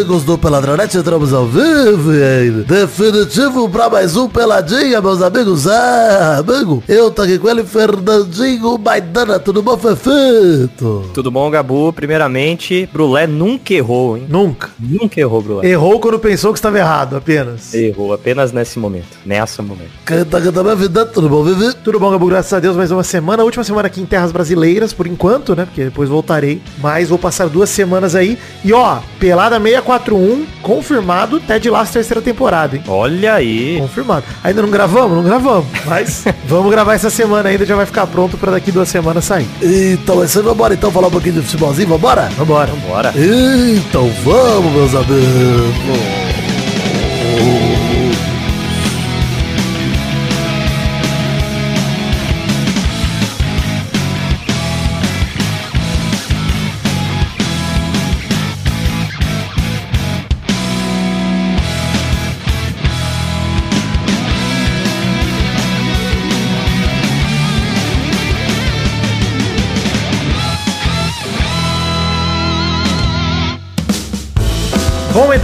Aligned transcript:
amigos 0.00 0.24
do 0.24 0.38
Peladronete, 0.38 0.96
entramos 0.96 1.30
ao 1.34 1.44
vivo 1.44 2.14
e 2.14 2.22
aí, 2.22 2.50
definitivo 2.50 3.68
pra 3.68 3.90
mais 3.90 4.16
um 4.16 4.26
Peladinha, 4.30 4.98
meus 4.98 5.20
amigos. 5.20 5.66
É, 5.66 6.38
amigo, 6.38 6.82
eu 6.88 7.10
tô 7.10 7.20
aqui 7.20 7.38
com 7.38 7.50
ele, 7.50 7.62
Fernandinho 7.64 8.78
Maidana, 8.78 9.38
tudo 9.38 9.60
bom, 9.60 9.76
Fefito? 9.76 11.04
Tudo 11.12 11.30
bom, 11.30 11.50
Gabu? 11.50 11.92
Primeiramente, 11.92 12.88
Brulé 12.90 13.26
nunca 13.26 13.74
errou, 13.74 14.16
hein? 14.16 14.24
Nunca. 14.26 14.70
Nunca 14.80 15.20
errou, 15.20 15.42
Brulé. 15.42 15.68
Errou 15.68 16.00
quando 16.00 16.18
pensou 16.18 16.50
que 16.54 16.58
estava 16.58 16.78
errado, 16.78 17.16
apenas. 17.16 17.74
Errou 17.74 18.14
apenas 18.14 18.52
nesse 18.52 18.78
momento. 18.78 19.18
Nessa 19.26 19.60
momento. 19.60 19.90
Canta, 20.06 20.40
canta 20.40 20.62
minha 20.62 20.76
vida, 20.76 21.04
tudo 21.04 21.28
bom, 21.28 21.44
Vivi? 21.44 21.74
Tudo 21.84 22.00
bom, 22.00 22.10
Gabu? 22.10 22.26
Graças 22.26 22.54
a 22.54 22.58
Deus, 22.58 22.74
mais 22.74 22.90
uma 22.90 23.04
semana. 23.04 23.44
Última 23.44 23.64
semana 23.64 23.86
aqui 23.88 24.00
em 24.00 24.06
Terras 24.06 24.32
Brasileiras, 24.32 24.94
por 24.94 25.06
enquanto, 25.06 25.54
né? 25.54 25.66
Porque 25.66 25.84
depois 25.84 26.08
voltarei. 26.08 26.62
Mas 26.78 27.10
vou 27.10 27.18
passar 27.18 27.50
duas 27.50 27.68
semanas 27.68 28.14
aí. 28.14 28.38
E 28.64 28.72
ó, 28.72 29.00
Pelada 29.18 29.58
641, 29.98 30.46
confirmado, 30.62 31.40
Ted 31.40 31.68
Lasso 31.68 31.92
terceira 31.92 32.20
temporada, 32.22 32.76
hein? 32.76 32.82
Olha 32.86 33.34
aí. 33.34 33.78
Confirmado. 33.80 34.24
Ainda 34.44 34.62
não 34.62 34.70
gravamos? 34.70 35.16
Não 35.16 35.24
gravamos. 35.24 35.66
Mas 35.84 36.24
vamos 36.46 36.70
gravar 36.70 36.94
essa 36.94 37.10
semana 37.10 37.48
ainda, 37.48 37.66
já 37.66 37.74
vai 37.74 37.86
ficar 37.86 38.06
pronto 38.06 38.36
pra 38.36 38.52
daqui 38.52 38.70
duas 38.70 38.88
semanas 38.88 39.24
sair. 39.24 39.48
Então, 39.62 40.22
é 40.22 40.26
isso 40.26 40.38
aí, 40.38 40.44
vambora 40.44 40.74
então 40.74 40.90
falar 40.90 41.08
um 41.08 41.10
pouquinho 41.10 41.34
de 41.34 41.42
futebolzinho, 41.42 41.88
vambora? 41.88 42.28
Vambora. 42.36 42.70
Bora. 42.88 43.12
Então 43.16 44.08
vamos, 44.24 44.72
meus 44.72 44.94
amigos. 44.94 46.29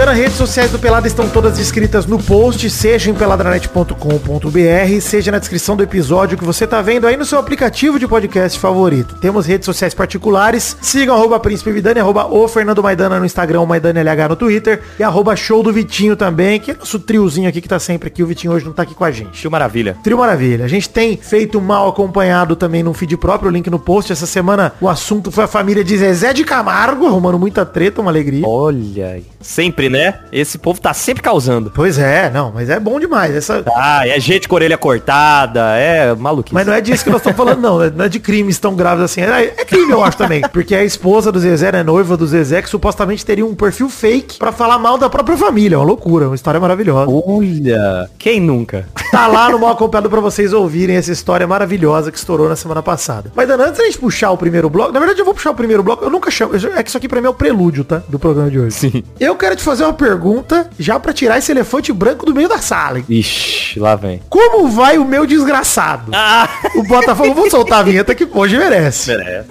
Lembrando, 0.07 0.09
as 0.11 0.19
redes 0.19 0.37
sociais 0.37 0.71
do 0.71 0.79
Pelada 0.79 1.07
estão 1.07 1.29
todas 1.29 1.57
descritas 1.57 2.07
no 2.07 2.19
post, 2.23 2.69
seja 2.71 3.11
em 3.11 3.15
peladranet.com.br, 3.15 5.01
seja 5.01 5.33
na 5.33 5.39
descrição 5.39 5.77
do 5.77 5.83
episódio 5.83 6.39
que 6.39 6.45
você 6.45 6.67
tá 6.67 6.81
vendo 6.81 7.07
aí 7.07 7.17
no 7.17 7.25
seu 7.25 7.39
aplicativo 7.39 7.99
de 7.99 8.07
podcast 8.07 8.59
favorito. 8.59 9.17
Temos 9.17 9.47
redes 9.47 9.67
sociais 9.67 9.95
particulares, 9.95 10.77
sigam 10.81 11.15
arroba 11.15 11.41
Príncipe 11.41 11.73
Vidani, 11.73 12.01
arroba 12.01 12.27
o 12.27 12.47
Fernando 12.47 12.83
Maidana 12.83 13.19
no 13.19 13.27
Instagram, 13.27 13.61
o 13.63 13.67
Maidana 13.67 14.01
LH 14.01 14.29
no 14.29 14.37
Twitter, 14.37 14.81
e 14.99 15.03
arroba 15.03 15.35
show 15.35 15.63
do 15.63 15.73
Vitinho 15.73 16.17
também, 16.17 16.61
que 16.61 16.71
é 16.71 16.75
nosso 16.75 16.99
triozinho 16.99 17.49
aqui 17.49 17.61
que 17.61 17.69
tá 17.69 17.79
sempre 17.79 18.09
aqui, 18.09 18.23
o 18.23 18.27
Vitinho 18.27 18.53
hoje 18.53 18.65
não 18.65 18.73
tá 18.73 18.83
aqui 18.83 18.95
com 18.95 19.05
a 19.05 19.11
gente. 19.11 19.43
Que 19.43 19.49
maravilha. 19.49 19.97
Trio 20.03 20.19
Maravilha. 20.19 20.65
A 20.65 20.69
gente 20.69 20.89
tem 20.89 21.17
feito 21.17 21.61
mal 21.61 21.89
acompanhado 21.89 22.57
também 22.57 22.83
num 22.83 22.95
feed 22.95 23.17
próprio, 23.17 23.51
link 23.51 23.69
no 23.69 23.79
post. 23.79 24.13
Essa 24.13 24.27
semana 24.27 24.73
o 24.81 24.89
assunto 24.89 25.31
foi 25.31 25.45
a 25.45 25.49
família 25.49 25.85
de 25.85 25.97
Zezé 25.97 26.33
de 26.33 26.45
Camargo, 26.45 27.07
arrumando 27.07 27.39
muita 27.39 27.65
treta, 27.65 28.01
uma 28.01 28.11
alegria. 28.11 28.47
Olha 28.47 29.09
aí. 29.09 29.36
Sempre, 29.47 29.89
né? 29.89 30.19
Esse 30.33 30.59
povo 30.59 30.81
tá 30.81 30.93
sempre 30.93 31.23
causando. 31.23 31.71
Pois 31.73 31.99
é, 31.99 32.29
não, 32.29 32.51
mas 32.53 32.69
é 32.69 32.81
bom 32.81 32.99
demais. 32.99 33.35
Essa... 33.35 33.65
Ah, 33.77 34.07
é 34.07 34.19
gente 34.19 34.49
com 34.49 34.57
orelha 34.57 34.77
cortada, 34.77 35.77
é 35.77 36.13
maluquice. 36.15 36.53
Mas 36.53 36.67
não 36.67 36.75
é 36.75 36.81
disso 36.81 37.05
que 37.05 37.11
nós 37.11 37.21
estamos 37.21 37.37
falando, 37.37 37.61
não. 37.61 37.79
Não 37.91 38.05
é 38.05 38.09
de 38.09 38.19
crimes 38.19 38.59
tão 38.59 38.75
graves 38.75 39.05
assim. 39.05 39.21
É, 39.21 39.45
é 39.45 39.65
crime, 39.65 39.93
eu 39.93 40.03
acho 40.03 40.19
também. 40.19 40.43
Porque 40.53 40.75
a 40.75 40.85
esposa 40.85 41.31
do 41.31 41.39
Zezé, 41.39 41.71
né, 41.71 41.83
noiva 41.85 42.17
do 42.17 42.27
Zezé, 42.27 42.61
que 42.61 42.69
supostamente 42.69 43.25
teria 43.25 43.47
um 43.47 43.55
perfil 43.55 43.89
fake 43.89 44.37
pra 44.37 44.51
falar 44.51 44.79
mal 44.79 44.99
da 44.99 45.09
própria 45.09 45.37
família. 45.37 45.77
É 45.77 45.79
uma 45.79 45.87
loucura, 45.87 46.27
uma 46.27 46.35
história 46.35 46.59
maravilhosa. 46.59 47.11
Olha. 47.11 48.11
Quem 48.19 48.41
nunca? 48.41 48.89
Tá 49.13 49.29
lá 49.29 49.49
no 49.49 49.61
mal 49.61 49.71
acompanhado 49.71 50.11
pra 50.11 50.21
vocês 50.21 50.53
ouvirem 50.53 50.97
essa 50.97 51.13
história 51.13 51.47
maravilhosa 51.47 52.11
que 52.11 52.19
estourou 52.19 52.49
na 52.49 52.57
semana 52.57 52.83
passada. 52.83 53.31
Mas 53.35 53.47
Dan, 53.47 53.57
antes 53.59 53.79
da 53.79 53.85
gente 53.85 53.99
puxar 53.99 54.33
o 54.33 54.37
primeiro 54.37 54.69
bloco, 54.69 54.93
na 54.93 54.99
verdade 54.99 55.21
eu 55.21 55.25
vou 55.25 55.33
puxar 55.33 55.53
o 55.53 55.55
primeiro 55.55 55.83
bloco, 55.83 56.05
eu 56.05 56.11
nunca 56.11 56.31
chamo, 56.31 56.55
é 56.57 56.83
que 56.83 56.89
isso 56.89 56.99
aqui 56.99 57.09
pra 57.09 57.21
mim 57.21 57.29
é 57.29 57.31
o 57.31 57.35
prelúdio, 57.35 57.85
tá? 57.85 58.03
Do 58.09 58.19
programa 58.19 58.51
de 58.51 58.59
hoje. 58.59 58.75
Sim. 58.75 59.05
Eu 59.21 59.36
quero 59.37 59.55
te 59.57 59.63
fazer 59.63 59.85
uma 59.85 59.93
pergunta, 59.93 60.69
já 60.79 60.99
pra 60.99 61.13
tirar 61.13 61.39
esse 61.39 61.51
elefante 61.53 61.93
branco 61.93 62.25
do 62.27 62.35
meio 62.35 62.49
da 62.49 62.59
sala. 62.59 62.99
hein? 62.99 63.05
Ixi, 63.09 63.79
lá 63.79 63.95
vem. 63.97 64.21
Como 64.29 64.69
vai 64.69 64.99
o 64.99 65.05
meu 65.05 65.27
desgraçado? 65.27 66.11
Ah! 66.15 66.49
O 66.75 66.83
Botafogo, 66.83 67.35
vou 67.35 67.51
soltar 67.51 67.81
a 67.81 67.83
vinheta 67.83 68.15
que 68.15 68.27
hoje 68.33 68.57
merece. 68.59 69.13
É. 69.13 69.45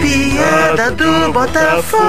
Piada 0.00 0.90
do 0.90 1.32
Botafogo. 1.32 2.02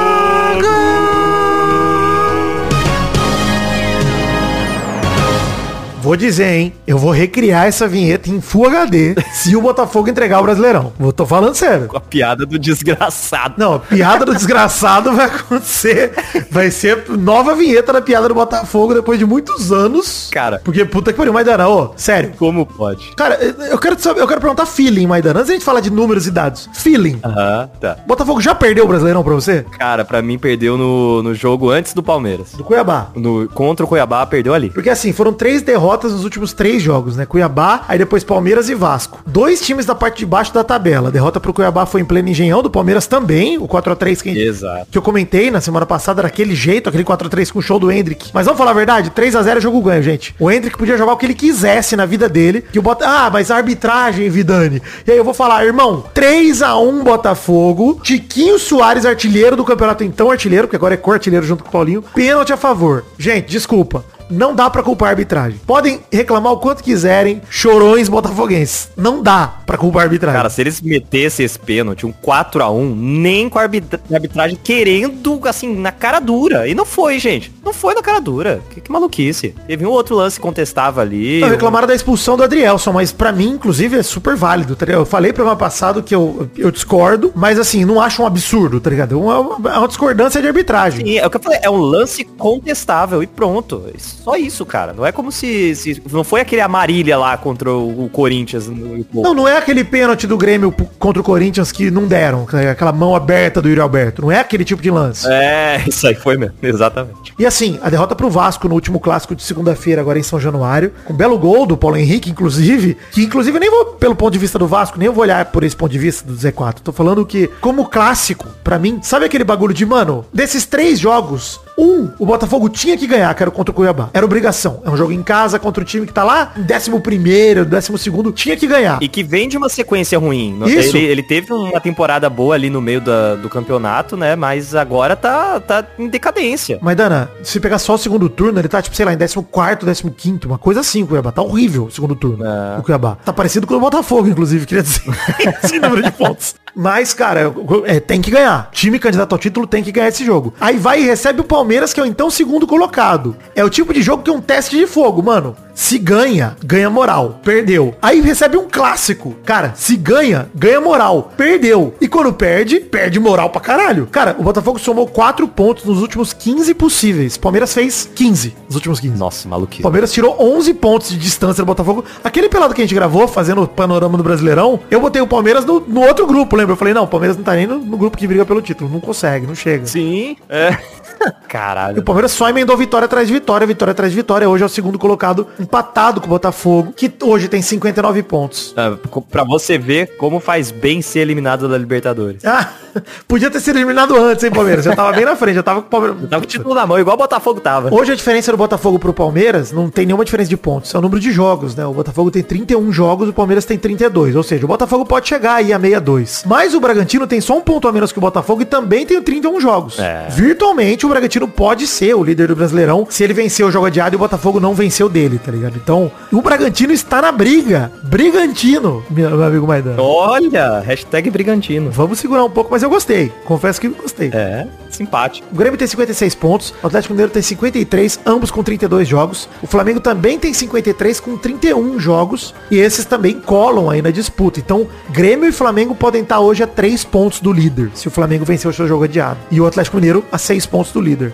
Vou 6.03 6.17
dizer, 6.17 6.47
hein? 6.47 6.73
Eu 6.85 6.97
vou 6.97 7.11
recriar 7.11 7.65
essa 7.65 7.87
vinheta 7.87 8.29
em 8.29 8.41
Full 8.41 8.67
HD 8.67 9.15
se 9.31 9.55
o 9.55 9.61
Botafogo 9.61 10.09
entregar 10.09 10.41
o 10.41 10.43
Brasileirão. 10.43 10.91
Eu 10.99 11.13
tô 11.13 11.25
falando 11.25 11.55
sério. 11.55 11.87
Com 11.87 11.95
a 11.95 12.01
piada 12.01 12.45
do 12.45 12.59
desgraçado. 12.59 13.53
Não, 13.57 13.75
a 13.75 13.79
piada 13.79 14.25
do 14.25 14.35
desgraçado 14.35 15.13
vai 15.13 15.27
acontecer. 15.27 16.11
Vai 16.51 16.69
ser 16.71 17.05
nova 17.07 17.55
vinheta 17.55 17.93
da 17.93 18.01
piada 18.01 18.27
do 18.27 18.33
Botafogo 18.33 18.93
depois 18.93 19.17
de 19.17 19.25
muitos 19.25 19.71
anos. 19.71 20.29
Cara. 20.29 20.59
Porque 20.61 20.83
puta 20.83 21.13
que 21.13 21.17
pariu, 21.17 21.31
Maidana, 21.31 21.69
ô, 21.69 21.93
sério. 21.95 22.33
Como 22.37 22.65
pode? 22.65 23.15
Cara, 23.15 23.35
eu 23.71 23.79
quero 23.79 23.97
saber, 23.97 24.19
eu 24.19 24.27
quero 24.27 24.41
perguntar 24.41 24.65
feeling, 24.65 25.07
Maidana. 25.07 25.39
Antes 25.39 25.47
da 25.47 25.53
gente 25.53 25.63
falar 25.63 25.79
de 25.79 25.89
números 25.89 26.27
e 26.27 26.31
dados. 26.31 26.69
Feeling. 26.73 27.21
Aham, 27.23 27.69
tá. 27.79 27.95
Botafogo 28.05 28.41
já 28.41 28.53
perdeu 28.53 28.83
o 28.83 28.87
Brasileirão 28.89 29.23
pra 29.23 29.35
você? 29.35 29.65
Cara, 29.79 30.03
pra 30.03 30.21
mim 30.21 30.37
perdeu 30.37 30.77
no, 30.77 31.23
no 31.23 31.33
jogo 31.33 31.69
antes 31.69 31.93
do 31.93 32.03
Palmeiras. 32.03 32.51
Do 32.51 32.65
Cuiabá. 32.65 33.07
No, 33.15 33.47
contra 33.47 33.85
o 33.85 33.87
Cuiabá, 33.87 34.25
perdeu 34.25 34.53
ali. 34.53 34.69
Porque 34.69 34.89
assim, 34.89 35.13
foram 35.13 35.31
três 35.31 35.61
derrotas 35.61 35.92
nos 36.01 36.23
últimos 36.23 36.53
três 36.53 36.81
jogos, 36.81 37.15
né? 37.15 37.25
Cuiabá, 37.25 37.83
aí 37.87 37.97
depois 37.97 38.23
Palmeiras 38.23 38.69
e 38.69 38.75
Vasco. 38.75 39.21
Dois 39.25 39.61
times 39.61 39.85
da 39.85 39.95
parte 39.95 40.19
de 40.19 40.25
baixo 40.25 40.53
da 40.53 40.63
tabela. 40.63 41.09
A 41.09 41.11
derrota 41.11 41.39
pro 41.39 41.53
Cuiabá 41.53 41.85
foi 41.85 42.01
em 42.01 42.05
pleno 42.05 42.29
engenhão, 42.29 42.61
do 42.61 42.69
Palmeiras 42.69 43.07
também, 43.07 43.57
o 43.57 43.67
4x3 43.67 44.21
que, 44.21 44.29
Exato. 44.29 44.87
que 44.89 44.97
eu 44.97 45.01
comentei 45.01 45.51
na 45.51 45.61
semana 45.61 45.85
passada, 45.85 46.21
daquele 46.21 46.55
jeito, 46.55 46.89
aquele 46.89 47.03
4x3 47.03 47.51
com 47.51 47.59
o 47.59 47.61
show 47.61 47.79
do 47.79 47.91
Hendrick. 47.91 48.31
Mas 48.33 48.45
vamos 48.45 48.57
falar 48.57 48.71
a 48.71 48.75
verdade, 48.75 49.11
3x0 49.11 49.57
é 49.57 49.61
jogo 49.61 49.81
ganho, 49.81 50.03
gente. 50.03 50.35
O 50.39 50.51
Hendrick 50.51 50.77
podia 50.77 50.97
jogar 50.97 51.13
o 51.13 51.17
que 51.17 51.25
ele 51.25 51.33
quisesse 51.33 51.95
na 51.95 52.05
vida 52.05 52.27
dele, 52.27 52.61
que 52.61 52.79
o 52.79 52.81
Bota... 52.81 53.05
Ah, 53.07 53.29
mas 53.29 53.51
arbitragem, 53.51 54.29
Vidani. 54.29 54.81
E 55.05 55.11
aí 55.11 55.17
eu 55.17 55.23
vou 55.23 55.33
falar, 55.33 55.65
irmão, 55.65 56.03
3x1 56.13 57.03
Botafogo, 57.03 57.99
Tiquinho 58.01 58.57
Soares, 58.57 59.05
artilheiro 59.05 59.55
do 59.55 59.63
campeonato, 59.63 60.03
então 60.03 60.31
artilheiro, 60.31 60.67
porque 60.67 60.75
agora 60.75 60.93
é 60.93 60.97
co-artilheiro 60.97 61.45
junto 61.45 61.63
com 61.63 61.69
o 61.69 61.71
Paulinho, 61.71 62.03
pênalti 62.13 62.53
a 62.53 62.57
favor. 62.57 63.05
Gente, 63.17 63.49
desculpa. 63.49 64.03
Não 64.29 64.53
dá 64.55 64.69
pra 64.69 64.81
culpar 64.83 65.09
a 65.09 65.11
arbitragem. 65.11 65.59
Podem 65.65 65.99
reclamar 66.11 66.53
o 66.53 66.57
quanto 66.57 66.83
quiserem, 66.83 67.41
chorões 67.49 68.07
botafoguenses. 68.09 68.89
Não 68.97 69.21
dá 69.21 69.47
pra 69.65 69.77
culpar 69.77 70.01
a 70.01 70.05
arbitragem. 70.05 70.37
Cara, 70.37 70.49
se 70.49 70.61
eles 70.61 70.81
metessem 70.81 71.45
esse 71.45 71.57
pênalti, 71.59 72.05
um 72.05 72.13
4x1, 72.13 72.93
nem 72.95 73.49
com 73.49 73.59
a 73.59 73.63
arbitra- 73.63 73.99
arbitragem 74.11 74.57
querendo, 74.63 75.39
assim, 75.47 75.73
na 75.75 75.91
cara 75.91 76.19
dura. 76.19 76.67
E 76.67 76.73
não 76.75 76.85
foi, 76.85 77.19
gente. 77.19 77.51
Não 77.63 77.73
foi 77.73 77.93
na 77.93 78.01
cara 78.01 78.19
dura. 78.19 78.61
Que, 78.71 78.81
que 78.81 78.91
maluquice. 78.91 79.55
Teve 79.67 79.85
um 79.85 79.89
outro 79.89 80.15
lance 80.15 80.37
que 80.37 80.41
contestava 80.41 81.01
ali. 81.01 81.39
Não, 81.41 81.49
reclamaram 81.49 81.87
da 81.87 81.95
expulsão 81.95 82.35
do 82.37 82.43
Adrielson, 82.43 82.91
mas 82.91 83.11
pra 83.11 83.31
mim, 83.31 83.49
inclusive, 83.51 83.97
é 83.97 84.03
super 84.03 84.35
válido, 84.35 84.75
tá 84.75 84.85
ligado? 84.85 85.01
Eu 85.01 85.05
falei 85.05 85.31
pro 85.33 85.45
ano 85.47 85.57
passado 85.57 86.01
que 86.03 86.13
eu, 86.15 86.49
eu 86.57 86.71
discordo, 86.71 87.31
mas 87.35 87.59
assim, 87.59 87.85
não 87.85 87.99
acho 88.01 88.21
um 88.21 88.25
absurdo, 88.25 88.79
tá 88.79 88.89
ligado? 88.89 89.15
É 89.15 89.17
uma, 89.37 89.71
é 89.71 89.77
uma 89.77 89.87
discordância 89.87 90.41
de 90.41 90.47
arbitragem. 90.47 91.05
Sim, 91.05 91.17
é 91.17 91.25
o 91.25 91.29
que 91.29 91.37
eu 91.37 91.41
falei, 91.41 91.59
é 91.61 91.69
um 91.69 91.77
lance 91.77 92.23
contestável 92.23 93.21
e 93.23 93.27
pronto. 93.27 93.83
Só 94.23 94.37
isso, 94.37 94.65
cara. 94.65 94.93
Não 94.93 95.05
é 95.05 95.11
como 95.11 95.31
se, 95.31 95.75
se 95.75 96.01
não 96.11 96.23
foi 96.23 96.39
aquele 96.39 96.61
amarilha 96.61 97.17
lá 97.17 97.37
contra 97.37 97.69
o, 97.69 98.05
o 98.05 98.09
Corinthians 98.09 98.67
no 98.67 99.05
Não, 99.13 99.33
não 99.33 99.47
é 99.47 99.57
aquele 99.57 99.83
pênalti 99.83 100.25
do 100.25 100.37
Grêmio 100.37 100.73
contra 100.97 101.21
o 101.21 101.23
Corinthians 101.23 101.71
que 101.71 101.91
não 101.91 102.07
deram, 102.07 102.45
ligado? 102.45 102.67
aquela 102.67 102.93
mão 102.93 103.15
aberta 103.15 103.61
do 103.61 103.67
Yuri 103.67 103.81
Alberto. 103.81 104.21
Não 104.21 104.31
é 104.31 104.39
aquele 104.39 104.63
tipo 104.63 104.81
de 104.81 104.89
lance. 104.89 105.27
É, 105.29 105.83
isso 105.87 106.07
aí 106.07 106.15
foi 106.15 106.37
mesmo, 106.37 106.55
exatamente. 106.61 107.33
E 107.37 107.45
assim, 107.45 107.77
a 107.81 107.89
derrota 107.89 108.15
pro 108.15 108.29
Vasco 108.29 108.69
no 108.69 108.75
último 108.75 108.99
clássico 108.99 109.35
de 109.35 109.43
segunda-feira, 109.43 109.99
agora 109.99 110.17
em 110.17 110.23
São 110.23 110.39
Januário, 110.39 110.93
com 111.03 111.13
um 111.13 111.17
belo 111.17 111.37
gol 111.37 111.65
do 111.65 111.75
Paulo 111.75 111.97
Henrique, 111.97 112.29
inclusive, 112.29 112.97
que 113.11 113.23
inclusive 113.23 113.57
eu 113.57 113.61
nem 113.61 113.69
vou 113.69 113.85
pelo 113.85 114.15
ponto 114.15 114.31
de 114.31 114.39
vista 114.39 114.57
do 114.57 114.67
Vasco, 114.67 114.97
nem 114.97 115.07
eu 115.07 115.13
vou 115.13 115.23
olhar 115.23 115.45
por 115.45 115.63
esse 115.63 115.75
ponto 115.75 115.91
de 115.91 115.99
vista 115.99 116.25
do 116.25 116.33
Z4. 116.33 116.75
Tô 116.81 116.93
falando 116.93 117.25
que, 117.25 117.47
como 117.59 117.89
clássico, 117.89 118.47
pra 118.63 118.79
mim, 118.79 118.99
sabe 119.01 119.25
aquele 119.25 119.43
bagulho 119.43 119.73
de, 119.73 119.85
mano, 119.85 120.25
desses 120.33 120.65
três 120.65 120.97
jogos, 120.97 121.59
um, 121.77 122.09
o 122.19 122.25
Botafogo 122.25 122.69
tinha 122.69 122.97
que 122.97 123.07
ganhar, 123.07 123.33
que 123.33 123.43
era 123.43 123.51
contra 123.51 123.71
o 123.71 123.75
Cuiabá. 123.75 124.09
Era 124.13 124.25
obrigação. 124.25 124.81
É 124.85 124.89
um 124.89 124.95
jogo 124.95 125.11
em 125.11 125.23
casa 125.23 125.57
contra 125.57 125.81
o 125.81 125.85
time 125.85 126.05
que 126.05 126.13
tá 126.13 126.23
lá, 126.23 126.53
décimo 126.55 127.01
primeiro, 127.01 127.65
décimo 127.65 127.97
segundo, 127.97 128.31
tinha 128.31 128.55
que 128.55 128.67
ganhar. 128.67 129.01
E 129.01 129.07
que 129.07 129.23
vem 129.23 129.47
de 129.49 129.57
uma 129.57 129.69
sequência 129.69 130.19
ruim. 130.19 130.59
Isso. 130.67 130.95
Ele, 130.95 131.05
ele 131.07 131.23
teve 131.23 131.51
uma 131.51 131.79
temporada 131.81 132.29
boa 132.29 132.53
ali 132.55 132.69
no 132.69 132.79
meio 132.81 133.01
da- 133.01 133.35
do 133.35 133.49
campeonato, 133.49 134.15
né? 134.15 134.35
Mas 134.35 134.75
agora 134.75 135.15
tá, 135.15 135.59
tá 135.59 135.83
em 135.97 136.07
decadência. 136.07 136.77
Mas, 136.81 136.95
Dana, 136.95 137.29
se 137.43 137.59
pegar 137.59 137.79
só 137.79 137.95
o 137.95 137.97
segundo 137.97 138.29
turno, 138.29 138.59
ele 138.59 138.67
tá, 138.67 138.81
tipo, 138.81 138.95
sei 138.95 139.05
lá, 139.05 139.13
em 139.13 139.17
14º, 139.17 139.83
15º, 139.83 140.45
uma 140.45 140.57
coisa 140.59 140.81
assim, 140.81 141.01
o 141.03 141.07
Cuiabá. 141.07 141.31
Tá 141.31 141.41
horrível 141.41 141.85
o 141.85 141.91
segundo 141.91 142.15
turno, 142.15 142.45
É. 142.45 142.77
o 142.79 142.83
Cuiabá. 142.83 143.17
Tá 143.25 143.33
parecido 143.33 143.65
com 143.65 143.73
o 143.75 143.79
Botafogo, 143.79 144.27
inclusive, 144.27 144.65
queria 144.65 144.83
dizer. 144.83 145.01
Esse 145.63 145.79
número 145.79 146.03
de 146.03 146.11
pontos. 146.11 146.55
Mas, 146.75 147.13
cara, 147.13 147.53
é, 147.85 147.99
tem 147.99 148.21
que 148.21 148.31
ganhar. 148.31 148.69
Time 148.71 148.97
candidato 148.97 149.31
ao 149.33 149.37
título 149.37 149.67
tem 149.67 149.83
que 149.83 149.91
ganhar 149.91 150.07
esse 150.07 150.25
jogo. 150.25 150.53
Aí 150.59 150.77
vai 150.77 151.01
e 151.01 151.05
recebe 151.05 151.41
o 151.41 151.43
Palmeiras, 151.43 151.93
que 151.93 151.99
é 151.99 152.03
o 152.03 152.05
então 152.05 152.29
segundo 152.29 152.65
colocado. 152.65 153.35
É 153.55 153.63
o 153.63 153.69
tipo 153.69 153.93
de 153.93 154.01
jogo 154.01 154.23
que 154.23 154.29
é 154.29 154.33
um 154.33 154.41
teste 154.41 154.77
de 154.77 154.87
fogo, 154.87 155.21
mano. 155.21 155.55
Se 155.73 155.97
ganha, 155.97 156.55
ganha 156.63 156.89
moral. 156.89 157.39
Perdeu. 157.43 157.95
Aí 158.01 158.21
recebe 158.21 158.57
um 158.57 158.67
clássico. 158.69 159.35
Cara, 159.43 159.73
se 159.75 159.97
ganha, 159.97 160.49
ganha 160.53 160.79
moral. 160.79 161.31
Perdeu. 161.35 161.95
E 161.99 162.07
quando 162.07 162.31
perde, 162.33 162.79
perde 162.79 163.19
moral 163.19 163.49
pra 163.49 163.59
caralho. 163.59 164.07
Cara, 164.07 164.35
o 164.37 164.43
Botafogo 164.43 164.79
somou 164.79 165.07
4 165.07 165.47
pontos 165.47 165.85
nos 165.85 165.99
últimos 165.99 166.31
15 166.31 166.73
possíveis. 166.75 167.37
Palmeiras 167.37 167.73
fez 167.73 168.09
15 168.13 168.55
nos 168.67 168.75
últimos 168.75 168.99
15. 168.99 169.17
Nossa, 169.17 169.47
maluquice. 169.47 169.81
Palmeiras 169.81 170.11
tirou 170.11 170.35
11 170.39 170.73
pontos 170.75 171.09
de 171.09 171.17
distância 171.17 171.63
do 171.63 171.67
Botafogo. 171.67 172.05
Aquele 172.23 172.49
pelado 172.49 172.73
que 172.73 172.81
a 172.81 172.85
gente 172.85 172.95
gravou, 172.95 173.27
fazendo 173.27 173.63
o 173.63 173.67
panorama 173.67 174.17
do 174.17 174.23
Brasileirão, 174.23 174.79
eu 174.91 175.01
botei 175.01 175.21
o 175.21 175.27
Palmeiras 175.27 175.65
no, 175.65 175.79
no 175.79 176.01
outro 176.01 176.27
grupo, 176.27 176.55
lembra? 176.55 176.73
Eu 176.73 176.77
falei, 176.77 176.93
não, 176.93 177.03
o 177.03 177.07
Palmeiras 177.07 177.35
não 177.35 177.43
tá 177.43 177.55
nem 177.55 177.65
no, 177.65 177.79
no 177.79 177.97
grupo 177.97 178.17
que 178.17 178.27
briga 178.27 178.45
pelo 178.45 178.61
título. 178.61 178.89
Não 178.89 178.99
consegue, 178.99 179.47
não 179.47 179.55
chega. 179.55 179.85
Sim, 179.87 180.37
é. 180.47 180.77
E 181.23 181.29
o 181.29 181.47
Caralho. 181.47 182.03
Palmeiras 182.03 182.31
só 182.31 182.49
emendou 182.49 182.75
vitória 182.75 183.05
atrás 183.05 183.27
de 183.27 183.33
vitória, 183.33 183.65
vitória 183.65 183.91
atrás 183.91 184.11
de 184.11 184.15
vitória. 184.15 184.49
Hoje 184.49 184.63
é 184.63 184.65
o 184.65 184.69
segundo 184.69 184.97
colocado, 184.97 185.47
empatado 185.63 186.21
com 186.21 186.27
o 186.27 186.29
Botafogo, 186.29 186.93
que 186.95 187.11
hoje 187.23 187.47
tem 187.47 187.61
59 187.61 188.21
pontos. 188.23 188.73
Ah, 188.77 188.93
Pra 189.29 189.43
você 189.43 189.77
ver 189.77 190.15
como 190.17 190.39
faz 190.39 190.71
bem 190.71 191.01
ser 191.01 191.19
eliminado 191.19 191.67
da 191.67 191.77
Libertadores. 191.77 192.43
Ah, 192.45 192.69
podia 193.27 193.49
ter 193.49 193.59
sido 193.59 193.77
eliminado 193.77 194.15
antes, 194.15 194.43
hein, 194.43 194.51
Palmeiras? 194.51 194.85
Já 194.85 194.95
tava 194.95 195.11
bem 195.13 195.25
na 195.25 195.35
frente, 195.35 195.55
já 195.55 195.63
tava 195.63 195.81
com 195.81 195.87
o 195.87 195.89
Palmeiras. 195.89 196.29
Tava 196.29 196.41
com 196.41 196.45
o 196.45 196.49
título 196.49 196.75
na 196.75 196.85
mão, 196.85 196.99
igual 196.99 197.15
o 197.15 197.19
Botafogo 197.19 197.59
tava. 197.59 197.93
Hoje 197.93 198.11
a 198.11 198.15
diferença 198.15 198.51
do 198.51 198.57
Botafogo 198.57 198.99
pro 198.99 199.13
Palmeiras 199.13 199.71
não 199.71 199.89
tem 199.89 200.05
nenhuma 200.05 200.25
diferença 200.25 200.49
de 200.49 200.57
pontos. 200.57 200.93
É 200.93 200.97
o 200.97 201.01
número 201.01 201.19
de 201.19 201.31
jogos, 201.31 201.75
né? 201.75 201.85
O 201.85 201.93
Botafogo 201.93 202.29
tem 202.29 202.43
31 202.43 202.91
jogos, 202.91 203.29
o 203.29 203.33
Palmeiras 203.33 203.65
tem 203.65 203.77
32. 203.77 204.35
Ou 204.35 204.43
seja, 204.43 204.65
o 204.65 204.67
Botafogo 204.67 205.05
pode 205.05 205.27
chegar 205.27 205.55
aí 205.55 205.73
a 205.73 205.79
62. 205.79 206.43
Mas 206.45 206.73
o 206.73 206.79
Bragantino 206.79 207.25
tem 207.25 207.39
só 207.41 207.57
um 207.57 207.61
ponto 207.61 207.87
a 207.87 207.91
menos 207.91 208.11
que 208.11 208.17
o 208.17 208.21
Botafogo 208.21 208.61
e 208.61 208.65
também 208.65 209.05
tem 209.05 209.21
31 209.21 209.59
jogos. 209.59 209.99
É. 209.99 210.27
Virtualmente, 210.29 211.05
o 211.05 211.09
Bragantino 211.09 211.47
pode 211.47 211.87
ser 211.87 212.13
o 212.15 212.23
líder 212.23 212.47
do 212.47 212.55
Brasileirão 212.55 213.07
se 213.09 213.23
ele 213.23 213.33
vencer 213.33 213.65
o 213.65 213.71
jogo 213.71 213.85
adiado 213.85 214.15
e 214.15 214.17
o 214.17 214.19
Botafogo 214.19 214.59
não 214.59 214.73
venceu 214.73 215.07
dele, 215.07 215.39
tá 215.39 215.51
ligado? 215.53 215.77
Então, 215.77 216.11
o 216.31 216.41
Bragantino 216.41 216.93
está 216.93 217.21
na 217.21 217.31
briga. 217.31 217.91
Brigantino, 218.03 219.03
meu, 219.09 219.43
amigo 219.43 219.67
Maidana. 219.67 220.01
Olha, 220.01 220.79
hashtag 220.79 221.29
brigantino. 221.29 221.91
Vamos 221.91 222.19
segurar 222.19 222.43
um 222.43 222.49
pouco, 222.49 222.71
mas 222.71 222.83
eu 222.83 222.89
gostei. 222.89 223.31
Confesso 223.45 223.79
que 223.79 223.87
gostei. 223.87 224.29
É, 224.33 224.67
simpático. 224.89 225.47
O 225.51 225.55
Grêmio 225.55 225.77
tem 225.77 225.87
56 225.87 226.35
pontos, 226.35 226.73
o 226.81 226.87
Atlético 226.87 227.13
Mineiro 227.13 227.31
tem 227.31 227.41
53, 227.41 228.19
ambos 228.25 228.51
com 228.51 228.63
32 228.63 229.07
jogos. 229.07 229.49
O 229.61 229.67
Flamengo 229.67 229.99
também 229.99 230.39
tem 230.39 230.53
53 230.53 231.19
com 231.19 231.37
31 231.37 231.99
jogos 231.99 232.53
e 232.69 232.77
esses 232.77 233.05
também 233.05 233.39
colam 233.39 233.89
aí 233.89 234.01
na 234.01 234.11
disputa. 234.11 234.59
Então, 234.59 234.87
Grêmio 235.09 235.47
e 235.47 235.51
Flamengo 235.51 235.95
podem 235.95 236.21
estar 236.21 236.39
hoje 236.39 236.63
a 236.63 236.67
3 236.67 237.03
pontos 237.05 237.39
do 237.39 237.51
líder, 237.51 237.91
se 237.93 238.07
o 238.07 238.11
Flamengo 238.11 238.45
vencer 238.45 238.69
o 238.69 238.73
seu 238.73 238.87
jogo 238.87 239.03
adiado. 239.03 239.39
E 239.51 239.59
o 239.59 239.65
Atlético 239.65 239.97
Mineiro 239.97 240.23
a 240.31 240.37
6 240.37 240.65
pontos 240.65 240.91
do 240.91 241.01
líder. 241.01 241.33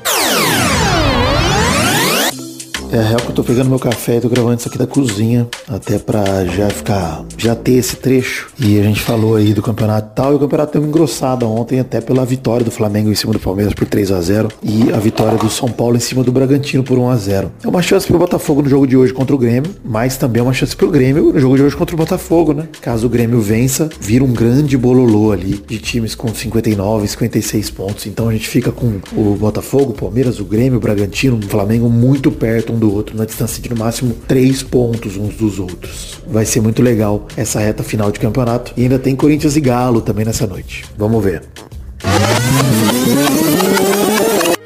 É 2.91 2.99
real 2.99 3.19
que 3.19 3.29
eu 3.29 3.35
tô 3.35 3.43
pegando 3.43 3.69
meu 3.69 3.77
café 3.77 4.17
e 4.17 4.21
tô 4.21 4.27
gravando 4.27 4.57
isso 4.57 4.67
aqui 4.67 4.77
da 4.77 4.87
cozinha, 4.87 5.47
até 5.67 5.99
pra 5.99 6.43
já 6.45 6.67
ficar, 6.71 7.23
já 7.37 7.53
ter 7.53 7.73
esse 7.73 7.95
trecho. 7.95 8.49
E 8.59 8.79
a 8.79 8.83
gente 8.83 8.99
falou 8.99 9.35
aí 9.35 9.53
do 9.53 9.61
campeonato 9.61 10.09
tal, 10.15 10.33
e 10.33 10.35
o 10.35 10.39
campeonato 10.39 10.73
deu 10.73 10.81
uma 10.81 10.87
engrossada 10.87 11.45
ontem 11.45 11.79
até 11.79 12.01
pela 12.01 12.25
vitória 12.25 12.65
do 12.65 12.71
Flamengo 12.71 13.11
em 13.11 13.15
cima 13.15 13.31
do 13.31 13.39
Palmeiras 13.39 13.75
por 13.75 13.85
3 13.85 14.11
a 14.11 14.19
0 14.19 14.49
e 14.63 14.91
a 14.91 14.97
vitória 14.97 15.37
do 15.37 15.51
São 15.51 15.69
Paulo 15.69 15.97
em 15.97 15.99
cima 15.99 16.23
do 16.23 16.31
Bragantino 16.31 16.83
por 16.83 16.97
1 16.97 17.09
a 17.09 17.15
0 17.15 17.51
É 17.63 17.67
uma 17.67 17.81
chance 17.83 18.07
pro 18.07 18.17
Botafogo 18.17 18.63
no 18.63 18.69
jogo 18.69 18.87
de 18.87 18.97
hoje 18.97 19.13
contra 19.13 19.35
o 19.35 19.37
Grêmio, 19.37 19.71
mas 19.85 20.17
também 20.17 20.39
é 20.39 20.43
uma 20.43 20.53
chance 20.53 20.75
pro 20.75 20.89
Grêmio 20.89 21.31
no 21.31 21.39
jogo 21.39 21.57
de 21.57 21.61
hoje 21.61 21.75
contra 21.75 21.93
o 21.93 21.97
Botafogo, 21.97 22.53
né? 22.53 22.67
Caso 22.81 23.05
o 23.05 23.09
Grêmio 23.09 23.39
vença, 23.39 23.87
vira 24.01 24.23
um 24.23 24.33
grande 24.33 24.75
bololô 24.75 25.31
ali 25.31 25.63
de 25.67 25.77
times 25.77 26.15
com 26.15 26.33
59, 26.33 27.07
56 27.07 27.69
pontos. 27.69 28.07
Então 28.07 28.27
a 28.27 28.33
gente 28.33 28.47
fica 28.47 28.71
com 28.71 28.99
o 29.15 29.35
Botafogo, 29.35 29.91
o 29.91 29.93
Palmeiras, 29.93 30.39
o 30.39 30.43
Grêmio, 30.43 30.77
o 30.77 30.81
Bragantino, 30.81 31.37
o 31.37 31.47
Flamengo 31.47 31.87
muito 31.87 32.31
perto 32.31 32.73
um 32.73 32.78
do 32.79 32.93
outro, 32.93 33.15
na 33.17 33.25
distância 33.25 33.61
de 33.61 33.69
no 33.69 33.75
máximo 33.75 34.15
3 34.27 34.63
pontos 34.63 35.17
uns 35.17 35.35
dos 35.35 35.59
outros. 35.59 36.19
Vai 36.27 36.45
ser 36.45 36.61
muito 36.61 36.81
legal 36.81 37.27
essa 37.35 37.59
reta 37.59 37.83
final 37.83 38.11
de 38.11 38.19
campeonato. 38.19 38.73
E 38.75 38.83
ainda 38.83 38.97
tem 38.97 39.15
Corinthians 39.15 39.55
e 39.55 39.61
Galo 39.61 40.01
também 40.01 40.25
nessa 40.25 40.47
noite. 40.47 40.85
Vamos 40.97 41.23
ver. 41.23 41.43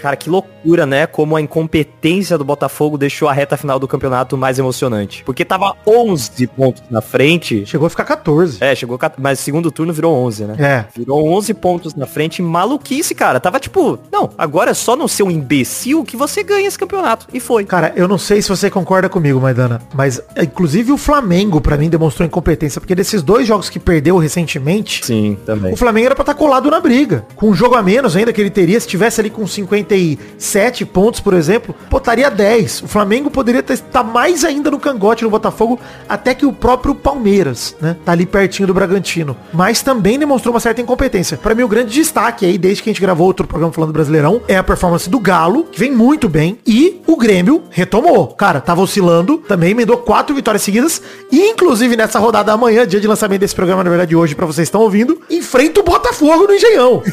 Cara, 0.03 0.17
que 0.17 0.29
loucura, 0.29 0.85
né? 0.85 1.07
Como 1.07 1.33
a 1.33 1.39
incompetência 1.39 2.37
do 2.37 2.43
Botafogo 2.43 2.97
deixou 2.97 3.29
a 3.29 3.33
reta 3.33 3.55
final 3.55 3.79
do 3.79 3.87
campeonato 3.87 4.37
mais 4.37 4.59
emocionante. 4.59 5.23
Porque 5.23 5.45
tava 5.45 5.77
11 5.87 6.45
pontos 6.47 6.83
na 6.91 6.99
frente. 6.99 7.65
Chegou 7.65 7.87
a 7.87 7.89
ficar 7.89 8.03
14. 8.03 8.57
É, 8.59 8.75
chegou, 8.75 8.99
mas 9.17 9.39
o 9.39 9.41
segundo 9.43 9.71
turno 9.71 9.93
virou 9.93 10.13
11, 10.13 10.43
né? 10.43 10.55
É. 10.59 10.85
Virou 10.93 11.25
11 11.29 11.53
pontos 11.53 11.95
na 11.95 12.05
frente, 12.05 12.41
maluquice, 12.41 13.15
cara. 13.15 13.39
Tava 13.39 13.61
tipo, 13.61 13.97
não, 14.11 14.29
agora 14.37 14.71
é 14.71 14.73
só 14.73 14.97
não 14.97 15.07
ser 15.07 15.23
um 15.23 15.31
imbecil 15.31 16.03
que 16.03 16.17
você 16.17 16.43
ganha 16.43 16.67
esse 16.67 16.77
campeonato. 16.77 17.25
E 17.33 17.39
foi. 17.39 17.63
Cara, 17.63 17.93
eu 17.95 18.05
não 18.05 18.17
sei 18.17 18.41
se 18.41 18.49
você 18.49 18.69
concorda 18.69 19.07
comigo, 19.07 19.39
Maidana, 19.39 19.81
mas 19.93 20.21
inclusive 20.37 20.91
o 20.91 20.97
Flamengo, 20.97 21.61
pra 21.61 21.77
mim, 21.77 21.87
demonstrou 21.89 22.27
incompetência, 22.27 22.81
porque 22.81 22.93
desses 22.93 23.23
dois 23.23 23.47
jogos 23.47 23.69
que 23.69 23.79
perdeu 23.79 24.17
recentemente, 24.17 25.05
Sim, 25.05 25.37
também. 25.45 25.71
o 25.71 25.77
Flamengo 25.77 26.07
era 26.07 26.15
pra 26.15 26.23
estar 26.23 26.33
colado 26.33 26.69
na 26.69 26.81
briga. 26.81 27.25
Com 27.37 27.51
um 27.51 27.53
jogo 27.55 27.75
a 27.75 27.81
menos 27.81 28.17
ainda 28.17 28.33
que 28.33 28.41
ele 28.41 28.49
teria, 28.49 28.77
se 28.81 28.87
tivesse 28.87 29.21
ali 29.21 29.29
com 29.29 29.47
57 29.93 30.85
pontos, 30.85 31.19
por 31.19 31.33
exemplo, 31.33 31.75
pô, 31.89 31.97
estaria 31.97 32.29
10. 32.29 32.83
O 32.83 32.87
Flamengo 32.87 33.29
poderia 33.29 33.63
estar 33.69 34.03
mais 34.03 34.43
ainda 34.43 34.71
no 34.71 34.79
cangote 34.79 35.23
no 35.23 35.29
Botafogo, 35.29 35.79
até 36.07 36.33
que 36.33 36.45
o 36.45 36.53
próprio 36.53 36.95
Palmeiras, 36.95 37.75
né? 37.79 37.95
Tá 38.03 38.11
ali 38.11 38.25
pertinho 38.25 38.67
do 38.67 38.73
Bragantino. 38.73 39.37
Mas 39.53 39.81
também 39.81 40.17
demonstrou 40.17 40.53
uma 40.53 40.59
certa 40.59 40.81
incompetência. 40.81 41.37
Pra 41.37 41.55
mim, 41.55 41.63
o 41.63 41.67
grande 41.67 41.93
destaque 41.93 42.45
aí, 42.45 42.57
desde 42.57 42.81
que 42.81 42.89
a 42.89 42.93
gente 42.93 43.01
gravou 43.01 43.27
outro 43.27 43.47
programa 43.47 43.71
falando 43.71 43.91
do 43.91 43.93
Brasileirão, 43.93 44.41
é 44.47 44.57
a 44.57 44.63
performance 44.63 45.09
do 45.09 45.19
Galo, 45.19 45.65
que 45.65 45.79
vem 45.79 45.91
muito 45.91 46.27
bem, 46.27 46.57
e 46.65 47.01
o 47.05 47.15
Grêmio 47.15 47.63
retomou. 47.69 48.27
Cara, 48.27 48.59
tava 48.59 48.81
oscilando, 48.81 49.37
também 49.37 49.71
emendou 49.71 49.97
quatro 49.97 50.35
vitórias 50.35 50.63
seguidas, 50.63 51.01
e 51.31 51.49
inclusive 51.49 51.95
nessa 51.95 52.19
rodada 52.19 52.51
amanhã, 52.51 52.87
dia 52.87 52.99
de 52.99 53.07
lançamento 53.07 53.41
desse 53.41 53.55
programa, 53.55 53.83
na 53.83 53.89
verdade, 53.89 54.15
hoje, 54.15 54.35
pra 54.35 54.45
vocês 54.45 54.67
estão 54.67 54.81
ouvindo, 54.81 55.21
enfrenta 55.29 55.79
o 55.79 55.83
Botafogo 55.83 56.47
no 56.47 56.53
Engenhão. 56.53 57.03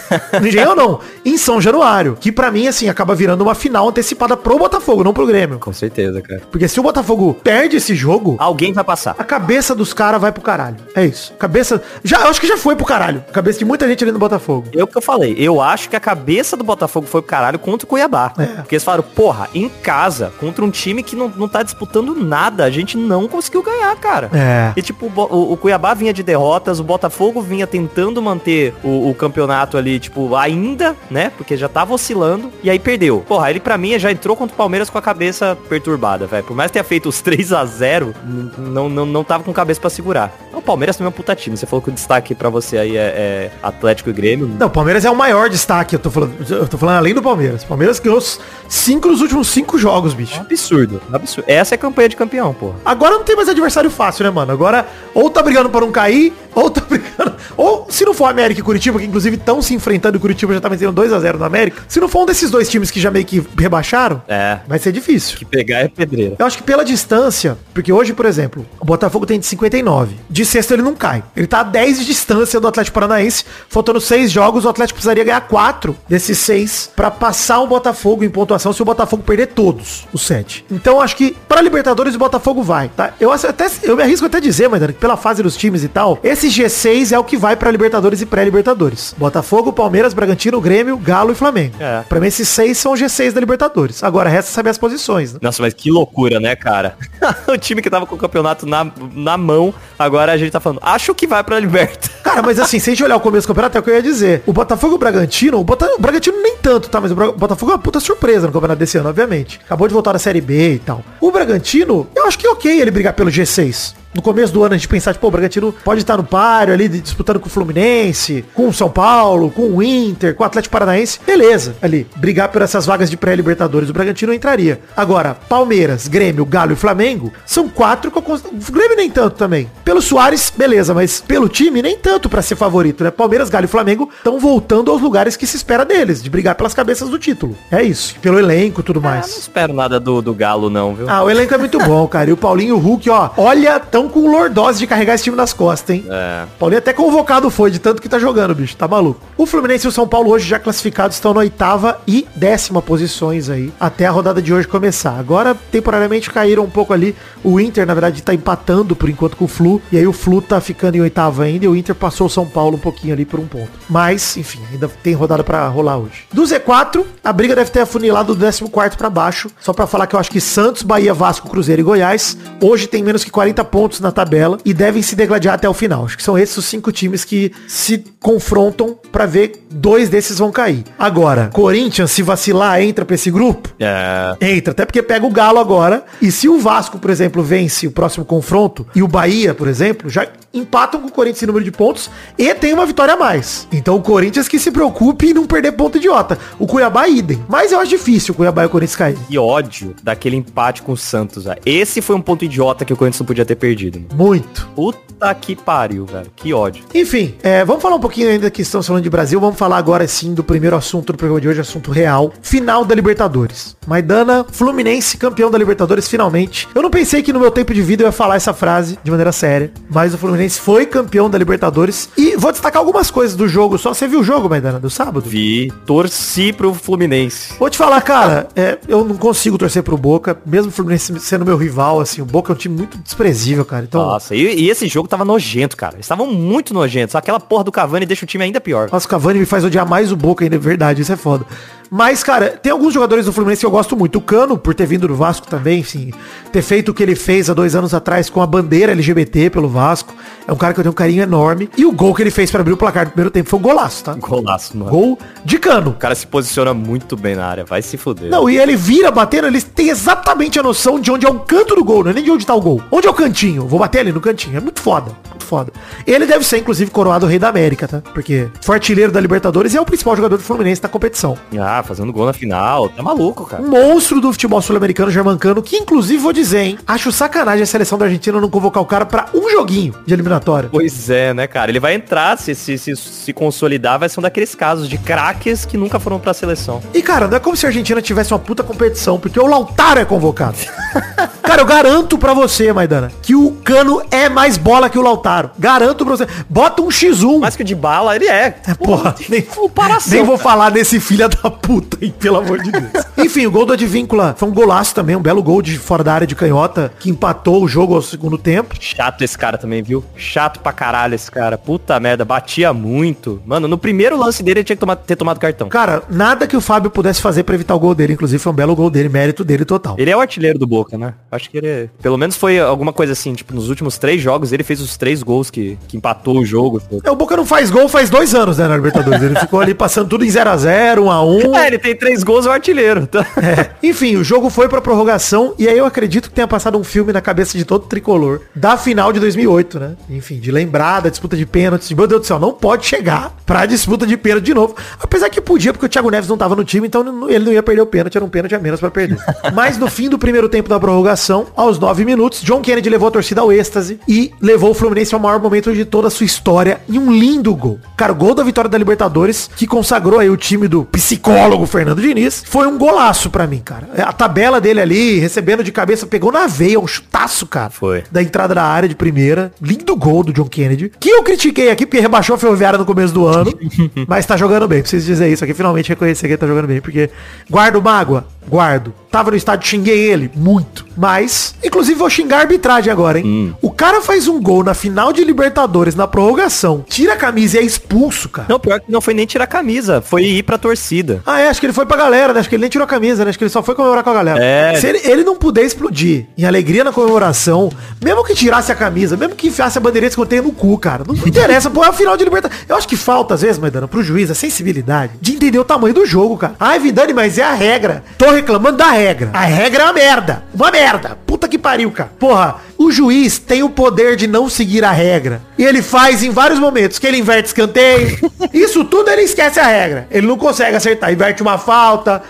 No 0.40 0.46
Engenhão 0.46 0.74
não, 0.74 1.00
em 1.24 1.36
São 1.36 1.60
Januário, 1.60 2.16
que 2.18 2.32
pra 2.32 2.50
mim, 2.50 2.66
assim, 2.70 2.88
acaba 2.88 3.14
virando 3.14 3.42
uma 3.42 3.54
final 3.54 3.88
antecipada 3.88 4.36
pro 4.36 4.58
Botafogo, 4.58 5.04
não 5.04 5.12
pro 5.12 5.26
Grêmio. 5.26 5.58
Com 5.58 5.72
certeza, 5.72 6.20
cara. 6.22 6.42
Porque 6.50 6.66
se 6.68 6.80
o 6.80 6.82
Botafogo 6.82 7.34
perde 7.42 7.76
esse 7.76 7.94
jogo, 7.94 8.36
Alguém 8.38 8.72
vai 8.72 8.84
passar. 8.84 9.14
a 9.18 9.24
cabeça 9.24 9.74
dos 9.74 9.92
caras 9.92 10.20
vai 10.20 10.32
pro 10.32 10.42
caralho. 10.42 10.76
É 10.94 11.04
isso. 11.04 11.32
Cabeça. 11.38 11.82
Já, 12.02 12.22
eu 12.22 12.28
acho 12.28 12.40
que 12.40 12.46
já 12.46 12.56
foi 12.56 12.74
pro 12.74 12.86
caralho. 12.86 13.24
A 13.28 13.32
cabeça 13.32 13.58
de 13.58 13.64
muita 13.64 13.86
gente 13.88 14.02
ali 14.04 14.12
no 14.12 14.18
Botafogo. 14.18 14.68
Eu 14.72 14.86
que 14.86 14.96
eu 14.96 15.02
falei, 15.02 15.34
eu 15.38 15.60
acho 15.60 15.88
que 15.88 15.96
a 15.96 16.00
cabeça 16.00 16.56
do 16.56 16.64
Botafogo 16.64 17.06
foi 17.06 17.20
pro 17.22 17.28
caralho 17.30 17.58
contra 17.58 17.84
o 17.84 17.88
Cuiabá. 17.88 18.32
É. 18.38 18.46
Porque 18.46 18.74
eles 18.74 18.84
falaram, 18.84 19.04
porra, 19.14 19.48
em 19.54 19.68
casa, 19.68 20.32
contra 20.40 20.64
um 20.64 20.70
time 20.70 21.02
que 21.02 21.14
não, 21.14 21.28
não 21.28 21.48
tá 21.48 21.62
disputando 21.62 22.14
nada, 22.14 22.64
a 22.64 22.70
gente 22.70 22.96
não 22.96 23.28
conseguiu 23.28 23.62
ganhar, 23.62 23.94
cara. 23.96 24.30
É. 24.32 24.72
E 24.76 24.82
tipo, 24.82 25.06
o 25.06 25.20
o, 25.30 25.52
o 25.52 25.56
Cuiabá 25.56 25.94
vinha 25.94 26.12
de 26.12 26.22
derrotas, 26.22 26.80
o 26.80 26.84
Botafogo 26.84 27.40
vinha 27.40 27.66
tentando 27.66 28.20
manter 28.22 28.74
o, 28.82 29.10
o 29.10 29.14
campeonato 29.14 29.76
ali, 29.76 29.98
tipo, 30.00 30.34
ainda, 30.34 30.96
né? 31.10 31.30
Porque 31.36 31.56
já 31.56 31.68
tava 31.68 31.94
oscilando, 31.94 32.50
e 32.62 32.70
aí 32.70 32.78
perdeu. 32.78 33.24
Porra, 33.26 33.50
ele 33.50 33.60
pra 33.60 33.76
mim 33.78 33.98
já 33.98 34.10
entrou 34.10 34.36
contra 34.36 34.54
o 34.54 34.56
Palmeiras 34.56 34.88
com 34.90 34.98
a 34.98 35.02
cabeça 35.02 35.56
perturbada, 35.68 36.26
velho. 36.26 36.44
Por 36.44 36.56
mais 36.56 36.70
que 36.70 36.74
tenha 36.74 36.84
feito 36.84 37.08
os 37.08 37.20
3 37.22 37.52
a 37.52 37.64
0 37.64 38.14
n- 38.26 38.50
não, 38.70 38.88
não, 38.88 39.06
não 39.06 39.24
tava 39.24 39.42
com 39.44 39.52
cabeça 39.52 39.80
pra 39.80 39.90
segurar. 39.90 40.32
O 40.52 40.60
Palmeiras 40.62 40.96
também 40.96 41.06
é 41.06 41.10
um 41.10 41.12
puta 41.16 41.34
time. 41.34 41.56
Você 41.56 41.64
falou 41.66 41.82
que 41.82 41.88
o 41.88 41.92
destaque 41.92 42.34
pra 42.34 42.48
você 42.50 42.76
aí 42.76 42.96
é, 42.96 43.00
é 43.00 43.50
Atlético 43.62 44.10
e 44.10 44.12
Grêmio. 44.12 44.50
Não, 44.58 44.66
o 44.66 44.70
Palmeiras 44.70 45.04
é 45.04 45.10
o 45.10 45.16
maior 45.16 45.48
destaque, 45.48 45.94
eu 45.94 45.98
tô 45.98 46.10
falando. 46.10 46.32
Eu 46.50 46.68
tô 46.68 46.76
falando 46.76 46.96
além 46.98 47.14
do 47.14 47.22
Palmeiras. 47.22 47.62
O 47.62 47.66
Palmeiras 47.66 47.98
ganhou 47.98 48.20
cinco 48.68 49.08
nos 49.08 49.20
últimos 49.20 49.48
cinco 49.48 49.78
jogos, 49.78 50.14
bicho. 50.14 50.38
Absurdo, 50.40 51.00
absurdo. 51.12 51.44
Essa 51.48 51.74
é 51.74 51.76
a 51.76 51.78
campanha 51.78 52.08
de 52.08 52.16
campeão, 52.16 52.52
porra. 52.54 52.76
Agora 52.84 53.14
não 53.16 53.24
tem 53.24 53.36
mais 53.36 53.48
adversário 53.48 53.90
fácil, 53.90 54.24
né, 54.24 54.30
mano? 54.30 54.52
Agora, 54.52 54.86
ou 55.14 55.30
tá 55.30 55.42
brigando 55.42 55.68
pra 55.70 55.80
não 55.80 55.90
cair, 55.92 56.32
ou 56.54 56.70
tá 56.70 56.80
brigando. 56.88 57.36
Ou 57.56 57.86
se 57.90 58.04
não 58.04 58.14
for 58.14 58.26
América 58.26 58.60
e 58.60 58.62
Curitiba, 58.62 58.98
que 58.98 59.04
inclusive 59.06 59.36
estão 59.36 59.60
se 59.60 59.74
enfrentando 59.74 60.16
e 60.16 60.18
o 60.18 60.20
Curitiba 60.20 60.52
já 60.54 60.60
tá 60.60 60.68
metendo 60.70 60.92
2x0 61.02 61.36
no 61.36 61.44
América. 61.44 61.82
Se 61.88 62.00
não 62.00 62.08
for 62.08 62.22
um 62.22 62.26
desses 62.26 62.39
dois 62.48 62.68
times 62.68 62.92
que 62.92 63.00
já 63.00 63.10
meio 63.10 63.24
que 63.24 63.42
rebaixaram, 63.58 64.22
É. 64.28 64.58
vai 64.68 64.78
ser 64.78 64.92
difícil. 64.92 65.36
Que 65.36 65.44
pegar 65.44 65.78
é 65.80 65.88
pedreira. 65.88 66.36
Eu 66.38 66.46
acho 66.46 66.56
que 66.58 66.62
pela 66.62 66.84
distância, 66.84 67.58
porque 67.74 67.92
hoje, 67.92 68.12
por 68.12 68.24
exemplo, 68.26 68.64
o 68.78 68.84
Botafogo 68.84 69.26
tem 69.26 69.40
de 69.40 69.46
59. 69.46 70.14
De 70.30 70.44
sexto 70.44 70.72
ele 70.72 70.82
não 70.82 70.94
cai. 70.94 71.24
Ele 71.36 71.48
tá 71.48 71.60
a 71.60 71.64
10 71.64 71.98
de 71.98 72.04
distância 72.06 72.60
do 72.60 72.68
Atlético 72.68 72.94
Paranaense. 72.94 73.44
Faltando 73.68 74.00
seis 74.00 74.30
jogos, 74.30 74.64
o 74.64 74.68
Atlético 74.68 74.96
precisaria 74.98 75.24
ganhar 75.24 75.40
quatro 75.40 75.96
desses 76.08 76.38
seis 76.38 76.88
pra 76.94 77.10
passar 77.10 77.58
o 77.60 77.66
Botafogo 77.66 78.22
em 78.22 78.30
pontuação 78.30 78.72
se 78.72 78.80
o 78.80 78.84
Botafogo 78.84 79.22
perder 79.24 79.48
todos 79.48 80.06
os 80.12 80.22
sete. 80.22 80.64
Então 80.70 80.94
eu 80.96 81.00
acho 81.00 81.16
que 81.16 81.36
pra 81.48 81.60
Libertadores 81.60 82.14
o 82.14 82.18
Botafogo 82.18 82.62
vai, 82.62 82.88
tá? 82.88 83.12
Eu 83.18 83.32
até 83.32 83.66
eu 83.82 83.96
me 83.96 84.02
arrisco 84.02 84.26
até 84.26 84.36
a 84.36 84.40
dizer, 84.40 84.68
mas 84.68 84.80
que 84.86 84.92
pela 84.92 85.16
fase 85.16 85.42
dos 85.42 85.56
times 85.56 85.82
e 85.82 85.88
tal, 85.88 86.18
esse 86.22 86.48
G6 86.48 87.12
é 87.12 87.18
o 87.18 87.24
que 87.24 87.36
vai 87.36 87.56
pra 87.56 87.70
Libertadores 87.70 88.20
e 88.20 88.26
pré-Libertadores. 88.26 89.14
Botafogo, 89.16 89.72
Palmeiras, 89.72 90.14
Bragantino, 90.14 90.60
Grêmio, 90.60 90.96
Galo 90.96 91.32
e 91.32 91.34
Flamengo. 91.34 91.74
É. 91.80 92.02
Pra 92.08 92.20
mim 92.20 92.29
esses 92.30 92.48
seis 92.48 92.78
são 92.78 92.92
o 92.92 92.96
G6 92.96 93.32
da 93.32 93.40
Libertadores. 93.40 94.02
Agora 94.02 94.28
resta 94.30 94.50
saber 94.50 94.70
as 94.70 94.78
posições, 94.78 95.34
né? 95.34 95.40
Nossa, 95.42 95.62
mas 95.62 95.74
que 95.74 95.90
loucura, 95.90 96.40
né, 96.40 96.56
cara? 96.56 96.96
o 97.46 97.58
time 97.58 97.82
que 97.82 97.90
tava 97.90 98.06
com 98.06 98.14
o 98.14 98.18
campeonato 98.18 98.64
na, 98.66 98.86
na 99.14 99.36
mão, 99.36 99.74
agora 99.98 100.32
a 100.32 100.36
gente 100.36 100.50
tá 100.50 100.60
falando, 100.60 100.80
acho 100.82 101.14
que 101.14 101.26
vai 101.26 101.44
pra 101.44 101.58
Liberta. 101.60 102.08
Cara, 102.22 102.42
mas 102.42 102.60
assim, 102.60 102.78
se 102.78 102.90
a 102.90 102.92
gente 102.92 103.02
olhar 103.02 103.16
o 103.16 103.20
começo 103.20 103.46
do 103.46 103.48
campeonato, 103.48 103.76
é 103.76 103.80
o 103.80 103.82
que 103.82 103.90
eu 103.90 103.94
ia 103.94 104.02
dizer. 104.02 104.42
O 104.46 104.52
Botafogo 104.52 104.94
e 104.94 104.96
o 104.96 104.98
Bragantino, 104.98 105.58
o, 105.58 105.64
Bota- 105.64 105.92
o 105.96 106.00
Bragantino 106.00 106.40
nem 106.40 106.56
tanto, 106.58 106.88
tá? 106.88 107.00
Mas 107.00 107.10
o 107.10 107.14
Botafogo 107.32 107.72
é 107.72 107.74
uma 107.74 107.80
puta 107.80 107.98
surpresa 107.98 108.46
no 108.46 108.52
campeonato 108.52 108.78
desse 108.78 108.96
ano, 108.98 109.08
obviamente. 109.08 109.58
Acabou 109.64 109.88
de 109.88 109.94
voltar 109.94 110.12
da 110.12 110.18
Série 110.18 110.40
B 110.40 110.74
e 110.74 110.78
tal. 110.78 111.02
O 111.20 111.32
Bragantino, 111.32 112.06
eu 112.14 112.26
acho 112.26 112.38
que 112.38 112.46
é 112.46 112.50
ok 112.50 112.80
ele 112.80 112.90
brigar 112.90 113.14
pelo 113.14 113.30
G6. 113.30 113.94
No 114.12 114.20
começo 114.22 114.52
do 114.52 114.64
ano 114.64 114.74
a 114.74 114.76
gente 114.76 114.88
pensar, 114.88 115.12
tipo, 115.12 115.20
pô, 115.22 115.28
o 115.28 115.30
Bragantino 115.30 115.72
pode 115.84 116.00
estar 116.00 116.16
no 116.16 116.24
páreo 116.24 116.74
ali, 116.74 116.88
disputando 116.88 117.38
com 117.38 117.46
o 117.46 117.50
Fluminense, 117.50 118.44
com 118.54 118.68
o 118.68 118.72
São 118.72 118.90
Paulo, 118.90 119.50
com 119.50 119.62
o 119.70 119.82
Inter, 119.82 120.34
com 120.34 120.42
o 120.42 120.46
Atlético 120.46 120.72
Paranaense. 120.72 121.20
Beleza, 121.24 121.76
ali, 121.80 122.06
brigar 122.16 122.48
por 122.48 122.60
essas 122.60 122.84
vagas 122.86 123.08
de 123.08 123.16
pré-libertadores. 123.16 123.88
O 123.88 123.92
Bragantino 123.92 124.34
entraria. 124.34 124.80
Agora, 124.96 125.34
Palmeiras, 125.48 126.08
Grêmio, 126.08 126.44
Galo 126.44 126.72
e 126.72 126.76
Flamengo 126.76 127.32
são 127.46 127.68
quatro 127.68 128.10
que 128.10 128.18
eu 128.18 128.24
O 128.34 128.72
Grêmio 128.72 128.96
nem 128.96 129.08
tanto 129.10 129.36
também. 129.36 129.70
Pelo 129.84 130.02
Soares, 130.02 130.52
beleza, 130.56 130.92
mas 130.92 131.20
pelo 131.20 131.48
time, 131.48 131.80
nem 131.80 131.96
tanto 131.96 132.28
pra 132.28 132.42
ser 132.42 132.56
favorito, 132.56 133.04
né? 133.04 133.10
Palmeiras, 133.12 133.48
Galo 133.48 133.66
e 133.66 133.68
Flamengo 133.68 134.10
estão 134.16 134.40
voltando 134.40 134.90
aos 134.90 135.00
lugares 135.00 135.36
que 135.36 135.46
se 135.46 135.56
espera 135.56 135.84
deles, 135.84 136.20
de 136.20 136.28
brigar 136.28 136.56
pelas 136.56 136.74
cabeças 136.74 137.08
do 137.08 137.18
título. 137.18 137.56
É 137.70 137.80
isso. 137.82 138.16
Pelo 138.20 138.38
elenco 138.40 138.80
e 138.80 138.82
tudo 138.84 138.98
Ah, 138.98 139.02
não 139.02 139.10
mais. 139.10 139.38
espero 139.38 139.72
nada 139.72 140.00
do, 140.00 140.20
do 140.20 140.34
Galo, 140.34 140.68
não, 140.68 140.94
viu? 140.96 141.08
Ah, 141.08 141.22
o 141.22 141.30
elenco 141.30 141.54
é 141.54 141.58
muito 141.58 141.78
bom, 141.78 142.08
cara. 142.08 142.28
E 142.30 142.32
o 142.32 142.36
Paulinho 142.36 142.70
e 142.70 142.72
o 142.72 142.78
Hulk, 142.78 143.08
ó, 143.10 143.30
olha, 143.36 143.78
tão 143.78 143.99
com 144.08 144.30
lordose 144.30 144.78
de 144.78 144.86
carregar 144.86 145.14
esse 145.14 145.24
time 145.24 145.36
nas 145.36 145.52
costas, 145.52 145.96
hein? 145.96 146.04
É. 146.08 146.44
Paulinho 146.58 146.78
até 146.78 146.92
convocado 146.92 147.50
foi, 147.50 147.70
de 147.70 147.78
tanto 147.78 148.00
que 148.00 148.08
tá 148.08 148.18
jogando, 148.18 148.54
bicho. 148.54 148.76
Tá 148.76 148.86
maluco. 148.86 149.20
O 149.36 149.46
Fluminense 149.46 149.86
e 149.86 149.88
o 149.88 149.92
São 149.92 150.06
Paulo 150.06 150.30
hoje 150.30 150.48
já 150.48 150.58
classificados 150.58 151.16
estão 151.16 151.34
na 151.34 151.40
oitava 151.40 152.00
e 152.06 152.26
décima 152.34 152.82
posições 152.82 153.48
aí, 153.48 153.72
até 153.78 154.06
a 154.06 154.10
rodada 154.10 154.40
de 154.40 154.52
hoje 154.52 154.68
começar. 154.68 155.18
Agora, 155.18 155.54
temporariamente, 155.70 156.30
caíram 156.30 156.64
um 156.64 156.70
pouco 156.70 156.92
ali. 156.92 157.14
O 157.42 157.58
Inter, 157.58 157.86
na 157.86 157.94
verdade, 157.94 158.22
tá 158.22 158.34
empatando 158.34 158.94
por 158.94 159.08
enquanto 159.08 159.36
com 159.36 159.44
o 159.44 159.48
Flu. 159.48 159.80
E 159.90 159.98
aí 159.98 160.06
o 160.06 160.12
Flu 160.12 160.40
tá 160.40 160.60
ficando 160.60 160.96
em 160.96 161.00
oitava 161.00 161.44
ainda 161.44 161.64
e 161.64 161.68
o 161.68 161.76
Inter 161.76 161.94
passou 161.94 162.26
o 162.26 162.30
São 162.30 162.46
Paulo 162.46 162.76
um 162.76 162.80
pouquinho 162.80 163.14
ali 163.14 163.24
por 163.24 163.40
um 163.40 163.46
ponto. 163.46 163.70
Mas, 163.88 164.36
enfim, 164.36 164.60
ainda 164.70 164.88
tem 164.88 165.14
rodada 165.14 165.42
pra 165.42 165.66
rolar 165.68 165.98
hoje. 165.98 166.24
Do 166.32 166.42
Z4, 166.42 167.04
a 167.24 167.32
briga 167.32 167.54
deve 167.54 167.70
ter 167.70 167.80
afunilado 167.80 168.34
do 168.34 168.44
14 168.44 168.96
pra 168.96 169.10
baixo. 169.10 169.50
Só 169.60 169.72
pra 169.72 169.86
falar 169.86 170.06
que 170.06 170.14
eu 170.14 170.20
acho 170.20 170.30
que 170.30 170.40
Santos, 170.40 170.82
Bahia, 170.82 171.14
Vasco, 171.14 171.48
Cruzeiro 171.48 171.80
e 171.80 171.84
Goiás 171.84 172.36
hoje 172.60 172.86
tem 172.86 173.02
menos 173.02 173.24
que 173.24 173.30
40 173.30 173.64
pontos 173.64 173.89
na 173.98 174.12
tabela 174.12 174.58
e 174.64 174.72
devem 174.72 175.02
se 175.02 175.16
degladiar 175.16 175.54
até 175.54 175.68
o 175.68 175.74
final. 175.74 176.04
Acho 176.04 176.16
que 176.16 176.22
são 176.22 176.38
esses 176.38 176.56
os 176.56 176.66
cinco 176.66 176.92
times 176.92 177.24
que 177.24 177.50
se 177.66 178.04
confrontam 178.20 178.96
pra 179.10 179.26
ver 179.26 179.64
dois 179.70 180.08
desses 180.08 180.38
vão 180.38 180.52
cair. 180.52 180.84
Agora, 180.98 181.50
Corinthians, 181.52 182.10
se 182.10 182.22
vacilar, 182.22 182.80
entra 182.82 183.04
pra 183.04 183.14
esse 183.14 183.30
grupo? 183.30 183.70
É. 183.80 184.36
Entra, 184.40 184.72
até 184.72 184.84
porque 184.84 185.02
pega 185.02 185.26
o 185.26 185.30
Galo 185.30 185.58
agora. 185.58 186.04
E 186.20 186.30
se 186.30 186.48
o 186.48 186.58
Vasco, 186.58 186.98
por 186.98 187.10
exemplo, 187.10 187.42
vence 187.42 187.86
o 187.86 187.90
próximo 187.90 188.24
confronto, 188.24 188.86
e 188.94 189.02
o 189.02 189.08
Bahia, 189.08 189.54
por 189.54 189.66
exemplo, 189.66 190.10
já 190.10 190.28
empatam 190.52 191.00
com 191.00 191.08
o 191.08 191.12
Corinthians 191.12 191.42
em 191.42 191.46
número 191.46 191.64
de 191.64 191.70
pontos 191.70 192.10
e 192.36 192.52
tem 192.54 192.72
uma 192.72 192.84
vitória 192.84 193.14
a 193.14 193.16
mais. 193.16 193.68
Então 193.72 193.96
o 193.96 194.02
Corinthians 194.02 194.48
que 194.48 194.58
se 194.58 194.70
preocupe 194.70 195.30
em 195.30 195.34
não 195.34 195.46
perder 195.46 195.72
ponto 195.72 195.98
idiota. 195.98 196.38
O 196.58 196.66
Cuiabá, 196.66 197.08
idem. 197.08 197.42
Mas 197.48 197.72
eu 197.72 197.78
acho 197.78 197.90
difícil 197.90 198.32
o 198.34 198.36
Cuiabá 198.36 198.64
e 198.64 198.66
o 198.66 198.70
Corinthians 198.70 198.96
caírem. 198.96 199.22
Que 199.28 199.38
ódio 199.38 199.94
daquele 200.02 200.36
empate 200.36 200.82
com 200.82 200.92
o 200.92 200.96
Santos, 200.96 201.44
velho. 201.44 201.60
Esse 201.64 202.02
foi 202.02 202.16
um 202.16 202.20
ponto 202.20 202.44
idiota 202.44 202.84
que 202.84 202.92
o 202.92 202.96
Corinthians 202.96 203.20
não 203.20 203.26
podia 203.26 203.44
ter 203.44 203.54
perdido. 203.54 203.79
Mano. 203.88 204.06
Muito. 204.14 204.66
Puta 204.74 205.34
que 205.34 205.54
pariu, 205.54 206.06
velho. 206.06 206.30
Que 206.34 206.52
ódio. 206.52 206.84
Enfim, 206.94 207.34
é, 207.42 207.64
vamos 207.64 207.82
falar 207.82 207.96
um 207.96 208.00
pouquinho 208.00 208.28
ainda 208.30 208.50
que 208.50 208.62
estamos 208.62 208.86
falando 208.86 209.02
de 209.02 209.10
Brasil. 209.10 209.40
Vamos 209.40 209.58
falar 209.58 209.76
agora 209.76 210.06
sim 210.08 210.34
do 210.34 210.42
primeiro 210.42 210.76
assunto 210.76 211.12
do 211.12 211.18
programa 211.18 211.40
de 211.40 211.48
hoje, 211.48 211.60
assunto 211.60 211.90
real. 211.90 212.32
Final 212.42 212.84
da 212.84 212.94
Libertadores. 212.94 213.76
Maidana, 213.86 214.44
Fluminense, 214.50 215.16
campeão 215.16 215.50
da 215.50 215.58
Libertadores, 215.58 216.08
finalmente. 216.08 216.68
Eu 216.74 216.82
não 216.82 216.90
pensei 216.90 217.22
que 217.22 217.32
no 217.32 217.40
meu 217.40 217.50
tempo 217.50 217.72
de 217.74 217.82
vida 217.82 218.02
eu 218.02 218.06
ia 218.06 218.12
falar 218.12 218.36
essa 218.36 218.54
frase 218.54 218.98
de 219.02 219.10
maneira 219.10 219.32
séria, 219.32 219.72
mas 219.90 220.14
o 220.14 220.18
Fluminense 220.18 220.60
foi 220.60 220.86
campeão 220.86 221.28
da 221.28 221.36
Libertadores. 221.38 222.08
E 222.16 222.36
vou 222.36 222.50
destacar 222.52 222.80
algumas 222.80 223.10
coisas 223.10 223.36
do 223.36 223.46
jogo. 223.48 223.78
Só 223.78 223.92
você 223.92 224.08
viu 224.08 224.20
o 224.20 224.24
jogo, 224.24 224.48
Maidana, 224.48 224.80
do 224.80 224.88
sábado? 224.88 225.20
Vi, 225.20 225.72
torci 225.84 226.52
pro 226.52 226.72
Fluminense. 226.72 227.54
Vou 227.58 227.68
te 227.68 227.76
falar, 227.76 228.00
cara, 228.00 228.48
é, 228.56 228.78
eu 228.88 229.04
não 229.04 229.16
consigo 229.16 229.58
torcer 229.58 229.82
pro 229.82 229.96
Boca, 229.96 230.38
mesmo 230.46 230.70
o 230.70 230.72
Fluminense 230.72 231.18
sendo 231.20 231.44
meu 231.44 231.56
rival, 231.56 232.00
assim, 232.00 232.22
o 232.22 232.24
Boca 232.24 232.52
é 232.52 232.54
um 232.54 232.58
time 232.58 232.76
muito 232.76 232.96
desprezível, 232.98 233.64
cara. 233.70 233.84
Então, 233.84 234.04
Nossa, 234.04 234.34
e, 234.34 234.64
e 234.64 234.68
esse 234.68 234.86
jogo 234.88 235.08
tava 235.08 235.24
nojento, 235.24 235.76
cara. 235.76 235.94
Eles 235.94 236.04
estavam 236.04 236.26
muito 236.26 236.74
nojentos. 236.74 237.14
Aquela 237.14 237.38
porra 237.38 237.64
do 237.64 237.72
Cavani 237.72 238.04
deixa 238.04 238.24
o 238.24 238.28
time 238.28 238.44
ainda 238.44 238.60
pior. 238.60 238.88
Nossa, 238.92 239.06
o 239.06 239.08
Cavani 239.08 239.38
me 239.38 239.46
faz 239.46 239.64
odiar 239.64 239.88
mais 239.88 240.10
o 240.10 240.16
Boca 240.16 240.44
ainda, 240.44 240.56
é 240.56 240.58
verdade, 240.58 241.00
isso 241.02 241.12
é 241.12 241.16
foda. 241.16 241.46
Mas, 241.90 242.22
cara, 242.22 242.50
tem 242.50 242.70
alguns 242.70 242.94
jogadores 242.94 243.26
do 243.26 243.32
Fluminense 243.32 243.60
que 243.60 243.66
eu 243.66 243.70
gosto 243.70 243.96
muito. 243.96 244.16
O 244.16 244.20
Cano, 244.20 244.56
por 244.56 244.72
ter 244.74 244.86
vindo 244.86 245.08
do 245.08 245.14
Vasco 245.14 245.48
também, 245.48 245.80
enfim, 245.80 246.12
ter 246.52 246.62
feito 246.62 246.90
o 246.90 246.94
que 246.94 247.02
ele 247.02 247.16
fez 247.16 247.50
há 247.50 247.54
dois 247.54 247.74
anos 247.74 247.92
atrás 247.92 248.30
com 248.30 248.40
a 248.40 248.46
bandeira 248.46 248.92
LGBT 248.92 249.50
pelo 249.50 249.68
Vasco. 249.68 250.14
É 250.46 250.52
um 250.52 250.56
cara 250.56 250.72
que 250.72 250.78
eu 250.78 250.84
tenho 250.84 250.92
um 250.92 250.94
carinho 250.94 251.22
enorme. 251.22 251.68
E 251.76 251.84
o 251.84 251.90
gol 251.90 252.14
que 252.14 252.22
ele 252.22 252.30
fez 252.30 252.48
pra 252.48 252.60
abrir 252.60 252.72
o 252.72 252.76
placar 252.76 253.06
do 253.06 253.10
primeiro 253.10 253.30
tempo 253.30 253.50
foi 253.50 253.58
um 253.58 253.62
golaço, 253.62 254.04
tá? 254.04 254.14
Golaço, 254.14 254.76
mano. 254.76 254.88
Gol 254.88 255.18
de 255.44 255.58
Cano. 255.58 255.90
O 255.90 255.94
cara 255.94 256.14
se 256.14 256.28
posiciona 256.28 256.72
muito 256.72 257.16
bem 257.16 257.34
na 257.34 257.44
área. 257.44 257.64
Vai 257.64 257.82
se 257.82 257.96
fuder. 257.96 258.30
Não, 258.30 258.48
e 258.48 258.56
ele 258.56 258.76
vira 258.76 259.10
batendo, 259.10 259.48
ele 259.48 259.60
tem 259.60 259.88
exatamente 259.88 260.60
a 260.60 260.62
noção 260.62 261.00
de 261.00 261.10
onde 261.10 261.26
é 261.26 261.28
o 261.28 261.40
canto 261.40 261.74
do 261.74 261.82
gol, 261.82 262.04
não 262.04 262.12
é 262.12 262.14
nem 262.14 262.22
de 262.22 262.30
onde 262.30 262.46
tá 262.46 262.54
o 262.54 262.60
gol. 262.60 262.80
Onde 262.92 263.08
é 263.08 263.10
o 263.10 263.14
cantinho? 263.14 263.59
Vou 263.66 263.78
bater 263.78 264.00
ali 264.00 264.12
no 264.12 264.20
cantinho. 264.20 264.56
É 264.56 264.60
muito 264.60 264.80
foda, 264.80 265.12
muito 265.28 265.44
foda. 265.44 265.72
Ele 266.06 266.26
deve 266.26 266.44
ser, 266.44 266.58
inclusive, 266.58 266.90
coroado 266.90 267.26
rei 267.26 267.38
da 267.38 267.48
América, 267.48 267.86
tá? 267.86 268.02
Porque 268.12 268.48
foi 268.60 268.76
artilheiro 268.76 269.12
da 269.12 269.20
Libertadores 269.20 269.74
e 269.74 269.76
é 269.76 269.80
o 269.80 269.84
principal 269.84 270.16
jogador 270.16 270.36
do 270.36 270.42
Fluminense 270.42 270.82
na 270.82 270.88
competição. 270.88 271.36
Ah, 271.58 271.82
fazendo 271.82 272.12
gol 272.12 272.26
na 272.26 272.32
final. 272.32 272.88
Tá 272.88 273.02
maluco, 273.02 273.44
cara. 273.46 273.62
Monstro 273.62 274.20
do 274.20 274.32
futebol 274.32 274.60
sul-americano 274.60 275.10
germancano, 275.10 275.62
que 275.62 275.76
inclusive 275.76 276.22
vou 276.22 276.32
dizer, 276.32 276.60
hein? 276.60 276.78
Acho 276.86 277.12
sacanagem 277.12 277.62
a 277.62 277.66
seleção 277.66 277.98
da 277.98 278.06
Argentina 278.06 278.40
não 278.40 278.48
convocar 278.48 278.82
o 278.82 278.86
cara 278.86 279.04
pra 279.06 279.26
um 279.34 279.50
joguinho 279.50 279.94
de 280.06 280.14
eliminatória. 280.14 280.68
Pois 280.70 281.10
é, 281.10 281.34
né, 281.34 281.46
cara? 281.46 281.70
Ele 281.70 281.80
vai 281.80 281.94
entrar, 281.94 282.38
se, 282.38 282.54
se, 282.54 282.78
se, 282.78 282.96
se 282.96 283.32
consolidar, 283.32 283.98
vai 283.98 284.08
ser 284.08 284.20
um 284.20 284.22
daqueles 284.22 284.54
casos 284.54 284.88
de 284.88 284.98
craques 284.98 285.64
que 285.64 285.76
nunca 285.76 285.98
foram 285.98 286.18
pra 286.18 286.34
seleção. 286.34 286.80
E, 286.94 287.02
cara, 287.02 287.26
não 287.26 287.36
é 287.36 287.40
como 287.40 287.56
se 287.56 287.66
a 287.66 287.68
Argentina 287.68 288.00
tivesse 288.00 288.32
uma 288.32 288.38
puta 288.38 288.62
competição, 288.62 289.18
porque 289.18 289.38
o 289.38 289.46
Lautaro 289.46 290.00
é 290.00 290.04
convocado. 290.04 290.56
cara, 291.42 291.62
eu 291.62 291.66
garanto 291.66 292.18
pra 292.18 292.34
você, 292.34 292.72
Maidana, 292.72 293.10
que 293.22 293.34
o 293.34 293.49
Cano 293.52 294.02
é 294.10 294.28
mais 294.28 294.56
bola 294.56 294.88
que 294.90 294.98
o 294.98 295.02
Lautaro. 295.02 295.50
Garanto 295.58 296.04
pra 296.04 296.16
você. 296.16 296.26
Bota 296.48 296.82
um 296.82 296.88
X1. 296.88 297.40
Mais 297.40 297.56
que 297.56 297.62
o 297.62 297.64
de 297.64 297.74
bala, 297.74 298.14
ele 298.16 298.26
é. 298.26 298.56
É, 298.66 298.74
porra, 298.74 299.14
nem, 299.28 299.42
comparação, 299.42 300.12
nem 300.12 300.24
vou 300.24 300.38
falar 300.38 300.70
desse 300.70 300.98
filho 301.00 301.28
da 301.28 301.50
puta, 301.50 301.98
hein, 302.04 302.14
pelo 302.18 302.36
amor 302.38 302.62
de 302.62 302.70
Deus. 302.72 303.04
Enfim, 303.18 303.46
o 303.46 303.50
gol 303.50 303.66
do 303.66 303.72
Advíncula 303.72 304.34
foi 304.36 304.48
um 304.48 304.52
golaço 304.52 304.94
também, 304.94 305.14
um 305.16 305.20
belo 305.20 305.42
gol 305.42 305.60
de 305.62 305.78
fora 305.78 306.02
da 306.02 306.12
área 306.14 306.26
de 306.26 306.34
canhota, 306.34 306.92
que 306.98 307.10
empatou 307.10 307.62
o 307.62 307.68
jogo 307.68 307.94
ao 307.94 308.02
segundo 308.02 308.38
tempo. 308.38 308.74
Chato 308.80 309.22
esse 309.22 309.36
cara 309.36 309.58
também, 309.58 309.82
viu? 309.82 310.04
Chato 310.16 310.60
pra 310.60 310.72
caralho 310.72 311.14
esse 311.14 311.30
cara. 311.30 311.56
Puta 311.58 311.98
merda, 312.00 312.24
batia 312.24 312.72
muito. 312.72 313.40
Mano, 313.44 313.68
no 313.68 313.76
primeiro 313.78 314.16
lance 314.18 314.42
dele 314.42 314.60
ele 314.60 314.64
tinha 314.64 314.76
que 314.76 314.80
tomar- 314.80 314.96
ter 314.96 315.16
tomado 315.16 315.38
cartão. 315.38 315.68
Cara, 315.68 316.02
nada 316.08 316.46
que 316.46 316.56
o 316.56 316.60
Fábio 316.60 316.90
pudesse 316.90 317.20
fazer 317.20 317.42
pra 317.44 317.54
evitar 317.54 317.74
o 317.74 317.78
gol 317.78 317.94
dele, 317.94 318.12
inclusive 318.14 318.42
foi 318.42 318.52
um 318.52 318.56
belo 318.56 318.74
gol 318.74 318.90
dele, 318.90 319.08
mérito 319.08 319.44
dele 319.44 319.64
total. 319.64 319.96
Ele 319.98 320.10
é 320.10 320.16
o 320.16 320.20
artilheiro 320.20 320.58
do 320.58 320.66
Boca, 320.66 320.96
né? 320.96 321.14
Acho 321.30 321.50
que 321.50 321.58
ele, 321.58 321.90
pelo 322.02 322.16
menos 322.16 322.36
foi 322.36 322.58
alguma 322.58 322.92
coisa 322.92 323.12
assim, 323.12 323.34
tipo, 323.40 323.54
nos 323.54 323.68
últimos 323.68 323.98
três 323.98 324.20
jogos 324.20 324.52
ele 324.52 324.62
fez 324.62 324.80
os 324.80 324.96
três 324.96 325.22
gols 325.22 325.50
que, 325.50 325.78
que 325.88 325.96
empatou 325.96 326.38
o 326.38 326.44
jogo. 326.44 326.80
É, 327.02 327.10
o 327.10 327.16
Boca 327.16 327.36
não 327.36 327.46
faz 327.46 327.70
gol 327.70 327.88
faz 327.88 328.10
dois 328.10 328.34
anos, 328.34 328.58
né, 328.58 328.68
na 328.68 328.76
Libertadores. 328.76 329.22
Ele 329.22 329.38
ficou 329.38 329.60
ali 329.60 329.74
passando 329.74 330.08
tudo 330.08 330.24
em 330.24 330.28
0x0, 330.28 330.98
1x1. 330.98 331.56
É, 331.56 331.66
ele 331.66 331.78
tem 331.78 331.96
três 331.96 332.22
gols, 332.22 332.46
é 332.46 332.50
o 332.50 332.52
artilheiro. 332.52 333.06
Tá? 333.06 333.26
É. 333.36 333.70
Enfim, 333.82 334.16
o 334.16 334.24
jogo 334.24 334.50
foi 334.50 334.68
pra 334.68 334.80
prorrogação 334.80 335.54
e 335.58 335.68
aí 335.68 335.76
eu 335.76 335.86
acredito 335.86 336.28
que 336.28 336.34
tenha 336.34 336.46
passado 336.46 336.78
um 336.78 336.84
filme 336.84 337.12
na 337.12 337.20
cabeça 337.20 337.56
de 337.56 337.64
todo 337.64 337.86
tricolor 337.86 338.42
da 338.54 338.76
final 338.76 339.12
de 339.12 339.20
2008, 339.20 339.80
né? 339.80 339.96
Enfim, 340.08 340.38
de 340.38 340.50
lembrar 340.50 341.00
da 341.00 341.08
disputa 341.10 341.36
de 341.36 341.46
pênaltis. 341.46 341.90
Meu 341.92 342.06
Deus 342.06 342.22
do 342.22 342.26
céu, 342.26 342.38
não 342.38 342.52
pode 342.52 342.86
chegar 342.86 343.34
pra 343.46 343.66
disputa 343.66 344.06
de 344.06 344.16
pênalti 344.16 344.44
de 344.44 344.54
novo. 344.54 344.74
Apesar 345.00 345.30
que 345.30 345.40
podia, 345.40 345.72
porque 345.72 345.86
o 345.86 345.88
Thiago 345.88 346.10
Neves 346.10 346.28
não 346.28 346.36
tava 346.36 346.54
no 346.54 346.64
time, 346.64 346.86
então 346.86 347.02
ele 347.28 347.44
não 347.44 347.52
ia 347.52 347.62
perder 347.62 347.82
o 347.82 347.86
pênalti, 347.86 348.16
era 348.16 348.24
um 348.24 348.28
pênalti 348.28 348.54
a 348.54 348.58
menos 348.58 348.80
pra 348.80 348.90
perder. 348.90 349.18
Mas 349.54 349.78
no 349.78 349.88
fim 349.88 350.08
do 350.08 350.18
primeiro 350.18 350.48
tempo 350.48 350.68
da 350.68 350.78
prorrogação, 350.78 351.46
aos 351.56 351.78
nove 351.78 352.04
minutos, 352.04 352.42
John 352.42 352.60
Kennedy 352.60 352.90
levou 352.90 353.08
a 353.08 353.10
torcida 353.10 353.29
ao 353.38 353.52
êxtase 353.52 354.00
e 354.08 354.32
levou 354.40 354.70
o 354.70 354.74
Fluminense 354.74 355.14
ao 355.14 355.20
maior 355.20 355.40
momento 355.40 355.72
de 355.72 355.84
toda 355.84 356.08
a 356.08 356.10
sua 356.10 356.26
história 356.26 356.80
em 356.88 356.98
um 356.98 357.12
lindo 357.12 357.54
gol. 357.54 357.78
Cara, 357.96 358.12
o 358.12 358.16
gol 358.16 358.34
da 358.34 358.42
vitória 358.42 358.68
da 358.68 358.78
Libertadores, 358.78 359.50
que 359.56 359.66
consagrou 359.66 360.18
aí 360.18 360.30
o 360.30 360.36
time 360.36 360.66
do 360.68 360.84
psicólogo 360.84 361.66
Fernando 361.66 362.00
Diniz, 362.00 362.42
foi 362.46 362.66
um 362.66 362.78
golaço 362.78 363.30
pra 363.30 363.46
mim, 363.46 363.60
cara. 363.60 363.88
A 363.98 364.12
tabela 364.12 364.60
dele 364.60 364.80
ali, 364.80 365.18
recebendo 365.18 365.62
de 365.62 365.72
cabeça, 365.72 366.06
pegou 366.06 366.32
na 366.32 366.46
veia, 366.46 366.80
um 366.80 366.86
chutaço, 366.86 367.46
cara. 367.46 367.70
Foi. 367.70 368.04
Da 368.10 368.22
entrada 368.22 368.54
da 368.54 368.64
área 368.64 368.88
de 368.88 368.94
primeira. 368.94 369.52
Lindo 369.60 369.96
gol 369.96 370.22
do 370.22 370.32
John 370.32 370.46
Kennedy. 370.46 370.92
Que 370.98 371.10
eu 371.10 371.22
critiquei 371.22 371.70
aqui, 371.70 371.86
porque 371.86 372.00
rebaixou 372.00 372.34
a 372.34 372.38
Ferroviária 372.38 372.78
no 372.78 372.84
começo 372.84 373.12
do 373.12 373.26
ano. 373.26 373.52
mas 374.06 374.26
tá 374.26 374.36
jogando 374.36 374.66
bem. 374.66 374.80
Preciso 374.80 375.06
dizer 375.06 375.28
isso 375.28 375.44
aqui, 375.44 375.54
finalmente 375.54 375.88
reconhecer 375.88 376.26
que 376.26 376.32
ele 376.32 376.38
tá 376.38 376.46
jogando 376.46 376.66
bem. 376.66 376.80
Porque 376.80 377.10
guardo 377.48 377.82
mágoa. 377.82 378.26
Guardo. 378.48 378.92
Tava 379.10 379.30
no 379.30 379.36
estádio, 379.36 379.68
xinguei 379.68 379.98
ele, 379.98 380.30
muito. 380.34 380.86
Mas, 380.96 381.54
inclusive 381.64 381.98
vou 381.98 382.08
xingar 382.08 382.38
a 382.38 382.40
arbitragem 382.40 382.92
agora, 382.92 383.09
hein? 383.18 383.24
Hum. 383.24 383.54
O 383.60 383.70
cara 383.70 384.00
faz 384.00 384.28
um 384.28 384.40
gol 384.40 384.64
na 384.64 384.74
final 384.74 385.12
de 385.12 385.24
Libertadores, 385.24 385.94
na 385.94 386.06
prorrogação, 386.06 386.84
tira 386.88 387.14
a 387.14 387.16
camisa 387.16 387.58
e 387.58 387.60
é 387.60 387.64
expulso, 387.64 388.28
cara. 388.28 388.46
Não, 388.48 388.58
pior 388.58 388.80
que 388.80 388.90
não 388.90 389.00
foi 389.00 389.14
nem 389.14 389.26
tirar 389.26 389.44
a 389.44 389.46
camisa, 389.46 390.00
foi 390.00 390.24
ir 390.24 390.42
pra 390.42 390.58
torcida. 390.58 391.22
Ah, 391.24 391.40
é, 391.40 391.48
acho 391.48 391.60
que 391.60 391.66
ele 391.66 391.72
foi 391.72 391.86
pra 391.86 391.96
galera, 391.96 392.32
né? 392.32 392.40
Acho 392.40 392.48
que 392.48 392.54
ele 392.54 392.62
nem 392.62 392.70
tirou 392.70 392.84
a 392.84 392.88
camisa, 392.88 393.24
né? 393.24 393.30
Acho 393.30 393.38
que 393.38 393.44
ele 393.44 393.50
só 393.50 393.62
foi 393.62 393.74
comemorar 393.74 394.04
com 394.04 394.10
a 394.10 394.14
galera. 394.14 394.42
É. 394.42 394.74
Se 394.74 394.86
ele, 394.86 395.00
ele 395.04 395.24
não 395.24 395.36
puder 395.36 395.64
explodir 395.64 396.26
em 396.36 396.44
alegria 396.44 396.84
na 396.84 396.92
comemoração, 396.92 397.70
mesmo 398.02 398.24
que 398.24 398.34
tirasse 398.34 398.70
a 398.72 398.74
camisa, 398.74 399.16
mesmo 399.16 399.34
que 399.34 399.48
enfiasse 399.48 399.78
a 399.78 399.80
bandeirinha 399.80 400.08
escoteia 400.08 400.42
no 400.42 400.52
cu, 400.52 400.76
cara. 400.78 401.04
Não 401.06 401.14
interessa, 401.14 401.70
pô, 401.70 401.84
é 401.84 401.88
a 401.88 401.92
final 401.92 402.16
de 402.16 402.24
Libertadores. 402.24 402.64
Eu 402.68 402.76
acho 402.76 402.88
que 402.88 402.96
falta, 402.96 403.34
às 403.34 403.42
vezes, 403.42 403.58
Maidana, 403.58 403.88
pro 403.88 404.02
juiz 404.02 404.30
a 404.30 404.34
sensibilidade 404.34 405.12
de 405.20 405.32
entender 405.32 405.58
o 405.58 405.64
tamanho 405.64 405.94
do 405.94 406.06
jogo, 406.06 406.36
cara. 406.36 406.54
Ai, 406.58 406.78
Vidani, 406.78 407.12
mas 407.12 407.38
é 407.38 407.42
a 407.42 407.54
regra. 407.54 408.04
Tô 408.16 408.30
reclamando 408.30 408.78
da 408.78 408.90
regra. 408.90 409.30
A 409.32 409.44
regra 409.44 409.82
é 409.82 409.86
uma 409.86 409.92
merda. 409.92 410.44
Uma 410.54 410.70
merda. 410.70 411.18
Puta 411.26 411.48
que 411.48 411.58
pariu, 411.58 411.90
cara. 411.90 412.10
Porra, 412.18 412.56
o 412.82 412.90
juiz 412.90 413.38
tem 413.38 413.62
o 413.62 413.68
poder 413.68 414.16
de 414.16 414.26
não 414.26 414.48
seguir 414.48 414.86
a 414.86 414.90
regra. 414.90 415.42
E 415.58 415.62
ele 415.66 415.82
faz 415.82 416.22
em 416.22 416.30
vários 416.30 416.58
momentos 416.58 416.98
que 416.98 417.06
ele 417.06 417.18
inverte 417.18 417.48
escanteio. 417.48 418.18
Isso 418.54 418.82
tudo 418.86 419.10
ele 419.10 419.20
esquece 419.20 419.60
a 419.60 419.66
regra. 419.66 420.08
Ele 420.10 420.26
não 420.26 420.38
consegue 420.38 420.74
acertar. 420.74 421.12
Inverte 421.12 421.42
uma 421.42 421.58
falta, 421.58 422.22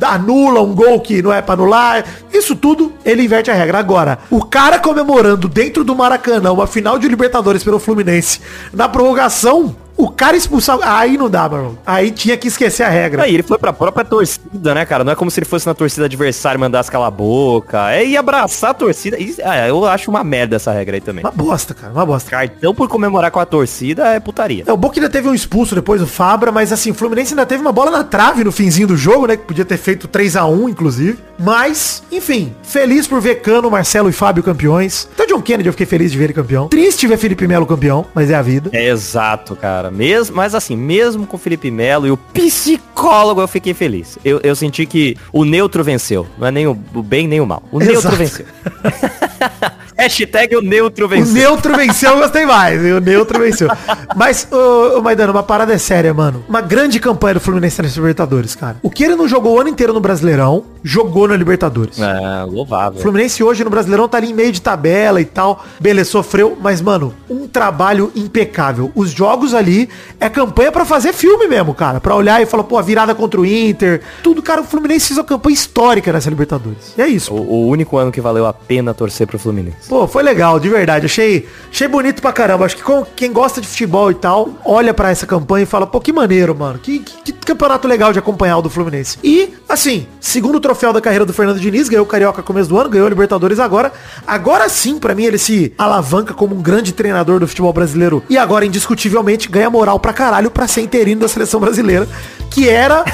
anula 0.00 0.62
um 0.62 0.74
gol 0.74 1.00
que 1.00 1.20
não 1.20 1.30
é 1.30 1.42
pra 1.42 1.52
anular. 1.52 2.02
Isso 2.32 2.56
tudo 2.56 2.94
ele 3.04 3.24
inverte 3.24 3.50
a 3.50 3.54
regra. 3.54 3.78
Agora, 3.78 4.20
o 4.30 4.42
cara 4.42 4.78
comemorando 4.78 5.46
dentro 5.46 5.84
do 5.84 5.94
Maracanã 5.94 6.50
uma 6.50 6.66
final 6.66 6.98
de 6.98 7.06
Libertadores 7.06 7.62
pelo 7.62 7.78
Fluminense 7.78 8.40
na 8.72 8.88
prorrogação, 8.88 9.76
o 10.04 10.08
cara 10.10 10.36
expulsar. 10.36 10.78
Aí 10.82 11.16
não 11.16 11.28
dá, 11.30 11.48
mano. 11.48 11.78
Aí 11.86 12.10
tinha 12.10 12.36
que 12.36 12.48
esquecer 12.48 12.82
a 12.82 12.88
regra. 12.88 13.22
Aí 13.24 13.34
ele 13.34 13.42
foi 13.42 13.58
pra 13.58 13.72
própria 13.72 14.04
torcida, 14.04 14.74
né, 14.74 14.84
cara? 14.84 15.04
Não 15.04 15.12
é 15.12 15.16
como 15.16 15.30
se 15.30 15.38
ele 15.40 15.46
fosse 15.46 15.66
na 15.66 15.74
torcida 15.74 16.06
adversária 16.06 16.56
e 16.56 16.60
mandasse 16.60 16.90
calar 16.90 17.08
a 17.08 17.10
boca. 17.10 17.90
É 17.92 18.04
ir 18.04 18.16
abraçar 18.16 18.70
a 18.70 18.74
torcida. 18.74 19.18
Isso- 19.18 19.40
ah, 19.44 19.66
eu 19.68 19.84
acho 19.86 20.10
uma 20.10 20.22
merda 20.24 20.56
essa 20.56 20.72
regra 20.72 20.96
aí 20.96 21.00
também. 21.00 21.24
Uma 21.24 21.30
bosta, 21.32 21.74
cara. 21.74 21.92
Uma 21.92 22.06
bosta. 22.06 22.30
Cartão 22.30 22.74
por 22.74 22.88
comemorar 22.88 23.30
com 23.30 23.40
a 23.40 23.46
torcida 23.46 24.08
é 24.08 24.20
putaria. 24.20 24.64
É, 24.66 24.72
o 24.72 24.76
Boca 24.76 24.98
ainda 24.98 25.10
teve 25.10 25.28
um 25.28 25.34
expulso 25.34 25.74
depois 25.74 26.00
do 26.00 26.06
Fabra, 26.06 26.50
mas 26.52 26.72
assim, 26.72 26.90
o 26.90 26.94
Fluminense 26.94 27.32
ainda 27.32 27.46
teve 27.46 27.60
uma 27.60 27.72
bola 27.72 27.90
na 27.90 28.04
trave 28.04 28.44
no 28.44 28.52
finzinho 28.52 28.88
do 28.88 28.96
jogo, 28.96 29.26
né? 29.26 29.36
Que 29.36 29.44
podia 29.44 29.64
ter 29.64 29.76
feito 29.76 30.06
3 30.08 30.36
a 30.36 30.46
1 30.46 30.68
inclusive. 30.68 31.18
Mas, 31.38 32.02
enfim, 32.12 32.52
feliz 32.62 33.06
por 33.06 33.20
ver 33.20 33.36
Cano, 33.36 33.70
Marcelo 33.70 34.08
e 34.10 34.12
Fábio 34.12 34.42
campeões. 34.42 35.08
Até 35.14 35.24
o 35.24 35.26
John 35.26 35.40
Kennedy 35.42 35.68
eu 35.68 35.72
fiquei 35.72 35.86
feliz 35.86 36.12
de 36.12 36.18
ver 36.18 36.24
ele 36.24 36.32
campeão. 36.34 36.68
Triste 36.68 37.06
ver 37.06 37.16
Felipe 37.16 37.46
Melo 37.48 37.64
campeão, 37.66 38.04
mas 38.14 38.30
é 38.30 38.34
a 38.34 38.42
vida. 38.42 38.68
É 38.72 38.88
exato, 38.88 39.56
cara. 39.90 39.96
Mesmo, 39.96 40.36
mas 40.36 40.54
assim, 40.54 40.76
mesmo 40.76 41.26
com 41.26 41.36
o 41.36 41.40
Felipe 41.40 41.70
Melo 41.70 42.06
e 42.06 42.10
o 42.10 42.16
psicólogo, 42.16 43.40
eu 43.40 43.48
fiquei 43.48 43.74
feliz. 43.74 44.18
Eu, 44.24 44.40
eu 44.42 44.54
senti 44.54 44.86
que 44.86 45.16
o 45.32 45.44
neutro 45.44 45.82
venceu. 45.84 46.26
Não 46.38 46.46
é 46.46 46.50
nem 46.50 46.66
o, 46.66 46.78
o 46.94 47.02
bem 47.02 47.26
nem 47.26 47.40
o 47.40 47.46
mal. 47.46 47.62
O 47.70 47.78
neutro 47.78 47.98
Exato. 47.98 48.16
venceu. 48.16 48.46
Hashtag 50.00 50.56
o 50.56 50.62
neutro 50.62 51.04
O 51.06 51.08
venceu. 51.08 51.34
neutro 51.34 51.76
venceu, 51.76 52.10
eu 52.12 52.18
gostei 52.20 52.46
mais. 52.46 52.80
O 52.80 53.00
neutro 53.00 53.38
venceu. 53.38 53.68
Mas, 54.16 54.48
ô, 54.50 54.98
ô 54.98 55.02
Maidano, 55.02 55.32
uma 55.32 55.42
parada 55.42 55.72
é 55.74 55.78
séria, 55.78 56.12
mano. 56.14 56.42
Uma 56.48 56.60
grande 56.60 56.98
campanha 56.98 57.34
do 57.34 57.40
Fluminense 57.40 57.80
nessa 57.82 57.96
Libertadores, 58.00 58.54
cara. 58.54 58.76
O 58.82 58.90
que 58.90 59.04
ele 59.04 59.14
não 59.16 59.28
jogou 59.28 59.56
o 59.56 59.60
ano 59.60 59.68
inteiro 59.68 59.92
no 59.92 60.00
Brasileirão, 60.00 60.64
jogou 60.82 61.28
na 61.28 61.36
Libertadores. 61.36 61.98
É, 62.00 62.44
O 62.44 62.50
louvável. 62.50 63.00
Fluminense 63.00 63.42
hoje 63.42 63.62
no 63.62 63.70
Brasileirão 63.70 64.08
tá 64.08 64.16
ali 64.16 64.30
em 64.30 64.34
meio 64.34 64.52
de 64.52 64.60
tabela 64.62 65.20
e 65.20 65.24
tal. 65.24 65.64
Beleza, 65.78 66.10
sofreu, 66.10 66.56
mas, 66.60 66.80
mano, 66.80 67.14
um 67.28 67.46
trabalho 67.46 68.10
impecável. 68.16 68.90
Os 68.94 69.10
jogos 69.10 69.52
ali 69.54 69.88
é 70.18 70.28
campanha 70.28 70.72
pra 70.72 70.84
fazer 70.84 71.12
filme 71.12 71.46
mesmo, 71.46 71.74
cara. 71.74 72.00
Pra 72.00 72.14
olhar 72.16 72.40
e 72.42 72.46
falar, 72.46 72.64
pô, 72.64 72.78
a 72.78 72.82
virada 72.82 73.14
contra 73.14 73.40
o 73.40 73.44
Inter. 73.44 74.00
Tudo, 74.22 74.40
cara, 74.42 74.62
o 74.62 74.64
Fluminense 74.64 75.08
fez 75.08 75.18
uma 75.18 75.24
campanha 75.24 75.54
histórica 75.54 76.10
nessa 76.12 76.30
Libertadores. 76.30 76.94
E 76.96 77.02
é 77.02 77.06
isso. 77.08 77.34
O, 77.34 77.66
o 77.66 77.68
único 77.68 77.96
ano 77.98 78.10
que 78.10 78.20
valeu 78.20 78.46
a 78.46 78.52
pena 78.52 78.94
torcer 78.94 79.26
pro 79.26 79.38
Fluminense. 79.38 79.89
Pô, 79.90 80.06
foi 80.06 80.22
legal, 80.22 80.60
de 80.60 80.68
verdade. 80.68 81.06
Achei, 81.06 81.48
achei 81.68 81.88
bonito 81.88 82.22
pra 82.22 82.32
caramba. 82.32 82.64
Acho 82.64 82.76
que 82.76 82.82
com- 82.84 83.04
quem 83.16 83.32
gosta 83.32 83.60
de 83.60 83.66
futebol 83.66 84.08
e 84.08 84.14
tal, 84.14 84.50
olha 84.64 84.94
pra 84.94 85.10
essa 85.10 85.26
campanha 85.26 85.64
e 85.64 85.66
fala, 85.66 85.84
pô, 85.84 86.00
que 86.00 86.12
maneiro, 86.12 86.54
mano. 86.54 86.78
Que, 86.78 87.00
que- 87.00 87.32
que 87.32 87.32
campeonato 87.32 87.88
legal 87.88 88.12
de 88.12 88.18
acompanhar 88.20 88.58
o 88.58 88.62
do 88.62 88.70
Fluminense. 88.70 89.18
E, 89.24 89.52
assim, 89.68 90.06
segundo 90.20 90.60
troféu 90.60 90.92
da 90.92 91.00
carreira 91.00 91.26
do 91.26 91.32
Fernando 91.32 91.58
Diniz, 91.58 91.88
ganhou 91.88 92.04
o 92.04 92.08
Carioca 92.08 92.40
começo 92.40 92.68
do 92.68 92.78
ano, 92.78 92.88
ganhou 92.88 93.04
a 93.08 93.10
Libertadores 93.10 93.58
agora. 93.58 93.92
Agora 94.24 94.68
sim, 94.68 94.96
pra 94.96 95.12
mim, 95.12 95.24
ele 95.24 95.38
se 95.38 95.72
alavanca 95.76 96.32
como 96.34 96.54
um 96.54 96.62
grande 96.62 96.92
treinador 96.92 97.40
do 97.40 97.48
futebol 97.48 97.72
brasileiro. 97.72 98.22
E 98.30 98.38
agora, 98.38 98.64
indiscutivelmente, 98.64 99.48
ganha 99.48 99.68
moral 99.68 99.98
pra 99.98 100.12
caralho 100.12 100.52
pra 100.52 100.68
ser 100.68 100.82
interino 100.82 101.22
da 101.22 101.26
seleção 101.28 101.58
brasileira. 101.58 102.08
Que 102.50 102.68
era 102.68 103.04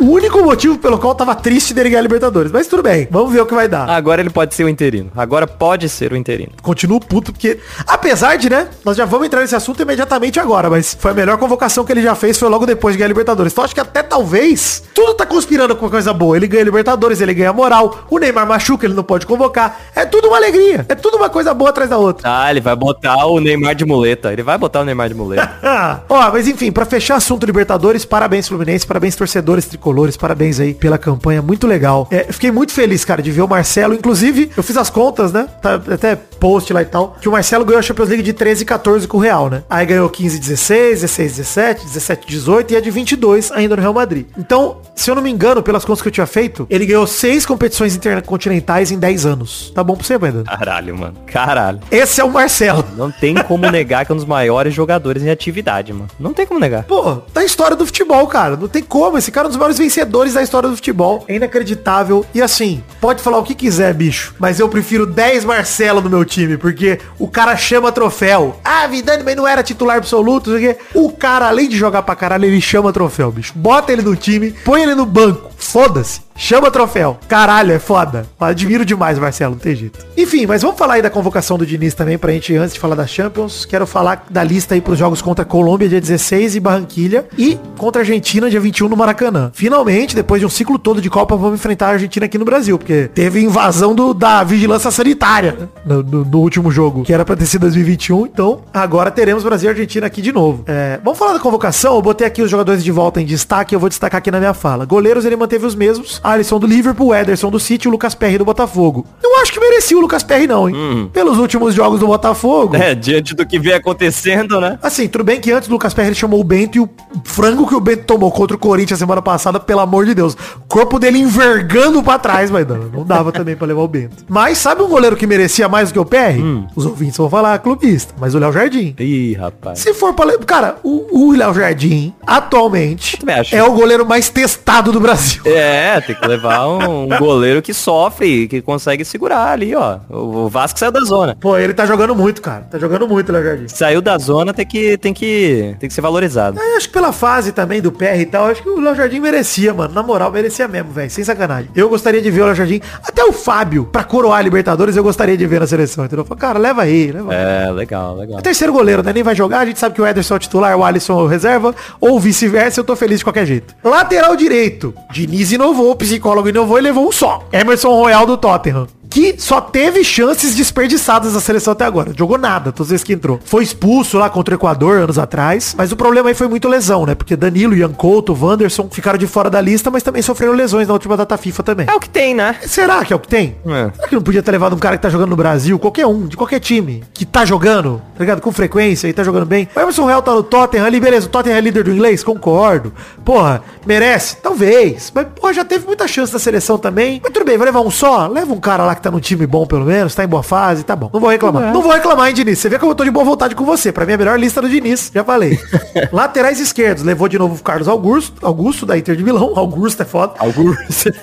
o 0.00 0.04
único 0.04 0.42
motivo 0.42 0.78
pelo 0.78 0.98
qual 0.98 1.12
eu 1.12 1.16
tava 1.16 1.34
triste 1.34 1.72
dele 1.72 1.90
ganhar 1.90 2.00
a 2.00 2.02
Libertadores. 2.02 2.52
Mas 2.52 2.66
tudo 2.66 2.82
bem, 2.82 3.08
vamos 3.10 3.32
ver 3.32 3.40
o 3.40 3.46
que 3.46 3.54
vai 3.54 3.68
dar. 3.68 3.88
Agora 3.88 4.20
ele 4.20 4.30
pode 4.30 4.54
ser 4.54 4.64
o 4.64 4.68
interino. 4.68 5.10
Agora 5.16 5.46
pode 5.46 5.88
ser 5.88 6.12
o 6.12 6.16
interino. 6.16 6.52
Continuo 6.62 7.00
puto, 7.00 7.32
porque. 7.32 7.58
Apesar 7.86 8.36
de, 8.36 8.50
né? 8.50 8.68
Nós 8.84 8.96
já 8.96 9.04
vamos 9.04 9.26
entrar 9.26 9.40
nesse 9.40 9.54
assunto 9.54 9.82
imediatamente 9.82 10.38
agora, 10.38 10.68
mas 10.68 10.94
foi 10.98 11.10
a 11.10 11.14
melhor 11.14 11.38
convocação 11.38 11.84
que 11.84 11.92
ele 11.92 12.02
já 12.02 12.14
fez, 12.14 12.38
foi 12.38 12.48
logo 12.48 12.66
depois 12.66 12.94
de 12.94 12.98
ganhar 12.98 13.06
a 13.06 13.08
Libertadores. 13.08 13.52
Então 13.52 13.64
acho 13.64 13.74
que 13.74 13.80
até 13.80 14.02
talvez. 14.02 14.82
Tudo 14.94 15.14
tá 15.14 15.26
conspirando 15.26 15.74
com 15.76 15.84
uma 15.86 15.90
coisa 15.90 16.12
boa. 16.12 16.36
Ele 16.36 16.46
ganha 16.46 16.62
a 16.62 16.64
Libertadores, 16.64 17.20
ele 17.20 17.34
ganha 17.34 17.52
moral. 17.52 18.04
O 18.10 18.18
Neymar 18.18 18.46
machuca, 18.46 18.86
ele 18.86 18.94
não 18.94 19.02
pode 19.04 19.26
convocar. 19.26 19.80
É 19.94 20.04
tudo 20.04 20.28
uma 20.28 20.36
alegria. 20.36 20.84
É 20.88 20.94
tudo 20.94 21.16
uma 21.16 21.28
coisa 21.28 21.52
boa 21.54 21.70
atrás 21.70 21.90
da 21.90 21.98
outra. 21.98 22.28
Ah, 22.30 22.50
ele 22.50 22.60
vai 22.60 22.76
botar 22.76 23.26
o 23.26 23.40
Neymar 23.40 23.74
de 23.74 23.84
muleta. 23.84 24.32
Ele 24.32 24.42
vai 24.42 24.58
botar 24.58 24.80
o 24.80 24.84
Neymar 24.84 25.08
de 25.08 25.14
muleta. 25.14 25.50
Ó, 26.08 26.30
mas 26.32 26.46
enfim, 26.48 26.70
pra 26.70 26.84
fechar 26.84 27.16
assunto 27.16 27.46
Libertadores, 27.46 28.04
parabéns 28.04 28.48
Fluminense, 28.48 28.65
parabéns 28.84 29.14
torcedores 29.16 29.66
tricolores, 29.66 30.16
parabéns 30.16 30.60
aí 30.60 30.74
pela 30.74 30.98
campanha, 30.98 31.40
muito 31.42 31.66
legal. 31.66 32.08
É, 32.10 32.24
fiquei 32.32 32.50
muito 32.50 32.72
feliz, 32.72 33.04
cara, 33.04 33.22
de 33.22 33.30
ver 33.30 33.42
o 33.42 33.48
Marcelo, 33.48 33.94
inclusive, 33.94 34.50
eu 34.56 34.62
fiz 34.62 34.76
as 34.76 34.90
contas, 34.90 35.32
né? 35.32 35.48
Tá 35.62 35.74
até 35.74 36.16
post 36.36 36.72
lá 36.72 36.82
e 36.82 36.86
tal, 36.86 37.16
que 37.20 37.28
o 37.28 37.32
Marcelo 37.32 37.64
ganhou 37.64 37.78
a 37.78 37.82
Champions 37.82 38.08
League 38.08 38.22
de 38.22 38.32
13 38.32 38.62
e 38.62 38.66
14 38.66 39.08
com 39.08 39.18
o 39.18 39.20
Real, 39.20 39.48
né? 39.48 39.62
Aí 39.68 39.84
ganhou 39.86 40.08
15 40.08 40.38
16, 40.38 41.00
16 41.00 41.36
17, 41.36 41.84
17 41.84 42.26
18 42.26 42.72
e 42.72 42.76
a 42.76 42.80
de 42.80 42.90
22 42.90 43.52
ainda 43.52 43.76
no 43.76 43.82
Real 43.82 43.94
Madrid. 43.94 44.26
Então, 44.38 44.78
se 44.94 45.10
eu 45.10 45.14
não 45.14 45.22
me 45.22 45.30
engano, 45.30 45.62
pelas 45.62 45.84
contas 45.84 46.02
que 46.02 46.08
eu 46.08 46.12
tinha 46.12 46.26
feito, 46.26 46.66
ele 46.70 46.86
ganhou 46.86 47.06
seis 47.06 47.44
competições 47.44 47.94
intercontinentais 47.96 48.90
em 48.90 48.98
10 48.98 49.26
anos. 49.26 49.72
Tá 49.74 49.82
bom 49.82 49.94
pra 49.94 50.04
você, 50.04 50.18
Brandon? 50.18 50.44
Caralho, 50.44 50.96
mano. 50.96 51.14
Caralho. 51.26 51.80
Esse 51.90 52.20
é 52.20 52.24
o 52.24 52.30
Marcelo. 52.30 52.84
Não 52.96 53.10
tem 53.10 53.34
como 53.34 53.70
negar 53.70 54.04
que 54.04 54.12
é 54.12 54.14
um 54.14 54.16
dos 54.16 54.26
maiores 54.26 54.74
jogadores 54.74 55.22
em 55.22 55.30
atividade, 55.30 55.92
mano. 55.92 56.08
Não 56.18 56.32
tem 56.32 56.46
como 56.46 56.60
negar. 56.60 56.84
Pô, 56.84 57.22
da 57.32 57.44
história 57.44 57.76
do 57.76 57.86
futebol, 57.86 58.26
cara. 58.26 58.56
Não 58.56 58.68
tem 58.68 58.82
como. 58.82 59.18
Esse 59.18 59.30
cara 59.30 59.46
é 59.46 59.48
um 59.48 59.50
dos 59.50 59.58
maiores 59.58 59.78
vencedores 59.78 60.34
da 60.34 60.42
história 60.42 60.68
do 60.68 60.76
futebol. 60.76 61.24
É 61.28 61.36
inacreditável. 61.36 62.24
E 62.34 62.42
assim, 62.42 62.82
pode 63.00 63.22
falar 63.22 63.38
o 63.38 63.42
que 63.42 63.54
quiser, 63.54 63.92
bicho. 63.94 64.34
Mas 64.38 64.60
eu 64.60 64.68
prefiro 64.68 65.06
10 65.06 65.44
Marcelo 65.44 66.00
no 66.00 66.10
meu 66.10 66.24
time, 66.26 66.58
porque 66.58 66.98
o 67.18 67.28
cara 67.28 67.56
chama 67.56 67.90
troféu. 67.90 68.60
Ah, 68.62 68.86
Vidani, 68.86 69.22
mas 69.22 69.36
não 69.36 69.46
era 69.46 69.62
titular 69.62 69.96
absoluto, 69.96 70.50
não 70.50 70.58
sei 70.58 70.76
o. 70.94 71.06
O 71.06 71.12
cara, 71.12 71.48
além 71.48 71.68
de 71.68 71.76
jogar 71.76 72.02
pra 72.02 72.14
caralho, 72.14 72.44
ele 72.44 72.60
chama 72.60 72.92
troféu, 72.92 73.30
bicho. 73.32 73.52
Bota 73.56 73.92
ele 73.92 74.02
no 74.02 74.14
time, 74.16 74.50
põe 74.64 74.82
ele 74.82 74.94
no 74.94 75.06
banco. 75.06 75.50
Foda-se. 75.56 76.25
Chama 76.36 76.70
troféu. 76.70 77.18
Caralho, 77.28 77.72
é 77.72 77.78
foda. 77.78 78.26
Admiro 78.38 78.84
demais, 78.84 79.18
Marcelo, 79.18 79.52
não 79.54 79.58
tem 79.58 79.74
jeito. 79.74 79.98
Enfim, 80.16 80.46
mas 80.46 80.62
vamos 80.62 80.76
falar 80.78 80.94
aí 80.94 81.02
da 81.02 81.10
convocação 81.10 81.56
do 81.56 81.64
Diniz 81.66 81.94
também, 81.94 82.18
pra 82.18 82.32
gente, 82.32 82.54
antes 82.56 82.74
de 82.74 82.80
falar 82.80 82.94
da 82.94 83.06
Champions. 83.06 83.64
Quero 83.64 83.86
falar 83.86 84.26
da 84.30 84.44
lista 84.44 84.74
aí 84.74 84.80
pros 84.80 84.98
jogos 84.98 85.22
contra 85.22 85.44
Colômbia, 85.44 85.88
dia 85.88 86.00
16, 86.00 86.56
e 86.56 86.60
Barranquilha. 86.60 87.24
E 87.38 87.58
contra 87.78 88.02
Argentina, 88.02 88.50
dia 88.50 88.60
21, 88.60 88.88
no 88.88 88.96
Maracanã. 88.96 89.50
Finalmente, 89.54 90.14
depois 90.14 90.40
de 90.40 90.46
um 90.46 90.50
ciclo 90.50 90.78
todo 90.78 91.00
de 91.00 91.08
Copa, 91.08 91.36
vamos 91.36 91.54
enfrentar 91.58 91.86
a 91.88 91.90
Argentina 91.92 92.26
aqui 92.26 92.36
no 92.38 92.44
Brasil, 92.44 92.78
porque 92.78 93.08
teve 93.14 93.40
invasão 93.40 93.94
do, 93.94 94.12
da 94.12 94.44
vigilância 94.44 94.90
sanitária 94.90 95.56
né, 95.58 95.68
no, 95.84 96.02
no- 96.02 96.24
no 96.24 96.38
último 96.38 96.70
jogo, 96.70 97.02
que 97.02 97.12
era 97.12 97.24
pra 97.24 97.34
ter 97.34 97.46
sido 97.46 97.62
2021. 97.62 98.26
Então, 98.26 98.60
agora 98.74 99.10
teremos 99.10 99.42
Brasil 99.42 99.68
e 99.68 99.72
Argentina 99.72 100.06
aqui 100.06 100.20
de 100.20 100.32
novo. 100.32 100.64
É, 100.66 101.00
vamos 101.02 101.18
falar 101.18 101.32
da 101.32 101.38
convocação? 101.40 101.94
Eu 101.96 102.02
botei 102.02 102.26
aqui 102.26 102.42
os 102.42 102.50
jogadores 102.50 102.84
de 102.84 102.90
volta 102.92 103.20
em 103.20 103.24
destaque, 103.24 103.74
eu 103.74 103.80
vou 103.80 103.88
destacar 103.88 104.18
aqui 104.18 104.30
na 104.30 104.38
minha 104.38 104.54
fala. 104.54 104.84
Goleiros, 104.84 105.24
ele 105.24 105.36
manteve 105.36 105.64
os 105.64 105.74
mesmos. 105.74 106.20
Alisson 106.26 106.58
do 106.58 106.66
Liverpool, 106.66 107.14
Ederson 107.14 107.50
do 107.50 107.60
City 107.60 107.86
e 107.86 107.88
o 107.88 107.92
Lucas 107.92 108.14
Perry 108.14 108.38
do 108.38 108.44
Botafogo. 108.44 109.06
Eu 109.22 109.38
acho 109.40 109.52
que 109.52 109.60
merecia 109.60 109.96
o 109.96 110.00
Lucas 110.00 110.22
Perry 110.22 110.46
não, 110.46 110.68
hein? 110.68 111.10
Pelos 111.12 111.38
últimos 111.38 111.74
jogos 111.74 112.00
do 112.00 112.06
Botafogo. 112.06 112.74
É, 112.76 112.94
diante 112.94 113.34
do 113.34 113.46
que 113.46 113.58
vem 113.58 113.72
acontecendo, 113.72 114.60
né? 114.60 114.78
Assim, 114.82 115.06
tudo 115.08 115.24
bem 115.24 115.40
que 115.40 115.52
antes 115.52 115.68
do 115.68 115.72
Lucas 115.72 115.94
Perry 115.94 116.14
chamou 116.14 116.40
o 116.40 116.44
Bento 116.44 116.78
e 116.78 116.80
o 116.80 116.90
frango 117.24 117.66
que 117.66 117.74
o 117.74 117.80
Bento 117.80 118.04
tomou 118.04 118.30
contra 118.32 118.56
o 118.56 118.58
Corinthians 118.58 118.98
semana 118.98 119.22
passada, 119.22 119.60
pelo 119.60 119.80
amor 119.80 120.04
de 120.04 120.14
Deus. 120.14 120.34
O 120.34 120.66
corpo 120.68 120.98
dele 120.98 121.18
envergando 121.18 122.02
pra 122.02 122.18
trás, 122.18 122.50
mas 122.50 122.66
não, 122.66 122.76
não 122.78 123.04
dava 123.04 123.30
também 123.30 123.54
pra 123.54 123.66
levar 123.66 123.82
o 123.82 123.88
Bento. 123.88 124.24
Mas 124.28 124.58
sabe 124.58 124.82
um 124.82 124.88
goleiro 124.88 125.16
que 125.16 125.26
merecia 125.26 125.68
mais 125.68 125.90
do 125.90 125.92
que 125.92 125.98
o 125.98 126.04
Perry? 126.04 126.42
Os 126.74 126.86
ouvintes 126.86 127.16
vão 127.16 127.30
falar 127.30 127.58
clubista, 127.60 128.14
mas 128.18 128.34
o 128.34 128.38
Léo 128.38 128.52
Jardim. 128.52 128.94
Ih, 128.98 129.34
rapaz. 129.34 129.78
Se 129.78 129.94
for 129.94 130.12
pra... 130.12 130.36
Cara, 130.38 130.76
o, 130.82 131.28
o 131.28 131.32
Léo 131.36 131.54
Jardim, 131.54 132.12
atualmente, 132.26 133.18
é 133.52 133.62
o 133.62 133.72
goleiro 133.72 134.04
mais 134.04 134.28
testado 134.28 134.90
do 134.90 135.00
Brasil. 135.00 135.42
É, 135.46 136.00
tem 136.00 136.15
que 136.20 136.26
levar 136.26 136.66
um 136.66 137.08
goleiro 137.18 137.62
que 137.62 137.72
sofre, 137.74 138.48
que 138.48 138.60
consegue 138.60 139.04
segurar 139.04 139.52
ali, 139.52 139.74
ó. 139.74 139.98
O 140.08 140.48
Vasco 140.48 140.78
saiu 140.78 140.92
da 140.92 141.00
zona. 141.00 141.36
Pô, 141.40 141.56
ele 141.56 141.74
tá 141.74 141.86
jogando 141.86 142.14
muito, 142.14 142.40
cara. 142.42 142.62
Tá 142.70 142.78
jogando 142.78 143.08
muito, 143.08 143.30
Léo 143.32 143.44
Jardim. 143.44 143.68
Saiu 143.68 144.00
da 144.00 144.16
zona, 144.18 144.52
tem 144.52 144.66
que, 144.66 144.96
tem 144.98 145.12
que, 145.12 145.76
tem 145.78 145.88
que 145.88 145.94
ser 145.94 146.00
valorizado. 146.00 146.58
Eu 146.58 146.76
acho 146.76 146.88
que 146.88 146.92
pela 146.94 147.12
fase 147.12 147.52
também 147.52 147.80
do 147.80 147.92
PR 147.92 148.20
e 148.20 148.26
tal, 148.26 148.46
acho 148.46 148.62
que 148.62 148.68
o 148.68 148.80
Léo 148.80 148.94
Jardim 148.94 149.20
merecia, 149.20 149.72
mano. 149.72 149.94
Na 149.94 150.02
moral, 150.02 150.30
merecia 150.30 150.66
mesmo, 150.68 150.90
velho. 150.90 151.10
Sem 151.10 151.24
sacanagem. 151.24 151.70
Eu 151.74 151.88
gostaria 151.88 152.20
de 152.20 152.30
ver 152.30 152.42
o 152.42 152.46
Léo 152.46 152.54
Jardim. 152.54 152.80
Até 153.06 153.24
o 153.24 153.32
Fábio, 153.32 153.84
pra 153.84 154.04
coroar 154.04 154.38
a 154.38 154.42
Libertadores, 154.42 154.96
eu 154.96 155.02
gostaria 155.02 155.36
de 155.36 155.46
ver 155.46 155.60
na 155.60 155.66
seleção, 155.66 156.04
entendeu? 156.04 156.24
Falei, 156.24 156.40
Cara, 156.40 156.58
leva 156.58 156.82
aí, 156.82 157.10
leva 157.10 157.32
aí. 157.32 157.38
É, 157.68 157.72
legal, 157.72 158.16
legal. 158.16 158.38
É 158.38 158.42
terceiro 158.42 158.72
goleiro, 158.72 159.02
né? 159.02 159.12
Nem 159.12 159.22
vai 159.22 159.34
jogar. 159.34 159.60
A 159.60 159.66
gente 159.66 159.78
sabe 159.78 159.94
que 159.94 160.00
o 160.02 160.06
Ederson 160.06 160.34
é 160.34 160.36
o 160.36 160.40
titular, 160.40 160.76
o 160.76 160.84
Alisson 160.84 161.18
é 161.18 161.22
o 161.22 161.26
reserva. 161.26 161.74
Ou 162.00 162.20
vice-versa, 162.20 162.80
eu 162.80 162.84
tô 162.84 162.94
feliz 162.94 163.18
de 163.18 163.24
qualquer 163.24 163.46
jeito. 163.46 163.74
Lateral 163.82 164.36
direito. 164.36 164.94
Diniz 165.12 165.50
inovou, 165.52 165.90
o 165.90 165.96
psicólogo 166.06 166.48
inovou 166.48 166.78
e 166.78 166.82
levou 166.82 167.08
um 167.08 167.12
só. 167.12 167.42
Emerson 167.52 167.90
Royal 167.90 168.26
do 168.26 168.36
Tottenham. 168.36 168.86
Que 169.10 169.34
só 169.38 169.60
teve 169.60 170.04
chances 170.04 170.54
desperdiçadas 170.54 171.34
na 171.34 171.40
seleção 171.40 171.72
até 171.72 171.84
agora. 171.84 172.12
Jogou 172.16 172.38
nada, 172.38 172.72
todas 172.72 172.88
as 172.88 172.90
vezes 172.90 173.04
que 173.04 173.12
entrou. 173.12 173.40
Foi 173.44 173.62
expulso 173.62 174.18
lá 174.18 174.28
contra 174.28 174.54
o 174.54 174.58
Equador 174.58 174.98
anos 174.98 175.18
atrás. 175.18 175.74
Mas 175.76 175.92
o 175.92 175.96
problema 175.96 176.28
aí 176.28 176.34
foi 176.34 176.48
muito 176.48 176.68
lesão, 176.68 177.06
né? 177.06 177.14
Porque 177.14 177.36
Danilo, 177.36 177.74
Ian 177.74 177.92
Couto, 177.92 178.36
Wanderson 178.38 178.88
ficaram 178.90 179.18
de 179.18 179.26
fora 179.26 179.48
da 179.48 179.60
lista, 179.60 179.90
mas 179.90 180.02
também 180.02 180.22
sofreram 180.22 180.52
lesões 180.52 180.88
na 180.88 180.94
última 180.94 181.16
data 181.16 181.36
FIFA 181.36 181.62
também. 181.62 181.86
É 181.88 181.94
o 181.94 182.00
que 182.00 182.08
tem, 182.08 182.34
né? 182.34 182.56
Será 182.66 183.04
que 183.04 183.12
é 183.12 183.16
o 183.16 183.18
que 183.18 183.28
tem? 183.28 183.56
É. 183.66 183.90
Será 183.94 184.08
que 184.08 184.14
não 184.14 184.22
podia 184.22 184.42
ter 184.42 184.50
levado 184.50 184.74
um 184.74 184.78
cara 184.78 184.96
que 184.96 185.02
tá 185.02 185.08
jogando 185.08 185.30
no 185.30 185.36
Brasil, 185.36 185.78
qualquer 185.78 186.06
um, 186.06 186.26
de 186.26 186.36
qualquer 186.36 186.60
time, 186.60 187.04
que 187.14 187.24
tá 187.24 187.44
jogando, 187.44 188.02
tá 188.14 188.20
ligado? 188.20 188.40
Com 188.40 188.52
frequência 188.52 189.08
e 189.08 189.12
tá 189.12 189.22
jogando 189.22 189.46
bem. 189.46 189.68
O 189.74 189.80
Emerson 189.80 190.04
Real 190.04 190.22
tá 190.22 190.32
no 190.32 190.42
Tottenham 190.42 190.84
ali, 190.84 191.00
beleza, 191.00 191.26
o 191.26 191.30
Tottenham 191.30 191.56
é 191.56 191.60
líder 191.60 191.84
do 191.84 191.92
inglês, 191.92 192.24
concordo. 192.24 192.92
Porra, 193.24 193.62
merece? 193.86 194.36
Talvez. 194.36 195.12
Mas, 195.14 195.26
porra, 195.34 195.52
já 195.52 195.64
teve 195.64 195.86
muita 195.86 196.08
chance 196.08 196.32
da 196.32 196.38
seleção 196.38 196.78
também. 196.78 197.20
Mas 197.22 197.32
tudo 197.32 197.44
bem, 197.44 197.56
vai 197.56 197.66
levar 197.66 197.80
um 197.80 197.90
só? 197.90 198.26
Leva 198.26 198.52
um 198.52 198.60
cara 198.60 198.84
lá 198.84 198.95
que 198.96 199.02
tá 199.02 199.10
num 199.10 199.20
time 199.20 199.46
bom, 199.46 199.66
pelo 199.66 199.84
menos, 199.84 200.14
tá 200.14 200.24
em 200.24 200.28
boa 200.28 200.42
fase, 200.42 200.84
tá 200.84 200.96
bom. 200.96 201.10
Não 201.12 201.20
vou 201.20 201.30
reclamar. 201.30 201.72
Não 201.72 201.82
vou 201.82 201.92
reclamar, 201.92 202.28
hein, 202.28 202.34
Diniz? 202.34 202.58
Você 202.58 202.68
vê 202.68 202.78
como 202.78 202.92
eu 202.92 202.96
tô 202.96 203.04
de 203.04 203.10
boa 203.10 203.24
vontade 203.24 203.54
com 203.54 203.64
você. 203.64 203.92
Pra 203.92 204.04
mim, 204.04 204.12
é 204.12 204.14
a 204.14 204.18
melhor 204.18 204.38
lista 204.38 204.60
do 204.60 204.68
Diniz, 204.68 205.10
já 205.14 205.22
falei. 205.22 205.58
Laterais 206.12 206.58
esquerdos, 206.58 207.04
levou 207.04 207.28
de 207.28 207.38
novo 207.38 207.54
o 207.54 207.62
Carlos 207.62 207.88
Augusto, 207.88 208.44
Augusto 208.44 208.84
da 208.84 208.98
Inter 208.98 209.14
de 209.14 209.22
Milão. 209.22 209.52
Augusto 209.56 210.02
é 210.02 210.06
foda. 210.06 210.34
Alguns. 210.38 210.76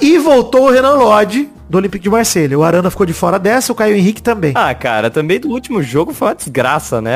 E 0.00 0.18
voltou 0.18 0.66
o 0.66 0.70
Renan 0.70 0.94
Lodge 0.94 1.50
do 1.68 1.78
Olympique 1.78 2.02
de 2.04 2.10
Marselha. 2.10 2.58
O 2.58 2.62
Arana 2.62 2.90
ficou 2.90 3.06
de 3.06 3.12
fora 3.12 3.38
dessa, 3.38 3.72
o 3.72 3.74
Caio 3.74 3.96
Henrique 3.96 4.22
também. 4.22 4.52
ah, 4.54 4.74
cara, 4.74 5.10
também 5.10 5.40
do 5.40 5.48
último 5.48 5.82
jogo 5.82 6.12
foi 6.12 6.28
uma 6.28 6.34
desgraça, 6.34 7.00
né? 7.00 7.14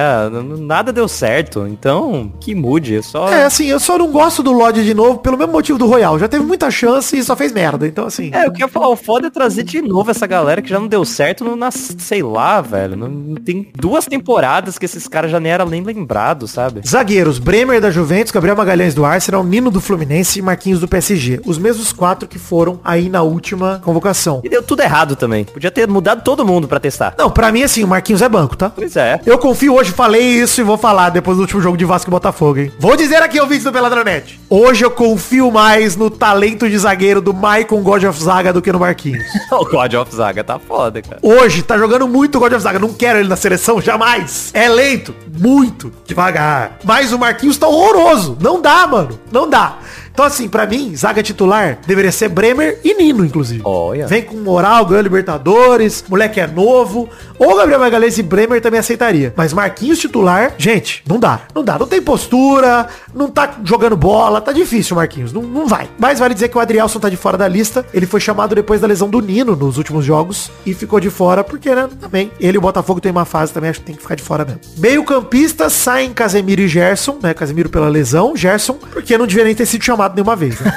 Nada 0.59 0.93
deu 0.93 1.09
certo. 1.09 1.67
Então, 1.67 2.33
que 2.41 2.55
mude. 2.55 2.97
é 2.97 3.03
Só. 3.03 3.29
É, 3.29 3.45
assim, 3.45 3.67
eu 3.67 3.81
só 3.81 3.99
não 3.99 4.11
gosto 4.11 4.43
do 4.43 4.53
Lodge 4.53 4.85
de 4.85 4.95
novo 4.95 5.19
pelo 5.19 5.37
mesmo 5.37 5.53
motivo 5.53 5.79
do 5.79 5.87
Royal. 5.87 6.19
Já 6.19 6.29
teve 6.29 6.45
muita 6.45 6.71
chance 6.71 7.17
e 7.17 7.23
só 7.23 7.37
fez 7.37 7.53
merda. 7.53 7.87
Então, 7.87 8.07
assim. 8.07 8.31
É, 8.33 8.47
eu 8.47 8.53
queria 8.53 8.69
falar, 8.69 8.89
o 8.89 8.97
foda 8.97 9.27
é 9.27 9.31
trazer 9.31 9.63
de 9.63 9.81
novo 9.83 10.11
essa 10.11 10.27
galera 10.27 10.63
que 10.63 10.69
já 10.69 10.79
não 10.79 10.89
deu 10.89 11.05
certo 11.05 11.45
no, 11.45 11.57
na, 11.57 11.71
sei 11.71 12.23
lá, 12.23 12.61
velho. 12.61 12.97
Não, 12.97 13.09
não 13.09 13.37
tem 13.37 13.71
duas 13.75 14.07
temporadas 14.07 14.79
que 14.79 14.85
esses 14.85 15.07
caras 15.07 15.31
já 15.31 15.41
nem 15.41 15.53
eram 15.53 15.67
nem 15.67 15.83
lembrados, 15.83 16.51
sabe? 16.51 16.81
Zagueiros, 16.87 17.39
Bremer 17.39 17.81
da 17.81 17.91
Juventus, 17.91 18.33
Gabriel 18.33 18.57
Magalhães 18.57 18.95
do 18.95 19.05
Arsenal, 19.05 19.45
Nino 19.45 19.71
do 19.71 19.81
Fluminense 19.81 20.39
e 20.39 20.43
Marquinhos 20.43 20.81
do 20.81 20.89
PSG. 20.89 21.41
Os 21.45 21.59
mesmos 21.59 21.93
quatro 21.93 22.29
que 22.29 22.39
foram 22.39 22.81
aí 22.85 23.09
na 23.09 23.23
última 23.23 23.81
convocação. 23.85 24.38
E 24.43 24.49
deu 24.49 24.63
tudo 24.63 24.83
errado 24.83 25.17
também. 25.17 25.45
Podia 25.45 25.71
ter 25.71 25.89
mudado 25.89 26.23
todo 26.23 26.45
mundo 26.45 26.69
pra 26.69 26.81
testar. 26.81 27.15
Não, 27.19 27.31
pra 27.31 27.51
mim, 27.53 27.63
assim, 27.63 27.85
o 27.85 27.89
Marquinhos 27.89 28.23
é 28.23 28.29
banco, 28.29 28.57
tá? 28.57 28.71
Pois 28.71 28.97
é. 28.97 29.21
Eu 29.25 29.39
confio 29.39 29.75
hoje, 29.75 29.93
falei 29.93 30.23
isso 30.23 30.61
e 30.61 30.65
vou 30.65 30.79
falar 30.79 31.11
depois 31.11 31.37
do 31.37 31.43
último 31.43 31.61
jogo 31.61 31.77
de 31.77 31.85
Vasco 31.85 32.11
e 32.11 32.13
Botafogo, 32.13 32.59
hein? 32.59 32.73
Vou 32.79 32.97
dizer 32.97 33.23
aqui, 33.23 33.41
ouvintes 33.41 33.65
do 33.65 33.73
Peladranet. 33.73 34.39
Hoje 34.49 34.85
eu 34.85 34.91
confio 34.91 35.51
mais 35.51 35.97
no 35.97 36.11
talento 36.11 36.69
de 36.69 36.79
zagueiro 36.79 37.21
do 37.21 37.35
Maicon 37.35 37.83
God 37.83 38.05
of 38.05 38.23
Zaga 38.23 38.53
do 38.53 38.63
que 38.63 38.73
no 38.73 38.79
Marquinhos. 38.79 39.25
o 39.51 39.65
God 39.65 39.95
of 39.95 40.15
Zaga 40.15 40.43
tá 40.45 40.59
foda, 40.59 41.03
cara. 41.03 41.19
Hoje 41.23 41.63
tá 41.63 41.77
jogando 41.79 42.07
muito 42.09 42.39
God 42.39 42.53
of 42.53 42.63
Zaga. 42.63 42.79
Não 42.79 42.93
quero 42.93 43.19
ele 43.19 43.29
na 43.29 43.37
seleção, 43.37 43.81
jamais. 43.81 44.51
É 44.55 44.69
lento, 44.69 45.15
muito, 45.39 45.93
devagar. 46.07 46.79
Mas 46.85 47.13
o 47.13 47.19
Marquinhos 47.19 47.59
tá 47.59 47.69
horroroso. 47.69 48.37
Não 48.41 48.61
dá, 48.61 48.87
mano. 48.87 49.19
Não 49.31 49.49
dá. 49.49 49.79
Então, 50.19 50.27
assim, 50.27 50.49
pra 50.49 50.67
mim, 50.67 50.97
zaga 50.97 51.23
titular 51.23 51.79
deveria 51.87 52.11
ser 52.11 52.29
Bremer 52.29 52.81
e 52.83 52.93
Nino, 52.93 53.25
inclusive. 53.25 53.63
Olha. 53.65 54.09
Vem 54.09 54.21
com 54.21 54.37
moral, 54.39 54.85
ganhou 54.85 55.01
Libertadores, 55.01 56.05
moleque 56.09 56.41
é 56.41 56.47
novo. 56.49 57.09
Ou 57.39 57.57
Gabriel 57.57 57.79
Magalhães 57.79 58.19
e 58.19 58.23
Bremer 58.25 58.61
também 58.61 58.81
aceitaria. 58.81 59.33
Mas 59.37 59.53
Marquinhos 59.53 60.01
titular, 60.01 60.55
gente, 60.59 61.05
não 61.07 61.21
dá. 61.21 61.43
Não 61.55 61.63
dá. 61.63 61.79
Não 61.79 61.87
tem 61.87 62.03
postura, 62.03 62.89
não 63.15 63.31
tá 63.31 63.61
jogando 63.63 63.97
bola. 63.97 64.41
Tá 64.41 64.51
difícil, 64.51 64.97
Marquinhos. 64.97 65.33
Não, 65.33 65.41
não 65.41 65.69
vai. 65.69 65.89
Mas 65.97 66.19
vale 66.19 66.35
dizer 66.35 66.49
que 66.49 66.59
o 66.59 66.61
Adrielson 66.61 66.99
tá 66.99 67.09
de 67.09 67.17
fora 67.17 67.39
da 67.39 67.47
lista. 67.47 67.87
Ele 67.95 68.05
foi 68.05 68.19
chamado 68.19 68.57
depois 68.57 68.81
da 68.81 68.89
lesão 68.89 69.09
do 69.09 69.21
Nino 69.21 69.55
nos 69.55 69.79
últimos 69.79 70.05
jogos 70.05 70.51
e 70.67 70.75
ficou 70.75 70.99
de 70.99 71.11
fora 71.11 71.45
porque, 71.45 71.73
né, 71.73 71.89
também, 72.01 72.33
ele 72.41 72.57
e 72.57 72.59
o 72.59 72.61
Botafogo 72.61 73.01
tem 73.01 73.13
uma 73.13 73.25
fase 73.25 73.53
também, 73.53 73.71
acho 73.71 73.79
que 73.79 73.87
tem 73.87 73.95
que 73.95 74.03
ficar 74.03 74.17
de 74.17 74.23
fora 74.25 74.45
mesmo. 74.45 74.63
Meio 74.79 75.05
campista, 75.05 75.71
saem 75.71 76.13
Casemiro 76.13 76.63
e 76.63 76.67
Gerson, 76.67 77.19
né, 77.23 77.33
Casemiro 77.33 77.69
pela 77.69 77.89
lesão, 77.89 78.35
Gerson, 78.35 78.75
porque 78.93 79.17
não 79.17 79.27
nem 79.27 79.55
ter 79.55 79.67
sido 79.67 79.85
chamado 79.85 80.08
nenhuma 80.15 80.37
vez, 80.37 80.61
né? 80.61 80.73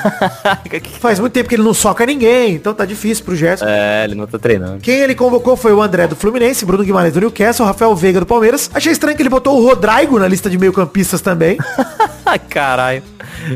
Faz 1.00 1.20
muito 1.20 1.34
tempo 1.34 1.50
que 1.50 1.56
ele 1.56 1.64
não 1.64 1.74
soca 1.74 2.06
ninguém, 2.06 2.56
então 2.56 2.74
tá 2.74 2.86
difícil 2.86 3.24
pro 3.24 3.36
Gerson. 3.36 3.66
é, 3.68 4.04
ele 4.06 4.16
não 4.16 4.28
tá 4.28 4.38
treinando. 4.40 4.80
Quem 4.80 5.00
ele 5.00 5.16
convocou 5.16 5.56
foi 5.56 5.74
o 5.74 5.82
André 5.82 6.08
do 6.08 6.16
Fluminense, 6.16 6.66
Bruno 6.66 6.84
Guimarães 6.84 7.14
do 7.14 7.20
Newcastle, 7.20 7.66
Rafael 7.66 7.96
Veiga 7.96 8.20
do 8.20 8.26
Palmeiras. 8.26 8.70
Achei 8.74 8.92
estranho 8.92 9.16
que 9.16 9.22
ele 9.22 9.30
botou 9.30 9.60
o 9.60 9.66
Rodrigo 9.66 10.20
na 10.20 10.28
lista 10.28 10.50
de 10.50 10.58
meio 10.58 10.74
campistas 10.74 11.22
também. 11.22 11.58
Caralho. 12.50 13.04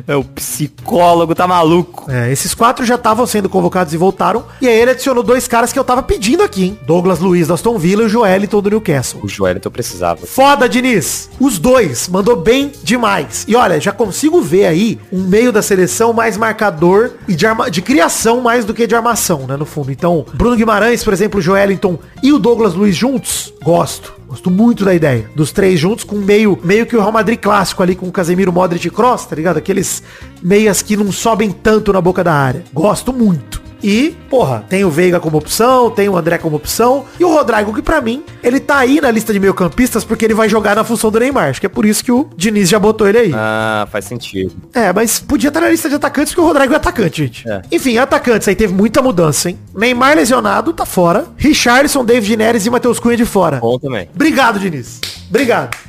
É 0.08 0.15
o 0.15 0.24
psicólogo, 0.24 1.36
tá 1.36 1.48
maluco. 1.48 2.10
É, 2.10 2.32
esses 2.32 2.54
quatro 2.54 2.86
já 2.86 2.95
estavam 2.95 3.26
sendo 3.26 3.50
convocados 3.50 3.93
e 3.93 3.98
voltaram. 3.98 4.45
E 4.62 4.67
aí 4.67 4.80
ele 4.80 4.91
adicionou 4.91 5.24
dois 5.24 5.48
caras 5.48 5.71
que 5.71 5.80
eu 5.80 5.84
tava 5.84 6.02
pedindo 6.04 6.43
aqui, 6.43 6.65
hein? 6.65 6.80
Douglas 6.86 7.19
Luiz 7.19 7.48
da 7.48 7.54
Aston 7.54 7.78
Villa 7.78 8.04
e 8.04 8.06
o 8.06 8.10
Joeliton 8.10 8.62
do 8.62 8.69
Newcastle. 8.69 9.19
O 9.24 9.28
Joelito 9.28 9.69
precisava. 9.69 10.26
Foda, 10.26 10.67
Diniz. 10.67 11.30
Os 11.39 11.60
dois. 11.60 12.08
Mandou 12.08 12.36
bem 12.36 12.71
demais. 12.84 13.45
E 13.48 13.56
olha, 13.56 13.80
já 13.80 13.91
consigo 13.91 14.41
ver 14.41 14.65
aí 14.65 15.00
um 15.12 15.21
meio 15.24 15.52
da 15.52 15.62
seleção 15.62 16.13
mais 16.13 16.38
marcador 16.38 17.12
e 17.28 17.36
de, 17.36 17.45
arma- 17.45 17.69
de 17.69 17.82
criação 17.82 18.41
mais 18.41 18.65
do 18.65 18.74
que 18.74 18.88
de 18.88 18.95
armação, 18.95 19.45
né, 19.48 19.56
no 19.58 19.65
fundo. 19.65 19.91
Então, 19.91 20.26
Bruno 20.34 20.56
Guimarães, 20.56 21.04
por 21.04 21.13
exemplo, 21.13 21.39
o 21.39 21.41
Joelinton 21.43 21.98
e 22.24 22.32
o 22.32 22.39
Douglas 22.39 22.74
Luiz 22.74 22.95
juntos, 22.95 23.54
gosto. 23.65 24.13
Gosto 24.28 24.51
muito 24.51 24.86
da 24.86 24.93
ideia. 24.93 25.28
Dos 25.36 25.51
três 25.51 25.80
juntos 25.80 26.04
com 26.04 26.17
meio, 26.17 26.58
meio 26.63 26.86
que 26.86 26.95
o 26.95 26.99
Real 26.99 27.12
Madrid 27.12 27.39
clássico 27.39 27.82
ali 27.82 27.95
com 27.95 28.08
o 28.08 28.12
Casemiro, 28.12 28.54
Modric 28.54 28.88
e 28.88 28.91
Kroos, 28.91 29.25
tá 29.25 29.36
ligado? 29.36 29.58
Aqueles 29.58 30.04
meias 30.41 30.84
que 30.84 30.95
não 30.95 31.12
sobem 31.12 31.51
tanto 31.51 31.91
na 31.91 31.99
boca 31.99 32.23
da 32.23 32.32
área. 32.32 32.63
Gosto 32.71 33.12
muito. 33.12 33.64
E, 33.86 34.17
porra, 34.32 34.65
tem 34.67 34.84
o 34.84 34.89
Veiga 34.89 35.19
como 35.19 35.38
opção, 35.38 35.91
tem 35.91 36.10
o 36.10 36.17
André 36.17 36.39
como 36.39 36.56
opção. 36.56 37.06
E 37.19 37.24
o 37.24 37.32
Rodrigo, 37.32 37.71
que 37.71 37.84
pra 37.84 38.02
mim, 38.02 38.24
ele 38.41 38.60
tá 38.60 38.78
aí 38.80 39.00
na 39.00 39.12
lista 39.12 39.32
de 39.32 39.39
meio 39.39 39.54
campistas 39.54 40.04
porque 40.04 40.26
ele 40.26 40.34
vai 40.34 40.50
jogar 40.50 40.76
na 40.76 40.84
função 40.84 41.12
do 41.12 41.19
Neymar. 41.19 41.50
Acho 41.50 41.60
que 41.60 41.67
é 41.67 41.69
por 41.69 41.86
isso 41.86 42.04
que 42.04 42.12
o 42.12 42.28
Diniz 42.36 42.67
já 42.67 42.80
botou 42.80 43.08
ele 43.08 43.19
aí. 43.19 43.32
Ah, 43.36 43.88
faz 43.91 44.06
sentido. 44.06 44.56
É, 44.74 44.91
mas 44.91 45.19
podia 45.19 45.50
estar 45.50 45.62
na 45.62 45.69
lista 45.69 45.88
de 45.88 45.93
atacantes 45.93 46.34
porque 46.34 46.41
o 46.41 46.52
Rodrigo 46.52 46.74
é 46.74 46.78
atacante, 46.78 47.24
gente. 47.24 47.48
É. 47.48 47.62
Enfim, 47.71 48.00
atacantes 48.00 48.48
aí 48.48 48.56
teve 48.56 48.74
muita 48.74 49.04
mudança, 49.04 49.52
hein? 49.52 49.60
Neymar 49.76 50.15
lesionado, 50.15 50.74
tá 50.74 50.84
fora. 50.84 51.28
Richarlison, 51.38 52.04
David 52.04 52.38
Neres 52.38 52.65
e 52.65 52.71
Matheus 52.71 53.00
Cunha 53.00 53.15
de 53.15 53.26
fora. 53.26 53.58
Bom 53.58 53.78
também. 53.78 54.10
Obrigado, 54.15 54.60
Diniz. 54.60 55.00
Obrigado. 55.30 55.85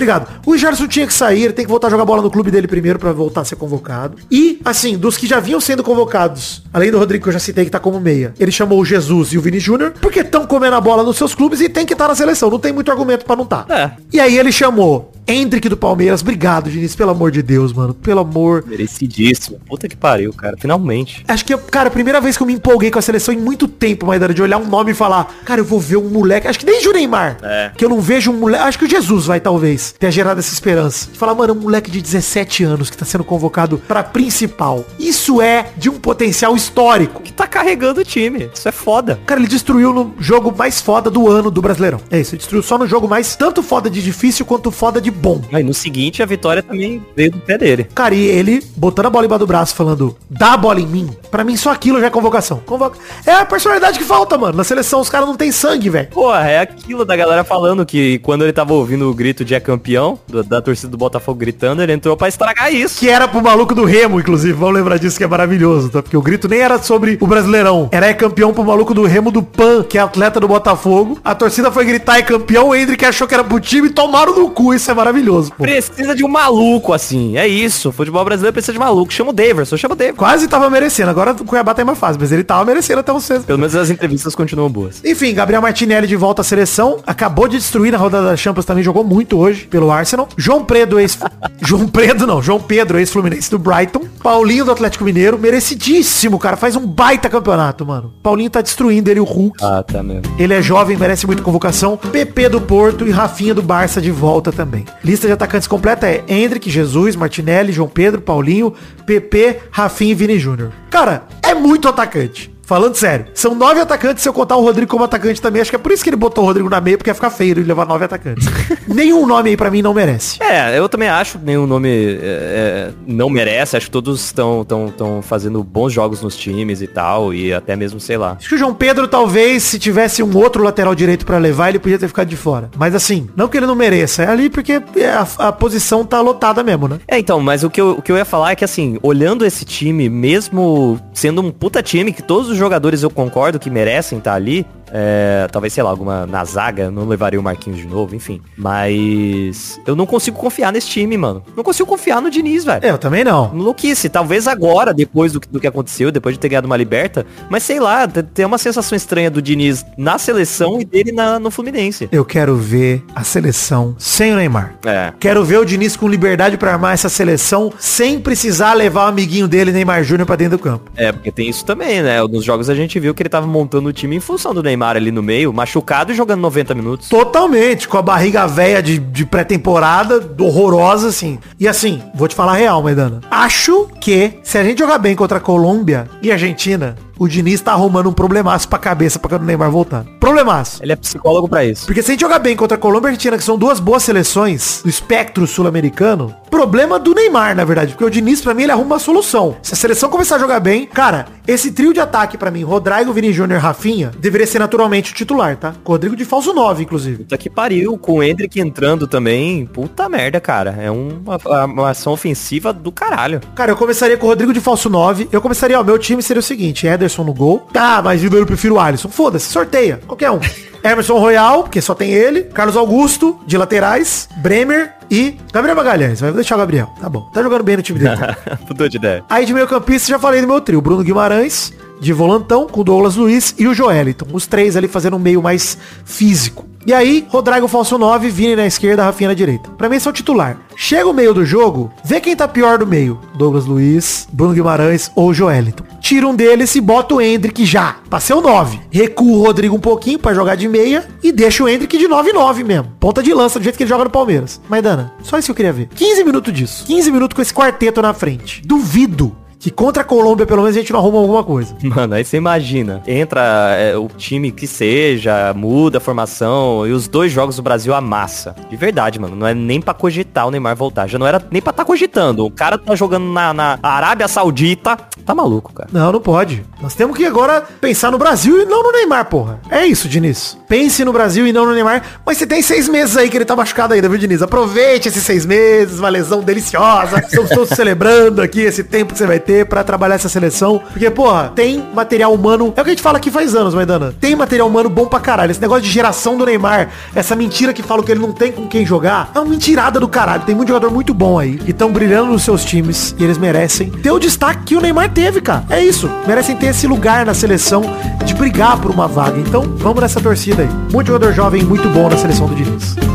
Obrigado. 0.00 0.40
O 0.46 0.52
Richardson 0.52 0.88
tinha 0.88 1.06
que 1.06 1.12
sair, 1.12 1.52
tem 1.52 1.64
que 1.64 1.70
voltar 1.70 1.88
a 1.88 1.90
jogar 1.90 2.06
bola 2.06 2.22
no 2.22 2.30
clube 2.30 2.50
dele 2.50 2.66
primeiro 2.66 2.98
pra 2.98 3.12
voltar 3.12 3.42
a 3.42 3.44
ser 3.44 3.56
convocado. 3.56 4.16
E, 4.30 4.58
assim, 4.64 4.96
dos 4.96 5.18
que 5.18 5.26
já 5.26 5.38
vinham 5.38 5.60
sendo 5.60 5.84
convocados, 5.84 6.62
além 6.72 6.90
do 6.90 6.98
Rodrigo 6.98 7.24
que 7.24 7.28
eu 7.28 7.32
já 7.34 7.38
citei 7.38 7.66
que 7.66 7.70
tá 7.70 7.78
como 7.78 8.00
meia, 8.00 8.32
ele 8.40 8.50
chamou 8.50 8.80
o 8.80 8.84
Jesus 8.84 9.34
e 9.34 9.38
o 9.38 9.42
Vini 9.42 9.60
Júnior, 9.60 9.92
porque 10.00 10.20
estão 10.20 10.46
comendo 10.46 10.74
a 10.74 10.80
bola 10.80 11.02
nos 11.02 11.18
seus 11.18 11.34
clubes 11.34 11.60
e 11.60 11.68
tem 11.68 11.84
que 11.84 11.92
estar 11.92 12.08
na 12.08 12.14
seleção. 12.14 12.50
Não 12.50 12.58
tem 12.58 12.72
muito 12.72 12.90
argumento 12.90 13.26
pra 13.26 13.36
não 13.36 13.44
estar. 13.44 13.66
É. 13.68 13.90
E 14.10 14.18
aí 14.18 14.38
ele 14.38 14.50
chamou 14.50 15.12
Hendrick 15.30 15.68
do 15.68 15.76
Palmeiras. 15.76 16.22
Obrigado, 16.22 16.68
Diniz, 16.68 16.96
pelo 16.96 17.10
amor 17.10 17.30
de 17.30 17.42
Deus, 17.42 17.72
mano. 17.72 17.94
Pelo 17.94 18.20
amor. 18.20 18.64
Merecidíssimo. 18.66 19.60
Puta 19.66 19.88
que 19.88 19.96
pariu, 19.96 20.32
cara. 20.32 20.56
Finalmente. 20.58 21.24
Acho 21.28 21.44
que, 21.44 21.56
cara, 21.56 21.88
a 21.88 21.92
primeira 21.92 22.20
vez 22.20 22.36
que 22.36 22.42
eu 22.42 22.46
me 22.46 22.54
empolguei 22.54 22.90
com 22.90 22.98
a 22.98 23.02
seleção 23.02 23.32
em 23.32 23.38
muito 23.38 23.68
tempo, 23.68 24.06
Maidana, 24.06 24.34
de 24.34 24.42
olhar 24.42 24.58
um 24.58 24.66
nome 24.66 24.90
e 24.90 24.94
falar, 24.94 25.32
cara, 25.44 25.60
eu 25.60 25.64
vou 25.64 25.78
ver 25.78 25.96
um 25.96 26.08
moleque. 26.08 26.48
Acho 26.48 26.58
que 26.58 26.66
desde 26.66 26.88
o 26.88 26.92
Neymar. 26.92 27.38
É. 27.42 27.70
Que 27.76 27.84
eu 27.84 27.88
não 27.88 28.00
vejo 28.00 28.32
um 28.32 28.38
moleque. 28.38 28.64
Acho 28.64 28.78
que 28.78 28.84
o 28.84 28.90
Jesus 28.90 29.26
vai, 29.26 29.40
talvez, 29.40 29.89
ter 29.98 30.10
gerado 30.10 30.40
essa 30.40 30.52
esperança. 30.52 31.10
De 31.10 31.18
falar, 31.18 31.34
mano, 31.34 31.54
um 31.54 31.60
moleque 31.60 31.90
de 31.90 32.00
17 32.00 32.64
anos 32.64 32.90
que 32.90 32.96
tá 32.96 33.04
sendo 33.04 33.24
convocado 33.24 33.78
pra 33.78 34.02
principal. 34.02 34.84
Isso 34.98 35.40
é 35.40 35.66
de 35.76 35.88
um 35.88 35.98
potencial 35.98 36.54
histórico. 36.56 37.22
Que 37.22 37.32
tá 37.32 37.46
carregando 37.46 38.00
o 38.00 38.04
time. 38.04 38.50
Isso 38.52 38.68
é 38.68 38.72
foda. 38.72 39.20
Cara, 39.26 39.40
ele 39.40 39.48
destruiu 39.48 39.92
no 39.92 40.14
jogo 40.18 40.54
mais 40.56 40.80
foda 40.80 41.10
do 41.10 41.28
ano 41.28 41.50
do 41.50 41.62
Brasileirão. 41.62 42.00
É 42.10 42.20
isso, 42.20 42.34
ele 42.34 42.38
destruiu 42.38 42.62
só 42.62 42.78
no 42.78 42.86
jogo 42.86 43.08
mais 43.08 43.36
tanto 43.36 43.62
foda 43.62 43.88
de 43.88 44.02
difícil 44.02 44.44
quanto 44.44 44.70
foda 44.70 45.00
de 45.00 45.10
bom. 45.10 45.40
Aí 45.52 45.62
no 45.62 45.74
seguinte 45.74 46.22
a 46.22 46.26
vitória 46.26 46.62
também 46.62 47.04
veio 47.16 47.32
do 47.32 47.38
pé 47.38 47.56
dele. 47.56 47.84
Cara, 47.94 48.14
e 48.14 48.24
ele 48.24 48.62
botando 48.76 49.06
a 49.06 49.10
bola 49.10 49.26
embaixo 49.26 49.40
do 49.40 49.46
braço, 49.46 49.74
falando, 49.74 50.16
dá 50.28 50.54
a 50.54 50.56
bola 50.56 50.80
em 50.80 50.86
mim. 50.86 51.10
Pra 51.30 51.44
mim, 51.44 51.56
só 51.56 51.70
aquilo 51.70 52.00
já 52.00 52.06
é 52.06 52.10
convocação. 52.10 52.60
Convoca... 52.66 52.98
É 53.24 53.32
a 53.32 53.44
personalidade 53.44 53.98
que 53.98 54.04
falta, 54.04 54.36
mano. 54.36 54.56
Na 54.56 54.64
seleção, 54.64 55.00
os 55.00 55.08
caras 55.08 55.28
não 55.28 55.36
tem 55.36 55.52
sangue, 55.52 55.90
velho. 55.90 56.08
Porra, 56.08 56.48
é 56.48 56.58
aquilo 56.60 57.04
da 57.04 57.16
galera 57.16 57.44
falando 57.44 57.86
que 57.86 58.18
quando 58.20 58.42
ele 58.42 58.52
tava 58.52 58.74
ouvindo 58.74 59.08
o 59.10 59.14
grito 59.14 59.44
de 59.44 59.54
é 59.54 59.60
campeão, 59.70 60.18
do- 60.26 60.42
da 60.42 60.60
torcida 60.60 60.88
do 60.90 60.96
Botafogo 60.96 61.38
gritando, 61.38 61.82
ele 61.82 61.92
entrou 61.92 62.16
pra 62.16 62.28
estragar 62.28 62.72
isso. 62.74 62.98
Que 62.98 63.08
era 63.08 63.28
pro 63.28 63.40
maluco 63.42 63.74
do 63.74 63.84
Remo, 63.84 64.18
inclusive. 64.18 64.52
Vamos 64.52 64.74
lembrar 64.74 64.98
disso 64.98 65.16
que 65.16 65.22
é 65.24 65.26
maravilhoso, 65.28 65.88
tá? 65.90 66.02
Porque 66.02 66.16
o 66.16 66.22
grito 66.22 66.48
nem 66.48 66.60
era 66.60 66.82
sobre 66.82 67.16
o 67.20 67.26
Brasileirão. 67.26 67.88
Era 67.92 68.06
é 68.06 68.14
campeão 68.14 68.52
pro 68.52 68.64
maluco 68.64 68.92
do 68.92 69.04
Remo 69.06 69.30
do 69.30 69.42
PAN, 69.42 69.84
que 69.84 69.96
é 69.96 70.00
atleta 70.00 70.40
do 70.40 70.48
Botafogo. 70.48 71.18
A 71.24 71.34
torcida 71.34 71.70
foi 71.70 71.84
gritar 71.84 72.18
é 72.18 72.22
campeão, 72.22 72.68
o 72.70 72.74
Hendrick 72.74 73.04
achou 73.04 73.28
que 73.28 73.34
era 73.34 73.44
pro 73.44 73.60
time 73.60 73.86
e 73.88 73.90
tomaram 73.90 74.34
no 74.36 74.50
cu. 74.50 74.74
Isso 74.74 74.90
é 74.90 74.94
maravilhoso, 74.94 75.52
pô. 75.52 75.62
Precisa 75.62 76.14
de 76.14 76.24
um 76.24 76.28
maluco, 76.28 76.92
assim. 76.92 77.36
É 77.36 77.46
isso. 77.46 77.92
Futebol 77.92 78.24
brasileiro 78.24 78.52
precisa 78.52 78.72
de 78.72 78.78
maluco. 78.78 79.12
Chama 79.12 79.30
o 79.30 79.32
Daverson, 79.32 79.76
chama 79.76 79.94
o 79.94 79.96
Daverson. 79.96 80.16
Quase 80.18 80.48
tava 80.48 80.68
merecendo. 80.68 81.10
Agora 81.10 81.32
o 81.32 81.44
Cuiabá 81.44 81.74
tá 81.74 81.82
em 81.82 81.84
mais 81.84 81.98
fácil, 81.98 82.20
mas 82.20 82.32
ele 82.32 82.42
tava 82.44 82.64
merecendo 82.64 83.00
até 83.00 83.12
vocês. 83.12 83.44
Pelo 83.44 83.58
menos 83.58 83.74
as 83.76 83.90
entrevistas 83.90 84.34
continuam 84.34 84.68
boas. 84.68 85.00
Enfim, 85.04 85.32
Gabriel 85.34 85.62
Martinelli 85.62 86.06
de 86.06 86.16
volta 86.16 86.42
à 86.42 86.44
seleção. 86.44 86.98
Acabou 87.06 87.46
de 87.48 87.56
destruir 87.56 87.92
na 87.92 87.98
rodada 87.98 88.26
da 88.28 88.36
Champions 88.36 88.64
também, 88.64 88.82
jogou 88.82 89.04
muito 89.04 89.38
hoje 89.38 89.59
pelo 89.68 89.90
Arsenal. 89.90 90.28
João 90.36 90.64
Pedro, 90.64 90.98
ex... 91.00 91.18
João 91.66 91.86
Pedro 91.86 92.26
não, 92.26 92.42
João 92.42 92.60
Pedro, 92.60 92.98
ex-fluminense 92.98 93.50
do 93.50 93.58
Brighton. 93.58 94.04
Paulinho 94.22 94.64
do 94.64 94.72
Atlético 94.72 95.04
Mineiro, 95.04 95.38
merecidíssimo, 95.38 96.38
cara. 96.38 96.56
Faz 96.56 96.76
um 96.76 96.86
baita 96.86 97.28
campeonato, 97.28 97.84
mano. 97.86 98.12
Paulinho 98.22 98.50
tá 98.50 98.60
destruindo 98.60 99.10
ele, 99.10 99.20
o 99.20 99.24
Hulk. 99.24 99.58
Ah, 99.62 99.82
tá 99.82 100.02
mesmo. 100.02 100.34
Ele 100.38 100.54
é 100.54 100.62
jovem, 100.62 100.96
merece 100.96 101.26
muita 101.26 101.42
convocação. 101.42 101.96
PP 101.96 102.48
do 102.48 102.60
Porto 102.60 103.06
e 103.06 103.10
Rafinha 103.10 103.54
do 103.54 103.62
Barça 103.62 104.00
de 104.00 104.10
volta 104.10 104.52
também. 104.52 104.84
Lista 105.04 105.26
de 105.26 105.32
atacantes 105.32 105.68
completa 105.68 106.06
é 106.06 106.24
Hendrick, 106.28 106.70
Jesus, 106.70 107.16
Martinelli, 107.16 107.72
João 107.72 107.88
Pedro, 107.88 108.20
Paulinho, 108.20 108.74
PP, 109.06 109.60
Rafinha 109.70 110.12
e 110.12 110.14
Vini 110.14 110.38
Júnior. 110.38 110.72
Cara, 110.90 111.24
é 111.42 111.54
muito 111.54 111.88
atacante. 111.88 112.50
Falando 112.70 112.94
sério, 112.94 113.26
são 113.34 113.52
nove 113.52 113.80
atacantes, 113.80 114.22
se 114.22 114.28
eu 114.28 114.32
contar 114.32 114.54
o 114.54 114.62
Rodrigo 114.62 114.88
como 114.88 115.02
atacante 115.02 115.42
também, 115.42 115.60
acho 115.60 115.70
que 115.72 115.74
é 115.74 115.78
por 115.78 115.90
isso 115.90 116.04
que 116.04 116.08
ele 116.08 116.16
botou 116.16 116.44
o 116.44 116.46
Rodrigo 116.46 116.70
na 116.70 116.80
meia, 116.80 116.96
porque 116.96 117.10
ia 117.10 117.14
ficar 117.14 117.28
feio 117.28 117.50
ele 117.54 117.64
levar 117.64 117.84
nove 117.84 118.04
atacantes. 118.04 118.46
Nenhum 118.86 119.26
nome 119.26 119.50
aí 119.50 119.56
pra 119.56 119.72
mim 119.72 119.82
não 119.82 119.92
merece. 119.92 120.40
É, 120.40 120.78
eu 120.78 120.88
também 120.88 121.08
acho 121.08 121.36
que 121.36 121.44
nenhum 121.44 121.66
nome 121.66 121.88
é, 121.88 122.18
é, 122.22 122.90
não 123.06 123.28
merece. 123.28 123.76
Acho 123.76 123.86
que 123.86 123.92
todos 123.92 124.24
estão 124.24 124.64
tão, 124.64 124.88
tão 124.88 125.22
fazendo 125.22 125.62
bons 125.64 125.92
jogos 125.92 126.22
nos 126.22 126.36
times 126.36 126.82
e 126.82 126.86
tal. 126.86 127.32
E 127.32 127.52
até 127.52 127.74
mesmo, 127.74 127.98
sei 128.00 128.16
lá. 128.16 128.36
Acho 128.38 128.48
que 128.48 128.54
o 128.54 128.58
João 128.58 128.74
Pedro, 128.74 129.06
talvez, 129.06 129.62
se 129.62 129.78
tivesse 129.78 130.22
um 130.22 130.36
outro 130.36 130.62
lateral 130.62 130.94
direito 130.94 131.24
pra 131.24 131.38
levar, 131.38 131.70
ele 131.70 131.78
podia 131.78 131.98
ter 131.98 132.08
ficado 132.08 132.28
de 132.28 132.36
fora. 132.36 132.70
Mas 132.76 132.94
assim, 132.94 133.28
não 133.36 133.48
que 133.48 133.56
ele 133.56 133.66
não 133.66 133.76
mereça, 133.76 134.24
é 134.24 134.28
ali 134.28 134.50
porque 134.50 134.82
é, 134.96 135.10
a, 135.10 135.26
a 135.38 135.52
posição 135.52 136.04
tá 136.04 136.20
lotada 136.20 136.62
mesmo, 136.62 136.88
né? 136.88 136.98
É, 137.06 137.18
então, 137.18 137.40
mas 137.40 137.62
o 137.62 137.70
que, 137.70 137.80
eu, 137.80 137.92
o 137.92 138.02
que 138.02 138.10
eu 138.10 138.16
ia 138.16 138.24
falar 138.24 138.52
é 138.52 138.56
que, 138.56 138.64
assim, 138.64 138.98
olhando 139.02 139.46
esse 139.46 139.64
time, 139.64 140.08
mesmo 140.08 141.00
sendo 141.12 141.40
um 141.40 141.50
puta 141.50 141.82
time, 141.82 142.12
que 142.12 142.22
todos 142.22 142.48
os 142.48 142.59
jogadores 142.60 143.02
eu 143.02 143.10
concordo 143.10 143.58
que 143.58 143.70
merecem 143.70 144.18
estar 144.18 144.34
ali, 144.34 144.66
é, 144.92 145.46
talvez, 145.50 145.72
sei 145.72 145.82
lá, 145.82 145.90
alguma 145.90 146.26
na 146.26 146.44
zaga, 146.44 146.90
não 146.90 147.06
levaria 147.06 147.38
o 147.38 147.42
Marquinhos 147.42 147.78
de 147.78 147.86
novo, 147.86 148.14
enfim. 148.14 148.40
Mas 148.56 149.80
eu 149.86 149.94
não 149.96 150.06
consigo 150.06 150.36
confiar 150.36 150.72
nesse 150.72 150.88
time, 150.88 151.16
mano. 151.16 151.42
Não 151.56 151.62
consigo 151.64 151.88
confiar 151.88 152.20
no 152.20 152.30
Diniz, 152.30 152.64
velho. 152.64 152.84
Eu 152.84 152.98
também 152.98 153.24
não. 153.24 153.52
Louquice, 153.54 154.08
talvez 154.08 154.46
agora, 154.46 154.92
depois 154.92 155.32
do, 155.32 155.40
que- 155.40 155.48
do 155.48 155.60
que 155.60 155.66
aconteceu, 155.66 156.10
depois 156.10 156.34
de 156.34 156.38
ter 156.40 156.48
ganhado 156.48 156.66
uma 156.66 156.76
liberta, 156.76 157.26
mas 157.48 157.62
sei 157.62 157.78
lá, 157.80 158.06
tem 158.08 158.44
uma 158.44 158.58
sensação 158.58 158.96
estranha 158.96 159.30
do 159.30 159.40
Diniz 159.42 159.84
na 159.96 160.18
seleção 160.18 160.80
e 160.80 160.84
dele 160.84 161.12
na, 161.12 161.38
no 161.38 161.50
Fluminense. 161.50 162.08
Eu 162.12 162.24
quero 162.24 162.56
ver 162.56 163.02
a 163.14 163.22
seleção 163.24 163.94
sem 163.98 164.32
o 164.32 164.36
Neymar. 164.36 164.74
É. 164.84 165.12
Quero 165.18 165.44
ver 165.44 165.58
o 165.58 165.64
Diniz 165.64 165.96
com 165.96 166.08
liberdade 166.08 166.56
pra 166.56 166.72
armar 166.72 166.94
essa 166.94 167.08
seleção 167.08 167.72
sem 167.78 168.18
precisar 168.20 168.74
levar 168.74 169.04
o 169.06 169.08
amiguinho 169.08 169.46
dele, 169.48 169.72
Neymar 169.72 170.02
Júnior, 170.04 170.26
pra 170.26 170.36
dentro 170.36 170.56
do 170.58 170.62
campo. 170.62 170.90
É, 170.96 171.12
porque 171.12 171.30
tem 171.30 171.48
isso 171.48 171.64
também, 171.64 172.02
né? 172.02 172.20
Nos 172.22 172.44
jogos 172.44 172.68
a 172.70 172.74
gente 172.74 172.98
viu 172.98 173.14
que 173.14 173.22
ele 173.22 173.28
tava 173.28 173.46
montando 173.46 173.88
o 173.88 173.92
time 173.92 174.16
em 174.16 174.20
função 174.20 174.54
do 174.54 174.62
Neymar 174.62 174.79
ali 174.88 175.10
no 175.10 175.22
meio, 175.22 175.52
machucado 175.52 176.12
e 176.12 176.14
jogando 176.14 176.40
90 176.40 176.74
minutos. 176.74 177.08
Totalmente, 177.08 177.88
com 177.88 177.98
a 177.98 178.02
barriga 178.02 178.46
velha 178.46 178.82
de, 178.82 178.98
de 178.98 179.26
pré-temporada, 179.26 180.20
horrorosa, 180.38 181.08
assim. 181.08 181.38
E 181.58 181.66
assim, 181.66 182.02
vou 182.14 182.28
te 182.28 182.34
falar 182.34 182.54
real, 182.54 182.82
Maidana. 182.82 183.20
Acho 183.30 183.88
que 184.00 184.38
se 184.42 184.58
a 184.58 184.64
gente 184.64 184.78
jogar 184.78 184.98
bem 184.98 185.14
contra 185.14 185.38
a 185.38 185.40
Colômbia 185.40 186.08
e 186.22 186.32
Argentina, 186.32 186.96
o 187.20 187.28
Diniz 187.28 187.60
tá 187.60 187.72
arrumando 187.72 188.08
um 188.08 188.14
problemaço 188.14 188.66
pra 188.66 188.78
cabeça 188.78 189.18
pra 189.18 189.28
quando 189.28 189.42
o 189.42 189.44
Neymar 189.44 189.70
voltar. 189.70 190.06
Problemaço. 190.18 190.82
Ele 190.82 190.92
é 190.92 190.96
psicólogo 190.96 191.46
pra 191.46 191.62
isso. 191.62 191.84
Porque 191.84 192.02
se 192.02 192.10
a 192.10 192.12
gente 192.14 192.22
jogar 192.22 192.38
bem 192.38 192.56
contra 192.56 192.78
a 192.78 192.80
Colômbia 192.80 193.08
e 193.08 193.10
a 193.10 193.10
Argentina, 193.10 193.36
que 193.36 193.44
são 193.44 193.58
duas 193.58 193.78
boas 193.78 194.02
seleções 194.02 194.80
do 194.82 194.88
espectro 194.88 195.46
sul-americano, 195.46 196.34
problema 196.50 196.98
do 196.98 197.14
Neymar, 197.14 197.54
na 197.54 197.62
verdade. 197.62 197.92
Porque 197.92 198.06
o 198.06 198.10
Diniz, 198.10 198.40
pra 198.40 198.54
mim, 198.54 198.62
ele 198.62 198.72
arruma 198.72 198.94
uma 198.94 198.98
solução. 198.98 199.54
Se 199.62 199.74
a 199.74 199.76
seleção 199.76 200.08
começar 200.08 200.36
a 200.36 200.38
jogar 200.38 200.60
bem, 200.60 200.86
cara, 200.86 201.26
esse 201.46 201.70
trio 201.72 201.92
de 201.92 202.00
ataque, 202.00 202.38
pra 202.38 202.50
mim, 202.50 202.62
Rodrigo, 202.62 203.12
Vini 203.12 203.34
Júnior 203.34 203.60
Rafinha, 203.60 204.12
deveria 204.18 204.46
ser 204.46 204.58
naturalmente 204.58 205.12
o 205.12 205.14
titular, 205.14 205.58
tá? 205.58 205.74
Com 205.84 205.92
o 205.92 205.94
Rodrigo 205.96 206.16
de 206.16 206.24
falso 206.24 206.54
9, 206.54 206.84
inclusive. 206.84 207.24
Puta 207.24 207.36
que 207.36 207.50
pariu, 207.50 207.98
com 207.98 208.14
o 208.14 208.22
Hendrick 208.22 208.58
entrando 208.58 209.06
também. 209.06 209.66
Puta 209.66 210.08
merda, 210.08 210.40
cara. 210.40 210.74
É 210.80 210.90
uma, 210.90 211.36
uma 211.66 211.90
ação 211.90 212.14
ofensiva 212.14 212.72
do 212.72 212.90
caralho. 212.90 213.42
Cara, 213.54 213.72
eu 213.72 213.76
começaria 213.76 214.16
com 214.16 214.24
o 214.24 214.30
Rodrigo 214.30 214.54
de 214.54 214.60
falso 214.60 214.88
9. 214.88 215.28
Eu 215.30 215.42
começaria, 215.42 215.78
ó, 215.78 215.84
meu 215.84 215.98
time 215.98 216.22
seria 216.22 216.40
o 216.40 216.42
seguinte, 216.42 216.86
Ederson 216.86 217.09
no 217.18 217.34
gol. 217.34 217.66
Tá, 217.72 218.00
mas 218.02 218.22
eu 218.22 218.46
prefiro 218.46 218.74
o 218.76 218.80
Alisson. 218.80 219.08
Foda-se, 219.08 219.50
sorteia. 219.50 220.00
Qualquer 220.06 220.30
um. 220.30 220.40
Emerson 220.82 221.18
Royal, 221.18 221.62
porque 221.64 221.80
só 221.80 221.94
tem 221.94 222.10
ele. 222.10 222.44
Carlos 222.44 222.76
Augusto, 222.76 223.38
de 223.46 223.58
laterais. 223.58 224.28
Bremer 224.38 224.94
e 225.10 225.38
Gabriel 225.52 225.76
Magalhães. 225.76 226.20
Vai 226.20 226.32
deixar 226.32 226.54
o 226.54 226.58
Gabriel. 226.58 226.90
Tá 227.00 227.08
bom. 227.08 227.28
Tá 227.32 227.42
jogando 227.42 227.62
bem 227.62 227.76
no 227.76 227.82
time 227.82 227.98
dele. 227.98 228.16
Mudou 228.66 228.88
de 228.88 228.96
ideia. 228.96 229.24
Aí 229.28 229.44
de 229.44 229.52
meio 229.52 229.66
campista, 229.66 230.08
já 230.08 230.18
falei 230.18 230.40
do 230.40 230.46
meu 230.46 230.60
trio. 230.60 230.80
Bruno 230.80 231.02
Guimarães, 231.02 231.72
de 232.00 232.12
volantão, 232.12 232.66
com 232.66 232.80
o 232.80 232.84
Douglas 232.84 233.16
Luiz 233.16 233.54
e 233.58 233.66
o 233.66 233.74
Joeliton. 233.74 234.26
Os 234.32 234.46
três 234.46 234.76
ali 234.76 234.88
fazendo 234.88 235.16
um 235.16 235.20
meio 235.20 235.42
mais 235.42 235.78
físico. 236.04 236.66
E 236.86 236.94
aí, 236.94 237.26
Rodrigo 237.28 237.68
falso 237.68 237.98
9, 237.98 238.30
Vini 238.30 238.56
na 238.56 238.66
esquerda, 238.66 239.04
Rafinha 239.04 239.28
na 239.28 239.34
direita. 239.34 239.68
Pra 239.76 239.86
mim, 239.86 239.96
esse 239.96 240.08
é 240.08 240.10
o 240.10 240.14
titular. 240.14 240.58
Chega 240.74 241.08
o 241.08 241.12
meio 241.12 241.34
do 241.34 241.44
jogo, 241.44 241.92
vê 242.02 242.20
quem 242.20 242.34
tá 242.34 242.48
pior 242.48 242.78
do 242.78 242.86
meio. 242.86 243.20
Douglas 243.36 243.66
Luiz, 243.66 244.26
Bruno 244.32 244.54
Guimarães 244.54 245.10
ou 245.14 245.34
Joeliton. 245.34 245.84
Tira 246.00 246.26
um 246.26 246.34
deles 246.34 246.74
e 246.74 246.80
bota 246.80 247.14
o 247.14 247.20
Hendrick 247.20 247.66
já. 247.66 247.96
Pra 248.08 248.18
ser 248.18 248.32
o 248.32 248.40
9. 248.40 248.80
Recua 248.90 249.36
o 249.36 249.42
Rodrigo 249.42 249.76
um 249.76 249.80
pouquinho 249.80 250.18
pra 250.18 250.32
jogar 250.32 250.54
de 250.54 250.66
meia 250.66 251.06
e 251.22 251.30
deixa 251.30 251.62
o 251.62 251.68
Hendrick 251.68 251.98
de 251.98 252.08
9-9 252.08 252.64
mesmo. 252.64 252.92
Ponta 252.98 253.22
de 253.22 253.34
lança, 253.34 253.58
do 253.58 253.62
jeito 253.62 253.76
que 253.76 253.82
ele 253.82 253.90
joga 253.90 254.04
no 254.04 254.10
Palmeiras. 254.10 254.58
Mas, 254.68 254.82
Dana, 254.82 255.12
só 255.22 255.38
isso 255.38 255.46
que 255.46 255.52
eu 255.52 255.56
queria 255.56 255.72
ver. 255.72 255.88
15 255.94 256.24
minutos 256.24 256.52
disso. 256.52 256.84
15 256.86 257.12
minutos 257.12 257.36
com 257.36 257.42
esse 257.42 257.52
quarteto 257.52 258.00
na 258.00 258.14
frente. 258.14 258.62
Duvido 258.64 259.36
que 259.60 259.70
contra 259.70 260.00
a 260.00 260.04
Colômbia, 260.04 260.46
pelo 260.46 260.62
menos, 260.62 260.74
a 260.74 260.80
gente 260.80 260.90
não 260.90 261.00
arruma 261.00 261.18
alguma 261.18 261.44
coisa. 261.44 261.76
Mano, 261.82 262.14
aí 262.14 262.24
você 262.24 262.38
imagina. 262.38 263.02
Entra 263.06 263.42
é, 263.76 263.94
o 263.94 264.08
time 264.08 264.50
que 264.50 264.66
seja, 264.66 265.52
muda 265.54 265.98
a 265.98 266.00
formação 266.00 266.86
e 266.86 266.92
os 266.92 267.06
dois 267.06 267.30
jogos 267.30 267.56
do 267.56 267.62
Brasil 267.62 267.94
amassa. 267.94 268.56
De 268.70 268.76
verdade, 268.76 269.18
mano. 269.18 269.36
Não 269.36 269.46
é 269.46 269.52
nem 269.52 269.78
pra 269.78 269.92
cogitar 269.92 270.46
o 270.46 270.50
Neymar 270.50 270.74
voltar. 270.74 271.06
Já 271.06 271.18
não 271.18 271.26
era 271.26 271.42
nem 271.50 271.60
pra 271.60 271.74
tá 271.74 271.84
cogitando. 271.84 272.46
O 272.46 272.50
cara 272.50 272.78
tá 272.78 272.94
jogando 272.94 273.26
na, 273.26 273.52
na 273.52 273.78
Arábia 273.82 274.26
Saudita. 274.28 274.96
Tá 275.26 275.34
maluco, 275.34 275.74
cara. 275.74 275.90
Não, 275.92 276.10
não 276.10 276.20
pode. 276.20 276.64
Nós 276.80 276.94
temos 276.94 277.14
que 277.14 277.26
agora 277.26 277.62
pensar 277.82 278.10
no 278.10 278.16
Brasil 278.16 278.62
e 278.62 278.64
não 278.64 278.82
no 278.82 278.92
Neymar, 278.92 279.26
porra. 279.26 279.60
É 279.68 279.84
isso, 279.84 280.08
Diniz. 280.08 280.56
Pense 280.66 281.04
no 281.04 281.12
Brasil 281.12 281.46
e 281.46 281.52
não 281.52 281.66
no 281.66 281.74
Neymar. 281.74 282.02
Mas 282.24 282.38
você 282.38 282.46
tem 282.46 282.62
seis 282.62 282.88
meses 282.88 283.14
aí 283.14 283.28
que 283.28 283.36
ele 283.36 283.44
tá 283.44 283.54
machucado 283.54 283.92
ainda, 283.92 284.08
viu, 284.08 284.16
Diniz? 284.16 284.40
Aproveite 284.40 285.08
esses 285.08 285.22
seis 285.22 285.44
meses, 285.44 285.98
uma 285.98 286.08
lesão 286.08 286.40
deliciosa. 286.40 287.18
Estamos 287.18 287.50
todos 287.50 287.68
celebrando 287.76 288.40
aqui 288.40 288.60
esse 288.60 288.82
tempo 288.82 289.12
que 289.12 289.18
você 289.18 289.26
vai 289.26 289.38
ter 289.38 289.49
pra 289.66 289.84
trabalhar 289.84 290.14
essa 290.14 290.28
seleção. 290.28 290.80
Porque, 290.92 291.10
porra, 291.10 291.52
tem 291.54 291.84
material 291.94 292.32
humano. 292.32 292.72
É 292.76 292.80
o 292.80 292.84
que 292.84 292.90
a 292.90 292.94
gente 292.94 293.02
fala 293.02 293.18
aqui 293.18 293.30
faz 293.30 293.54
anos, 293.54 293.74
Maidana. 293.74 294.14
Tem 294.20 294.34
material 294.34 294.68
humano 294.68 294.88
bom 294.88 295.06
pra 295.06 295.20
caralho. 295.20 295.50
Esse 295.50 295.60
negócio 295.60 295.82
de 295.82 295.90
geração 295.90 296.36
do 296.36 296.44
Neymar, 296.44 296.88
essa 297.14 297.34
mentira 297.34 297.72
que 297.72 297.82
falam 297.82 298.04
que 298.04 298.10
ele 298.10 298.20
não 298.20 298.32
tem 298.32 298.52
com 298.52 298.66
quem 298.66 298.86
jogar, 298.86 299.30
é 299.34 299.38
uma 299.38 299.48
mentirada 299.48 299.98
do 300.00 300.08
caralho. 300.08 300.42
Tem 300.44 300.54
muito 300.54 300.68
jogador 300.68 300.90
muito 300.90 301.12
bom 301.12 301.38
aí, 301.38 301.56
que 301.56 301.70
estão 301.70 301.92
brilhando 301.92 302.32
nos 302.32 302.42
seus 302.42 302.64
times 302.64 303.14
e 303.18 303.24
eles 303.24 303.38
merecem 303.38 303.90
ter 303.90 304.10
o 304.10 304.18
destaque 304.18 304.64
que 304.64 304.76
o 304.76 304.80
Neymar 304.80 305.10
teve, 305.10 305.40
cara. 305.40 305.64
É 305.68 305.82
isso. 305.82 306.10
Merecem 306.26 306.56
ter 306.56 306.66
esse 306.66 306.86
lugar 306.86 307.26
na 307.26 307.34
seleção 307.34 307.82
de 308.24 308.34
brigar 308.34 308.78
por 308.78 308.90
uma 308.90 309.08
vaga. 309.08 309.38
Então, 309.38 309.62
vamos 309.76 310.00
nessa 310.00 310.20
torcida 310.20 310.62
aí. 310.62 310.68
Muito 310.92 311.08
jogador 311.08 311.32
jovem 311.32 311.62
muito 311.62 311.88
bom 311.88 312.08
na 312.08 312.16
seleção 312.16 312.46
do 312.46 312.54
Diniz. 312.54 313.09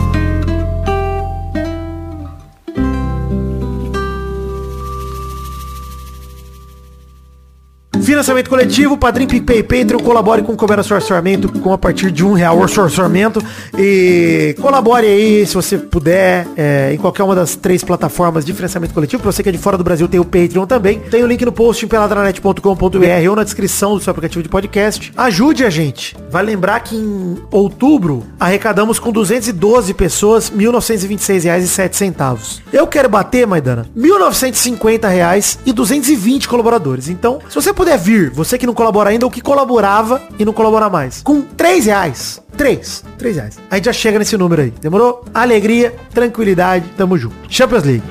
Financiamento 8.16 8.50
coletivo, 8.50 8.98
Padrim, 8.98 9.28
PicPay, 9.28 9.62
Patreon, 9.62 10.00
colabore 10.00 10.42
com 10.42 10.54
o 10.54 10.56
Comércio 10.56 10.96
Orçamento 10.96 11.50
com 11.60 11.74
a 11.74 11.78
partir 11.78 12.12
de 12.12 12.24
um 12.24 12.32
real 12.32 12.58
orçamento 12.58 13.44
e 13.78 14.56
colabore 14.62 15.06
aí, 15.06 15.46
se 15.46 15.54
você 15.54 15.78
puder, 15.78 16.48
é, 16.56 16.94
em 16.94 16.98
qualquer 16.98 17.24
uma 17.24 17.36
das 17.36 17.58
três 17.58 17.84
plataformas 17.84 18.46
de 18.46 18.54
financiamento 18.54 18.94
coletivo. 18.94 19.22
Pra 19.22 19.34
você 19.34 19.44
que 19.44 19.50
é 19.50 19.52
de 19.52 19.58
fora 19.58 19.78
do 19.78 19.84
Brasil, 19.84 20.08
tem 20.08 20.18
o 20.18 20.24
Patreon 20.24 20.66
também. 20.66 21.00
Tem 21.00 21.26
o 21.26 21.28
link 21.28 21.44
no 21.44 21.52
post 21.52 21.84
em 21.84 21.90
peladranet.com.br 21.90 23.30
ou 23.30 23.36
na 23.36 23.44
descrição 23.44 23.96
do 23.96 24.02
seu 24.02 24.12
aplicativo 24.12 24.42
de 24.42 24.48
podcast. 24.48 25.12
Ajude 25.18 25.66
a 25.66 25.70
gente. 25.70 26.16
Vai 26.32 26.46
lembrar 26.46 26.80
que 26.80 26.96
em 26.96 27.38
outubro 27.52 28.24
arrecadamos 28.40 28.98
com 28.98 29.12
212 29.12 29.94
pessoas 29.94 30.48
R$ 30.48 30.56
1.926,07. 30.56 32.62
Eu 32.72 32.88
quero 32.88 33.10
bater, 33.10 33.46
Maidana, 33.46 33.86
1.950 33.94 35.10
reais 35.10 35.60
e 35.66 35.74
220 35.74 36.48
colaboradores. 36.48 37.10
Então, 37.10 37.40
se 37.50 37.56
você 37.56 37.74
puder 37.74 38.05
vir, 38.06 38.30
você 38.30 38.56
que 38.56 38.68
não 38.68 38.74
colabora 38.76 39.10
ainda 39.10 39.26
ou 39.26 39.32
que 39.32 39.42
colaborava 39.42 40.22
e 40.38 40.46
não 40.46 40.54
colabora 40.54 40.88
mais, 40.90 41.24
com 41.24 41.42
3 41.42 41.88
reais, 41.88 42.40
3, 42.56 43.04
3 43.18 43.36
reais. 43.36 43.58
A 43.70 43.76
gente 43.78 43.86
já 43.86 43.94
chega 43.94 44.20
nesse 44.20 44.38
número 44.38 44.62
aí. 44.62 44.72
Demorou? 44.80 45.26
Alegria, 45.34 45.96
tranquilidade, 46.14 46.86
tamo 46.96 47.18
junto. 47.18 47.36
Champions 47.50 47.84
League. 47.84 48.04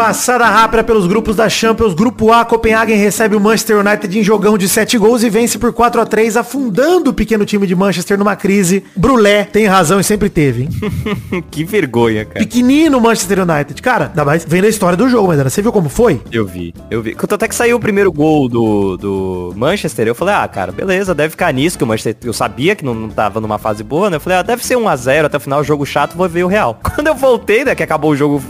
Passada 0.00 0.46
rápida 0.46 0.82
pelos 0.82 1.06
grupos 1.06 1.36
da 1.36 1.46
Champions, 1.46 1.92
grupo 1.92 2.32
A, 2.32 2.42
Copenhagen 2.42 2.96
recebe 2.96 3.36
o 3.36 3.40
Manchester 3.40 3.76
United 3.80 4.18
em 4.18 4.24
jogão 4.24 4.56
de 4.56 4.66
7 4.66 4.96
gols 4.96 5.22
e 5.22 5.28
vence 5.28 5.58
por 5.58 5.74
4 5.74 6.00
a 6.00 6.06
3 6.06 6.38
afundando 6.38 7.10
o 7.10 7.12
pequeno 7.12 7.44
time 7.44 7.66
de 7.66 7.76
Manchester 7.76 8.18
numa 8.18 8.34
crise. 8.34 8.82
Brulé 8.96 9.44
tem 9.44 9.66
razão 9.66 10.00
e 10.00 10.04
sempre 10.04 10.30
teve, 10.30 10.62
hein? 10.62 10.70
que 11.52 11.64
vergonha, 11.64 12.24
cara. 12.24 12.40
Pequenino 12.40 12.98
Manchester 12.98 13.40
United. 13.40 13.82
Cara, 13.82 14.06
ainda 14.06 14.24
mais 14.24 14.42
vendo 14.42 14.64
a 14.64 14.68
história 14.68 14.96
do 14.96 15.06
jogo, 15.06 15.28
mas 15.28 15.42
você 15.42 15.60
viu 15.60 15.70
como 15.70 15.90
foi? 15.90 16.18
Eu 16.32 16.46
vi, 16.46 16.74
eu 16.90 17.02
vi. 17.02 17.14
Quando 17.14 17.34
até 17.34 17.46
que 17.46 17.54
saiu 17.54 17.76
o 17.76 17.80
primeiro 17.80 18.10
gol 18.10 18.48
do, 18.48 18.96
do 18.96 19.52
Manchester, 19.54 20.08
eu 20.08 20.14
falei, 20.14 20.34
ah, 20.34 20.48
cara, 20.48 20.72
beleza, 20.72 21.14
deve 21.14 21.32
ficar 21.32 21.52
nisso, 21.52 21.76
que 21.76 21.84
o 21.84 21.86
Manchester, 21.86 22.16
eu 22.24 22.32
sabia 22.32 22.74
que 22.74 22.82
não, 22.82 22.94
não 22.94 23.10
tava 23.10 23.38
numa 23.38 23.58
fase 23.58 23.84
boa, 23.84 24.08
né? 24.08 24.16
Eu 24.16 24.20
falei, 24.20 24.38
ah, 24.38 24.42
deve 24.42 24.64
ser 24.64 24.76
1x0 24.76 25.26
até 25.26 25.36
o 25.36 25.40
final, 25.40 25.62
jogo 25.62 25.84
chato, 25.84 26.16
vou 26.16 26.26
ver 26.26 26.42
o 26.42 26.48
Real. 26.48 26.80
Quando 26.94 27.06
eu 27.06 27.14
voltei, 27.14 27.66
né, 27.66 27.74
que 27.74 27.82
acabou 27.82 28.12
o 28.12 28.16
jogo, 28.16 28.42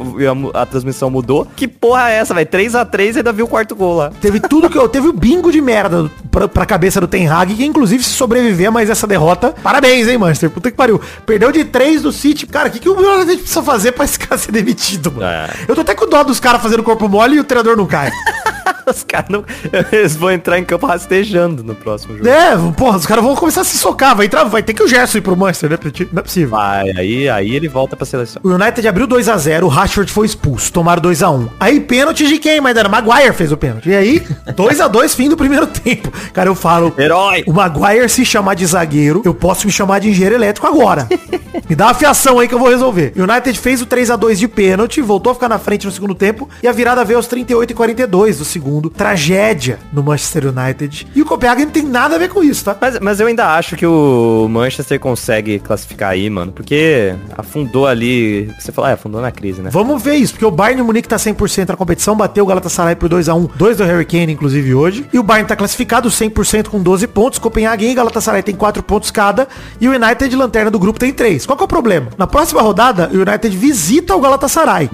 a, 0.54 0.62
a 0.62 0.64
transmissão 0.64 1.10
mudou, 1.10 1.39
que 1.56 1.68
porra 1.68 2.10
é 2.10 2.14
essa, 2.16 2.34
velho? 2.34 2.46
3x3 2.46 3.14
e 3.14 3.18
ainda 3.18 3.32
viu 3.32 3.44
o 3.44 3.48
quarto 3.48 3.74
gol 3.74 3.96
lá. 3.96 4.10
Teve 4.20 4.40
tudo 4.40 4.68
que 4.68 4.78
eu... 4.78 4.88
Teve 4.88 5.08
o 5.08 5.12
bingo 5.12 5.50
de 5.52 5.60
merda 5.60 6.10
pra, 6.30 6.48
pra 6.48 6.66
cabeça 6.66 7.00
do 7.00 7.06
Ten 7.08 7.28
Hag, 7.28 7.54
que 7.54 7.64
inclusive 7.64 8.02
se 8.02 8.10
sobreviver 8.10 8.70
mais 8.70 8.90
essa 8.90 9.06
derrota, 9.06 9.54
parabéns, 9.62 10.08
hein, 10.08 10.18
Manchester? 10.18 10.50
Puta 10.50 10.70
que 10.70 10.76
pariu. 10.76 11.00
Perdeu 11.26 11.52
de 11.52 11.64
3 11.64 12.02
do 12.02 12.12
City. 12.12 12.46
Cara, 12.46 12.68
o 12.68 12.70
que, 12.70 12.78
que 12.78 12.88
o 12.88 12.98
United 12.98 13.38
precisa 13.38 13.62
fazer 13.62 13.92
pra 13.92 14.04
esse 14.04 14.18
cara 14.18 14.38
ser 14.38 14.52
demitido, 14.52 15.12
mano? 15.12 15.24
É. 15.24 15.48
Eu 15.68 15.74
tô 15.74 15.80
até 15.82 15.94
com 15.94 16.08
dó 16.08 16.22
dos 16.22 16.40
caras 16.40 16.62
fazendo 16.62 16.82
corpo 16.82 17.08
mole 17.08 17.36
e 17.36 17.40
o 17.40 17.44
treinador 17.44 17.76
não 17.76 17.86
cai. 17.86 18.10
Os 18.90 19.04
caras 19.04 19.28
não... 19.28 19.44
Eles 19.92 20.16
vão 20.16 20.30
entrar 20.30 20.58
em 20.58 20.64
campo 20.64 20.86
rastejando 20.86 21.62
no 21.62 21.74
próximo 21.74 22.16
jogo. 22.16 22.28
É, 22.28 22.56
porra, 22.76 22.98
os 22.98 23.06
caras 23.06 23.24
vão 23.24 23.34
começar 23.34 23.62
a 23.62 23.64
se 23.64 23.76
socar. 23.78 24.16
Vai 24.16 24.26
entrar, 24.26 24.44
vai 24.44 24.62
ter 24.62 24.74
que 24.74 24.82
o 24.82 24.88
Gerson 24.88 25.18
ir 25.18 25.20
pro 25.20 25.36
Manchester, 25.36 25.70
né? 25.70 25.78
Não 26.12 26.20
é 26.20 26.22
possível. 26.22 26.50
Vai, 26.50 26.90
aí, 26.96 27.28
aí 27.28 27.54
ele 27.54 27.68
volta 27.68 27.96
pra 27.96 28.06
seleção. 28.06 28.40
O 28.44 28.50
United 28.50 28.86
abriu 28.86 29.06
2x0, 29.06 29.62
o 29.62 29.68
Rashford 29.68 30.10
foi 30.10 30.26
expulso, 30.26 30.72
tomaram 30.72 31.02
2x1. 31.02 31.48
Aí 31.58 31.80
pênalti 31.80 32.26
de 32.26 32.38
quem, 32.38 32.60
Maidana? 32.60 32.88
Maguire 32.88 33.32
fez 33.32 33.52
o 33.52 33.56
pênalti. 33.56 33.90
E 33.90 33.94
aí, 33.94 34.20
2x2, 34.54 35.14
fim 35.14 35.28
do 35.28 35.36
primeiro 35.36 35.66
tempo. 35.66 36.12
Cara, 36.32 36.48
eu 36.48 36.54
falo, 36.54 36.94
Herói! 36.98 37.44
o 37.46 37.52
Maguire 37.52 38.08
se 38.08 38.24
chamar 38.24 38.54
de 38.54 38.66
zagueiro, 38.66 39.22
eu 39.24 39.34
posso 39.34 39.66
me 39.66 39.72
chamar 39.72 40.00
de 40.00 40.08
engenheiro 40.10 40.34
elétrico 40.34 40.66
agora. 40.66 41.08
Me 41.68 41.76
dá 41.76 41.86
uma 41.86 41.94
fiação 41.94 42.38
aí 42.38 42.48
que 42.48 42.54
eu 42.54 42.58
vou 42.58 42.68
resolver. 42.68 43.12
O 43.16 43.22
United 43.22 43.58
fez 43.58 43.80
o 43.80 43.86
3x2 43.86 44.36
de 44.36 44.48
pênalti, 44.48 45.00
voltou 45.00 45.30
a 45.30 45.34
ficar 45.34 45.48
na 45.48 45.58
frente 45.58 45.86
no 45.86 45.92
segundo 45.92 46.14
tempo, 46.14 46.48
e 46.62 46.66
a 46.66 46.72
virada 46.72 47.04
veio 47.04 47.16
aos 47.16 47.26
38 47.26 47.70
e 47.70 47.74
42 47.74 48.38
do 48.38 48.44
segundo. 48.44 48.79
Tragédia 48.88 49.78
no 49.92 50.02
Manchester 50.02 50.46
United. 50.46 51.08
E 51.14 51.20
o 51.20 51.26
Copenhagen 51.26 51.66
não 51.66 51.72
tem 51.72 51.82
nada 51.82 52.14
a 52.14 52.18
ver 52.18 52.28
com 52.28 52.42
isso, 52.42 52.64
tá? 52.64 52.76
Mas, 52.80 52.98
mas 53.00 53.20
eu 53.20 53.26
ainda 53.26 53.54
acho 53.54 53.76
que 53.76 53.84
o 53.84 54.48
Manchester 54.48 54.98
consegue 54.98 55.58
classificar 55.58 56.10
aí, 56.10 56.30
mano. 56.30 56.52
Porque 56.52 57.14
afundou 57.36 57.86
ali. 57.86 58.50
Você 58.58 58.72
falou, 58.72 58.90
é, 58.90 58.94
afundou 58.94 59.20
na 59.20 59.30
crise, 59.30 59.60
né? 59.60 59.70
Vamos 59.70 60.02
ver 60.02 60.14
isso, 60.14 60.32
porque 60.32 60.44
o 60.44 60.50
Bayern 60.50 60.82
Munique 60.82 61.08
tá 61.08 61.16
100% 61.16 61.68
na 61.68 61.76
competição, 61.76 62.16
bateu 62.16 62.44
o 62.44 62.46
Galatasaray 62.46 62.94
por 62.94 63.08
2x1, 63.08 63.50
dois 63.56 63.76
do 63.76 63.84
Harry 63.84 64.04
Kane, 64.04 64.32
inclusive, 64.32 64.74
hoje. 64.74 65.06
E 65.12 65.18
o 65.18 65.22
Bayern 65.22 65.48
tá 65.48 65.56
classificado 65.56 66.08
100% 66.08 66.68
com 66.68 66.80
12 66.80 67.06
pontos, 67.08 67.38
Copenhagen 67.38 67.90
e 67.90 67.94
Galatasaray 67.94 68.42
tem 68.42 68.54
4 68.54 68.82
pontos 68.82 69.10
cada, 69.10 69.48
e 69.80 69.88
o 69.88 69.92
United, 69.92 70.34
lanterna 70.36 70.70
do 70.70 70.78
grupo, 70.78 70.98
tem 70.98 71.12
3. 71.12 71.44
Qual 71.46 71.56
que 71.56 71.62
é 71.62 71.66
o 71.66 71.68
problema? 71.68 72.08
Na 72.16 72.26
próxima 72.26 72.62
rodada, 72.62 73.10
o 73.12 73.16
United 73.16 73.56
visita 73.56 74.14
o 74.14 74.20
Galatasaray. 74.20 74.90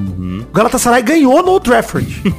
O 0.51 0.55
Galatasaray 0.55 1.03
ganhou 1.03 1.43
no 1.43 1.53
Old 1.53 1.65
Trafford. 1.65 2.35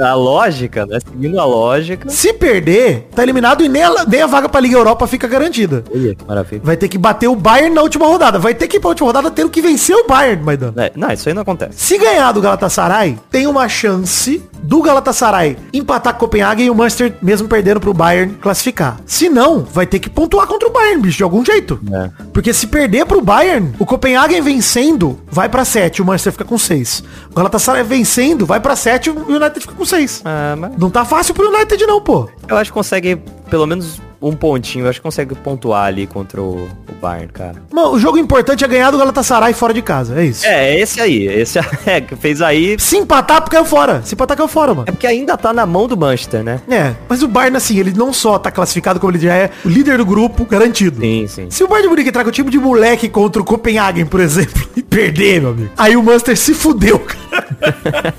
A 0.00 0.15
lógica, 0.16 0.86
né? 0.86 0.98
Seguindo 1.00 1.38
a 1.40 1.44
lógica. 1.44 2.08
Se 2.08 2.32
perder, 2.32 3.08
tá 3.14 3.22
eliminado 3.22 3.64
e 3.64 3.68
nem 3.68 3.82
a, 3.82 4.04
nem 4.04 4.22
a 4.22 4.26
vaga 4.26 4.48
pra 4.48 4.60
Liga 4.60 4.76
Europa 4.76 5.06
fica 5.06 5.28
garantida. 5.28 5.84
Olha, 5.94 6.14
que 6.14 6.24
maravilha. 6.24 6.62
Vai 6.64 6.76
ter 6.76 6.88
que 6.88 6.98
bater 6.98 7.28
o 7.28 7.36
Bayern 7.36 7.74
na 7.74 7.82
última 7.82 8.06
rodada. 8.06 8.38
Vai 8.38 8.54
ter 8.54 8.66
que 8.68 8.76
ir 8.76 8.80
pra 8.80 8.90
última 8.90 9.06
rodada 9.06 9.30
tendo 9.30 9.50
que 9.50 9.60
vencer 9.60 9.94
o 9.94 10.06
Bayern, 10.06 10.42
Maidana. 10.42 10.86
É, 10.86 10.92
não, 10.96 11.10
isso 11.10 11.28
aí 11.28 11.34
não 11.34 11.42
acontece. 11.42 11.78
Se 11.78 11.98
ganhar 11.98 12.32
do 12.32 12.40
Galatasaray, 12.40 13.18
tem 13.30 13.46
uma 13.46 13.68
chance 13.68 14.42
do 14.62 14.82
Galatasaray 14.82 15.56
empatar 15.72 16.14
com 16.14 16.18
o 16.18 16.20
Copenhagen 16.28 16.66
e 16.66 16.70
o 16.70 16.74
Manchester, 16.74 17.14
mesmo 17.22 17.48
perdendo 17.48 17.80
pro 17.80 17.94
Bayern, 17.94 18.34
classificar. 18.34 18.98
Se 19.06 19.28
não, 19.28 19.60
vai 19.64 19.86
ter 19.86 19.98
que 19.98 20.10
pontuar 20.10 20.46
contra 20.46 20.68
o 20.68 20.72
Bayern, 20.72 21.02
bicho, 21.02 21.18
de 21.18 21.22
algum 21.22 21.44
jeito. 21.44 21.78
É. 21.92 22.10
Porque 22.32 22.52
se 22.52 22.66
perder 22.66 23.06
pro 23.06 23.20
Bayern, 23.20 23.74
o 23.78 23.86
Copenhagen 23.86 24.40
vencendo, 24.42 25.18
vai 25.30 25.48
pra 25.48 25.64
7, 25.64 26.02
o 26.02 26.04
Manchester 26.04 26.32
fica 26.32 26.44
com 26.44 26.58
6. 26.58 27.02
O 27.30 27.34
Galatasaray 27.34 27.82
vencendo, 27.82 28.44
vai 28.46 28.60
pra 28.60 28.74
7, 28.76 29.10
o 29.10 29.28
United 29.28 29.60
fica 29.60 29.74
com 29.74 29.84
6. 29.84 30.22
Ah, 30.24 30.54
mas 30.58 30.72
Não 30.76 30.90
tá 30.90 31.04
fácil 31.04 31.34
pro 31.34 31.48
United 31.48 31.84
não, 31.86 32.00
pô. 32.00 32.28
eu 32.48 32.56
acho 32.56 32.70
que 32.70 32.74
consegue 32.74 33.16
pelo 33.50 33.66
menos 33.66 34.00
um 34.28 34.34
pontinho. 34.34 34.88
Acho 34.88 34.98
que 34.98 35.02
consegue 35.02 35.34
pontuar 35.34 35.86
ali 35.86 36.06
contra 36.06 36.40
o, 36.40 36.64
o 36.64 36.94
Bayern, 37.00 37.32
cara. 37.32 37.56
Mano, 37.72 37.92
o 37.92 37.98
jogo 37.98 38.18
importante 38.18 38.64
é 38.64 38.68
ganhar 38.68 38.90
do 38.90 38.98
Galatasaray 38.98 39.52
fora 39.52 39.72
de 39.72 39.82
casa, 39.82 40.20
é 40.20 40.24
isso. 40.24 40.46
É, 40.46 40.70
é 40.70 40.80
esse 40.80 41.00
aí. 41.00 41.26
Esse 41.26 41.58
é, 41.86 42.00
que 42.00 42.16
fez 42.16 42.42
aí. 42.42 42.76
Se 42.78 42.96
empatar, 42.96 43.42
caiu 43.48 43.64
fora. 43.64 44.02
Se 44.02 44.14
empatar, 44.14 44.36
caiu 44.36 44.48
fora, 44.48 44.74
mano. 44.74 44.86
É 44.88 44.92
porque 44.92 45.06
ainda 45.06 45.36
tá 45.36 45.52
na 45.52 45.66
mão 45.66 45.86
do 45.86 45.96
Manchester, 45.96 46.42
né? 46.42 46.60
É, 46.68 46.94
mas 47.08 47.22
o 47.22 47.28
Bayern, 47.28 47.56
assim, 47.56 47.78
ele 47.78 47.92
não 47.92 48.12
só 48.12 48.38
tá 48.38 48.50
classificado 48.50 48.98
como 48.98 49.12
ele 49.12 49.20
já 49.20 49.34
é 49.34 49.50
o 49.64 49.68
líder 49.68 49.98
do 49.98 50.06
grupo, 50.06 50.44
garantido. 50.44 51.00
Sim, 51.00 51.26
sim. 51.28 51.46
Se 51.50 51.64
o 51.64 51.68
Bayern 51.68 51.84
de 51.84 51.90
Munique 51.90 52.08
entrar 52.08 52.24
com 52.24 52.30
o 52.30 52.32
time 52.32 52.50
de 52.50 52.58
moleque 52.58 53.08
contra 53.08 53.40
o 53.40 53.44
Copenhagen, 53.44 54.06
por 54.06 54.20
exemplo, 54.20 54.68
e 54.76 54.82
perder, 54.82 55.40
meu 55.40 55.50
amigo, 55.50 55.70
aí 55.76 55.96
o 55.96 56.02
Manchester 56.02 56.36
se 56.36 56.54
fudeu, 56.54 56.98
cara. 56.98 58.14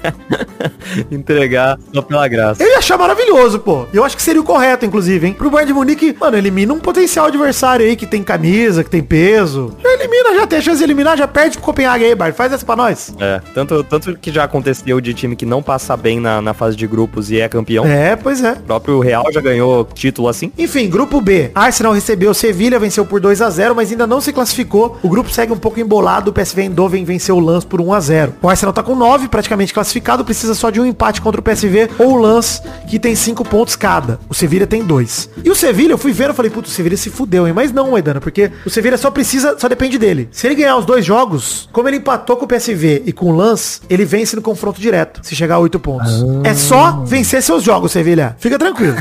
Entregar 1.12 1.78
só 1.94 2.02
pela 2.02 2.28
graça. 2.28 2.64
Eu 2.64 2.70
ia 2.70 2.78
achar 2.78 2.98
maravilhoso, 2.98 3.60
pô. 3.60 3.86
Eu 3.94 4.04
acho 4.04 4.16
que 4.16 4.22
seria 4.22 4.42
o 4.42 4.44
correto, 4.44 4.86
inclusive, 4.86 5.28
hein. 5.28 5.34
Pro 5.34 5.50
Bayern 5.50 5.68
de 5.68 5.74
Munique, 5.74 6.16
mano, 6.20 6.38
elimina 6.38 6.74
um 6.74 6.80
potencial 6.80 7.28
adversário 7.28 7.86
aí 7.86 7.96
que 7.96 8.06
tem 8.06 8.24
camisa, 8.24 8.84
que 8.84 8.90
tem 8.90 9.04
peso. 9.04 9.76
Já 9.82 9.94
elimina, 9.94 10.36
já 10.36 10.48
tem 10.48 10.60
a 10.60 10.62
chance 10.62 10.78
de 10.78 10.84
eliminar, 10.84 11.18
já 11.18 11.28
perde 11.28 11.58
pro 11.58 11.66
Copenhagen 11.66 12.08
aí, 12.08 12.16
Bayern. 12.16 12.38
Faz 12.38 12.54
essa 12.54 12.66
pra 12.66 12.76
nós. 12.76 13.14
É, 13.20 13.42
tanto, 13.54 13.84
tanto 13.84 14.16
que 14.18 14.32
já 14.32 14.44
aconteceu 14.44 15.00
de 15.02 15.14
time 15.14 15.36
que 15.36 15.46
não 15.46 15.62
passa 15.62 15.96
bem 15.98 16.20
na, 16.20 16.42
na 16.42 16.54
fase 16.54 16.76
de 16.76 16.88
grupos 16.88 17.32
e 17.32 17.40
é 17.40 17.48
campeão. 17.48 17.86
É, 17.86 18.16
pois 18.16 18.44
é. 18.44 18.54
O 18.54 18.62
próprio 18.62 19.00
Real 19.00 19.26
já 19.32 19.42
ganhou 19.42 19.86
título 19.94 20.28
assim. 20.28 20.52
Enfim, 20.58 20.90
grupo 20.90 21.22
B. 21.22 21.52
Arsenal 21.54 21.94
recebeu 21.94 22.34
Sevilha, 22.34 22.80
venceu 22.80 23.06
por 23.06 23.20
2 23.20 23.42
a 23.42 23.50
0 23.50 23.76
mas 23.76 23.92
ainda 23.92 24.08
não 24.08 24.22
se 24.22 24.32
classificou. 24.32 24.98
O 25.02 25.10
grupo 25.10 25.30
segue 25.30 25.52
um 25.52 25.58
pouco 25.58 25.80
embolado. 25.80 26.32
O 26.32 26.34
PSV 26.34 26.64
Eindhoven 26.64 27.04
venceu 27.04 27.38
o 27.38 27.40
Lance 27.40 27.66
por 27.66 27.82
1 27.82 27.94
a 27.94 28.00
0 28.00 28.34
O 28.42 28.50
Arsenal 28.50 28.74
tá 28.74 28.84
com 28.84 28.96
9, 28.96 29.28
praticamente 29.28 29.74
classificado. 29.74 30.24
Precisa 30.24 30.47
só 30.54 30.70
de 30.70 30.80
um 30.80 30.86
empate 30.86 31.22
contra 31.22 31.40
o 31.40 31.44
PSV 31.44 31.90
ou 32.00 32.14
o 32.14 32.18
Lance, 32.18 32.62
que 32.88 33.00
tem 33.00 33.16
5 33.16 33.44
pontos 33.46 33.76
cada. 33.76 34.20
O 34.30 34.34
Sevilha 34.34 34.68
tem 34.68 34.84
2. 34.84 35.30
E 35.44 35.50
o 35.50 35.56
Sevilha, 35.56 35.94
eu 35.94 35.98
fui 35.98 36.12
vendo, 36.12 36.30
eu 36.30 36.34
falei, 36.34 36.52
puto, 36.52 36.68
o 36.68 36.72
Sevilha 36.72 36.98
se 36.98 37.10
fudeu, 37.10 37.48
hein? 37.48 37.54
Mas 37.54 37.72
não, 37.72 37.96
Aidana, 37.96 38.20
porque 38.20 38.52
o 38.66 38.70
Sevilha 38.70 38.98
só 38.98 39.12
precisa, 39.12 39.58
só 39.58 39.68
depende 39.68 39.98
dele. 39.98 40.30
Se 40.32 40.48
ele 40.48 40.56
ganhar 40.56 40.78
os 40.78 40.86
dois 40.86 41.06
jogos, 41.06 41.68
como 41.72 41.88
ele 41.88 41.98
empatou 41.98 42.38
com 42.38 42.46
o 42.46 42.48
PSV 42.48 43.04
e 43.06 43.12
com 43.14 43.28
o 43.28 43.36
Lance, 43.36 43.82
ele 43.90 44.06
vence 44.06 44.36
no 44.36 44.42
confronto 44.42 44.80
direto, 44.80 45.22
se 45.24 45.36
chegar 45.36 45.56
a 45.56 45.60
8 45.60 45.80
pontos. 45.80 46.12
É 46.44 46.54
só 46.54 47.04
vencer 47.06 47.42
seus 47.42 47.64
jogos, 47.64 47.92
Sevilha. 47.92 48.36
Fica 48.40 48.58
tranquilo. 48.58 48.96